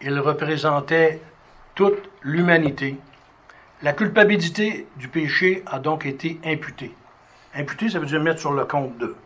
ils 0.00 0.18
représentaient 0.18 1.20
toute 1.74 2.10
l'humanité 2.22 2.98
la 3.82 3.92
culpabilité 3.92 4.86
du 4.96 5.08
péché 5.08 5.64
a 5.66 5.80
donc 5.80 6.06
été 6.06 6.40
imputée. 6.44 6.94
Imputée, 7.52 7.88
ça 7.88 7.98
veut 7.98 8.06
dire 8.06 8.20
mettre 8.20 8.38
sur 8.38 8.52
le 8.52 8.64
compte 8.64 8.96
de. 8.98 9.16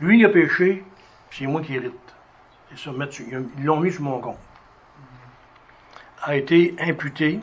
Lui, 0.00 0.20
il 0.20 0.24
a 0.24 0.28
péché, 0.28 0.84
c'est 1.32 1.46
moi 1.46 1.60
qui 1.60 1.74
hérite. 1.74 1.92
Ça, 2.76 2.92
ils 3.28 3.64
l'ont 3.64 3.80
mis 3.80 3.90
sur 3.90 4.02
mon 4.02 4.20
compte. 4.20 4.38
A 6.22 6.36
été 6.36 6.76
imputé. 6.78 7.40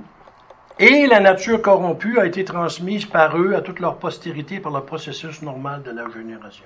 Et 0.80 1.06
la 1.06 1.20
nature 1.20 1.62
corrompue 1.62 2.18
a 2.18 2.26
été 2.26 2.45
transmise 2.45 3.06
par 3.06 3.38
eux 3.38 3.54
à 3.54 3.62
toute 3.62 3.80
leur 3.80 3.97
postérité 3.97 4.60
par 4.60 4.72
le 4.72 4.82
processus 4.82 5.41
normal 5.41 5.84
de 5.84 5.91
la 5.91 6.10
génération. 6.10 6.66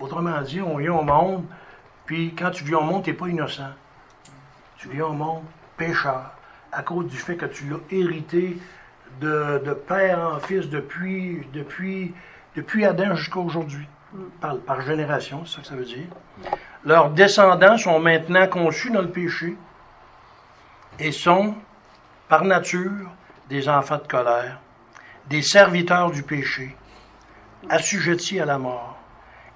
Autrement 0.00 0.40
dit, 0.40 0.62
on 0.62 0.78
vient 0.78 0.94
au 0.94 1.02
monde, 1.02 1.44
puis 2.06 2.34
quand 2.34 2.50
tu 2.50 2.64
viens 2.64 2.78
au 2.78 2.84
monde, 2.84 3.04
tu 3.04 3.10
n'es 3.10 3.16
pas 3.16 3.28
innocent. 3.28 3.70
Tu 4.78 4.88
viens 4.88 5.06
au 5.06 5.12
monde 5.12 5.42
pécheur 5.76 6.30
à 6.72 6.82
cause 6.82 7.06
du 7.06 7.16
fait 7.16 7.36
que 7.36 7.46
tu 7.46 7.68
l'as 7.68 7.80
hérité 7.90 8.56
de, 9.20 9.74
père 9.86 10.18
en 10.34 10.38
fils 10.38 10.68
depuis, 10.68 11.46
depuis, 11.52 12.14
depuis 12.54 12.84
Adam 12.84 13.14
jusqu'à 13.14 13.40
aujourd'hui, 13.40 13.86
par, 14.40 14.58
par 14.58 14.82
génération, 14.82 15.44
c'est 15.44 15.56
ça 15.56 15.60
que 15.62 15.66
ça 15.68 15.74
veut 15.74 15.84
dire. 15.84 16.06
Leurs 16.84 17.10
descendants 17.10 17.78
sont 17.78 17.98
maintenant 17.98 18.46
conçus 18.46 18.90
dans 18.90 19.02
le 19.02 19.10
péché 19.10 19.56
et 20.98 21.12
sont, 21.12 21.54
par 22.28 22.44
nature, 22.44 23.10
des 23.48 23.68
enfants 23.68 23.98
de 23.98 24.06
colère, 24.06 24.60
des 25.28 25.42
serviteurs 25.42 26.10
du 26.10 26.22
péché, 26.22 26.76
assujettis 27.68 28.38
à 28.38 28.44
la 28.44 28.58
mort 28.58 28.98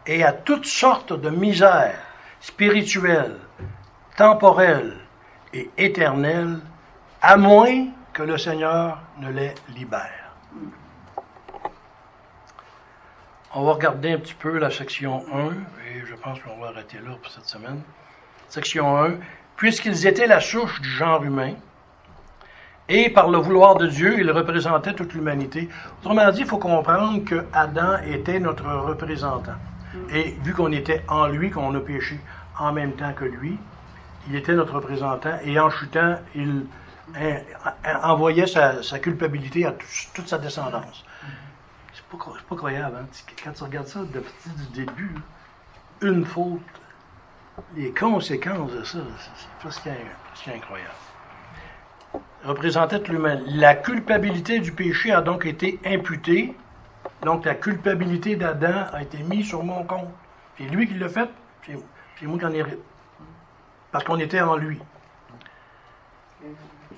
et 0.07 0.25
à 0.25 0.33
toutes 0.33 0.67
sortes 0.67 1.13
de 1.13 1.31
misères 1.31 2.10
spirituelles, 2.41 3.37
temporelles 4.17 4.97
et 5.53 5.71
éternelles 5.77 6.59
à 7.23 7.37
moins 7.37 7.89
que 8.13 8.23
le 8.23 8.39
Seigneur 8.39 8.99
ne 9.19 9.31
les 9.31 9.55
libère. 9.69 10.33
On 13.55 13.65
va 13.65 13.73
regarder 13.73 14.13
un 14.13 14.19
petit 14.19 14.35
peu 14.35 14.59
la 14.59 14.71
section 14.71 15.25
1, 15.33 15.51
et 15.89 16.07
je 16.07 16.15
pense 16.15 16.39
qu'on 16.41 16.59
va 16.61 16.69
arrêter 16.69 16.99
là 16.99 17.17
pour 17.21 17.31
cette 17.33 17.47
semaine. 17.47 17.83
Section 18.49 18.97
1. 19.05 19.15
Puisqu'ils 19.57 20.07
étaient 20.07 20.27
la 20.27 20.41
souche 20.41 20.81
du 20.81 20.89
genre 20.89 21.23
humain, 21.25 21.55
et 22.89 23.11
par 23.11 23.29
le 23.29 23.39
vouloir 23.39 23.77
de 23.77 23.87
Dieu, 23.87 24.19
ils 24.19 24.31
représentaient 24.31 24.95
toute 24.95 25.15
l'humanité. 25.15 25.69
Autrement 26.01 26.31
dit, 26.31 26.41
il 26.41 26.47
faut 26.47 26.59
comprendre 26.59 27.25
que 27.25 27.45
Adam 27.53 27.99
était 28.05 28.41
notre 28.41 28.65
représentant. 28.65 29.55
Et 30.13 30.37
vu 30.43 30.55
qu'on 30.55 30.73
était 30.73 31.03
en 31.09 31.27
lui, 31.27 31.51
qu'on 31.51 31.75
a 31.75 31.81
péché 31.81 32.21
en 32.59 32.73
même 32.73 32.93
temps 32.93 33.13
que 33.13 33.25
lui, 33.25 33.59
il 34.29 34.37
était 34.37 34.55
notre 34.55 34.75
représentant, 34.75 35.39
et 35.45 35.59
en 35.59 35.71
chutant, 35.71 36.19
il 36.35 36.67
envoyait 38.03 38.47
sa, 38.47 38.99
culpabilité 38.99 39.67
à 39.67 39.75
toute 40.15 40.29
sa 40.29 40.39
descendance. 40.39 41.05
C'est 41.93 42.05
pas, 42.05 42.25
pas 42.49 42.57
croyable. 42.57 42.97
Hein? 43.01 43.07
Quand 43.43 43.53
tu 43.53 43.65
regardes 43.65 43.87
ça 43.87 44.01
depuis 44.13 44.33
du 44.57 44.85
début, 44.85 45.15
une 46.03 46.25
faute, 46.25 46.61
les 47.77 47.93
conséquences 47.93 48.73
de 48.73 48.85
ça, 48.85 48.99
c'est 49.37 49.49
presque, 49.61 49.89
incroyable. 50.47 50.91
Représentait 52.45 53.03
l'humain. 53.09 53.41
La 53.47 53.75
culpabilité 53.75 54.61
du 54.61 54.73
péché 54.73 55.13
a 55.13 55.21
donc 55.21 55.45
été 55.45 55.79
imputée. 55.85 56.55
Donc 57.23 57.45
la 57.45 57.55
culpabilité 57.55 58.37
d'Adam 58.37 58.87
a 58.93 59.03
été 59.03 59.19
mise 59.19 59.49
sur 59.49 59.63
mon 59.63 59.85
compte. 59.85 60.09
C'est 60.57 60.65
lui 60.65 60.89
qui 60.89 60.95
l'a 60.95 61.09
fait, 61.09 61.29
c'est 61.67 62.27
moi 62.27 62.39
qui 62.39 62.45
en 62.45 62.53
hérite. 62.53 62.79
Parce 63.93 64.05
qu'on 64.05 64.19
était 64.19 64.41
en 64.41 64.57
lui. 64.57 64.79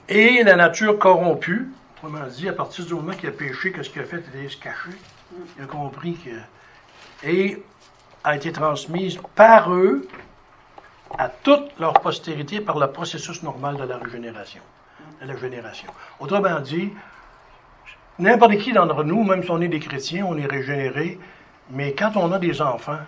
Et 0.09 0.43
la 0.43 0.57
nature 0.57 0.99
corrompue, 0.99 1.70
autrement 1.97 2.27
dit, 2.27 2.49
à 2.49 2.53
partir 2.53 2.85
du 2.85 2.95
moment 2.95 3.12
qu'il 3.12 3.29
a 3.29 3.33
péché, 3.33 3.73
que 3.73 3.83
ce 3.83 3.91
qu'il 3.91 4.03
a 4.03 4.05
fait, 4.05 4.23
c'était 4.25 4.49
se 4.49 4.57
cacher. 4.57 4.91
Il 5.57 5.64
a 5.64 5.66
compris 5.66 6.14
que. 6.14 7.27
Et 7.27 7.62
a 8.25 8.37
été 8.37 8.53
transmise 8.53 9.18
par 9.35 9.73
eux 9.73 10.07
à 11.18 11.29
toute 11.29 11.79
leur 11.79 11.95
postérité 11.95 12.61
par 12.61 12.79
le 12.79 12.91
processus 12.91 13.43
normal 13.43 13.77
de 13.77 13.85
la 13.85 13.99
régénération. 13.99 14.62
La 15.20 15.37
génération. 15.37 15.89
Autrement 16.18 16.61
dit, 16.61 16.93
n'importe 18.19 18.59
qui 18.59 18.73
d'entre 18.73 19.05
nous, 19.05 19.25
même 19.25 19.43
si 19.43 19.51
on 19.51 19.61
est 19.61 19.69
des 19.69 19.81
chrétiens, 19.81 20.27
on 20.27 20.37
est 20.37 20.47
régénérés, 20.47 21.19
mais 21.71 21.95
quand 21.95 22.17
on 22.17 22.33
a 22.33 22.39
des 22.39 22.61
enfants, 22.61 22.99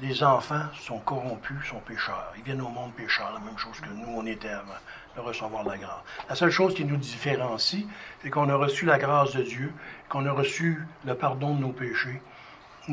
les 0.00 0.22
enfants 0.22 0.64
sont 0.80 0.98
corrompus, 0.98 1.68
sont 1.68 1.80
pécheurs. 1.80 2.32
Ils 2.36 2.42
viennent 2.42 2.62
au 2.62 2.68
monde 2.68 2.92
pécheurs, 2.94 3.32
la 3.34 3.40
même 3.40 3.58
chose 3.58 3.78
que 3.80 3.90
nous, 3.90 4.16
on 4.16 4.24
était 4.24 4.48
avant 4.48 4.78
de 5.16 5.20
recevoir 5.20 5.64
la 5.64 5.76
grâce. 5.76 6.02
La 6.28 6.34
seule 6.34 6.50
chose 6.50 6.74
qui 6.74 6.84
nous 6.84 6.96
différencie, 6.96 7.84
c'est 8.22 8.30
qu'on 8.30 8.48
a 8.48 8.54
reçu 8.54 8.86
la 8.86 8.98
grâce 8.98 9.34
de 9.34 9.42
Dieu, 9.42 9.72
qu'on 10.08 10.26
a 10.26 10.32
reçu 10.32 10.82
le 11.04 11.14
pardon 11.14 11.54
de 11.54 11.60
nos 11.60 11.72
péchés, 11.72 12.22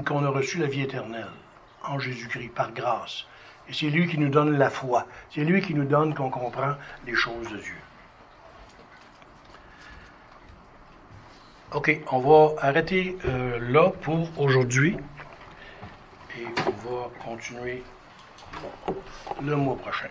qu'on 0.05 0.26
a 0.26 0.30
reçu 0.30 0.57
la 0.57 0.68
vie 0.68 0.82
éternelle 0.82 1.32
en 1.84 1.97
Jésus-Christ 1.97 2.49
par 2.49 2.72
grâce. 2.74 3.26
Et 3.70 3.74
c'est 3.74 3.89
lui 3.89 4.07
qui 4.07 4.18
nous 4.18 4.30
donne 4.30 4.57
la 4.57 4.70
foi. 4.70 5.07
C'est 5.34 5.43
lui 5.43 5.61
qui 5.61 5.74
nous 5.74 5.86
donne 5.86 6.13
qu'on 6.13 6.30
comprend 6.30 6.76
les 7.05 7.15
choses 7.15 7.49
de 7.49 7.57
Dieu. 7.57 7.76
OK, 11.74 11.99
on 12.13 12.20
va 12.20 12.55
arrêter 12.61 13.18
euh, 13.26 13.59
là 13.59 13.91
pour 14.01 14.30
aujourd'hui. 14.39 14.95
Et 16.39 16.45
on 16.65 16.89
va 16.89 17.09
continuer 17.26 17.84
le 19.43 19.55
mois 19.57 19.76
prochain. 19.76 20.07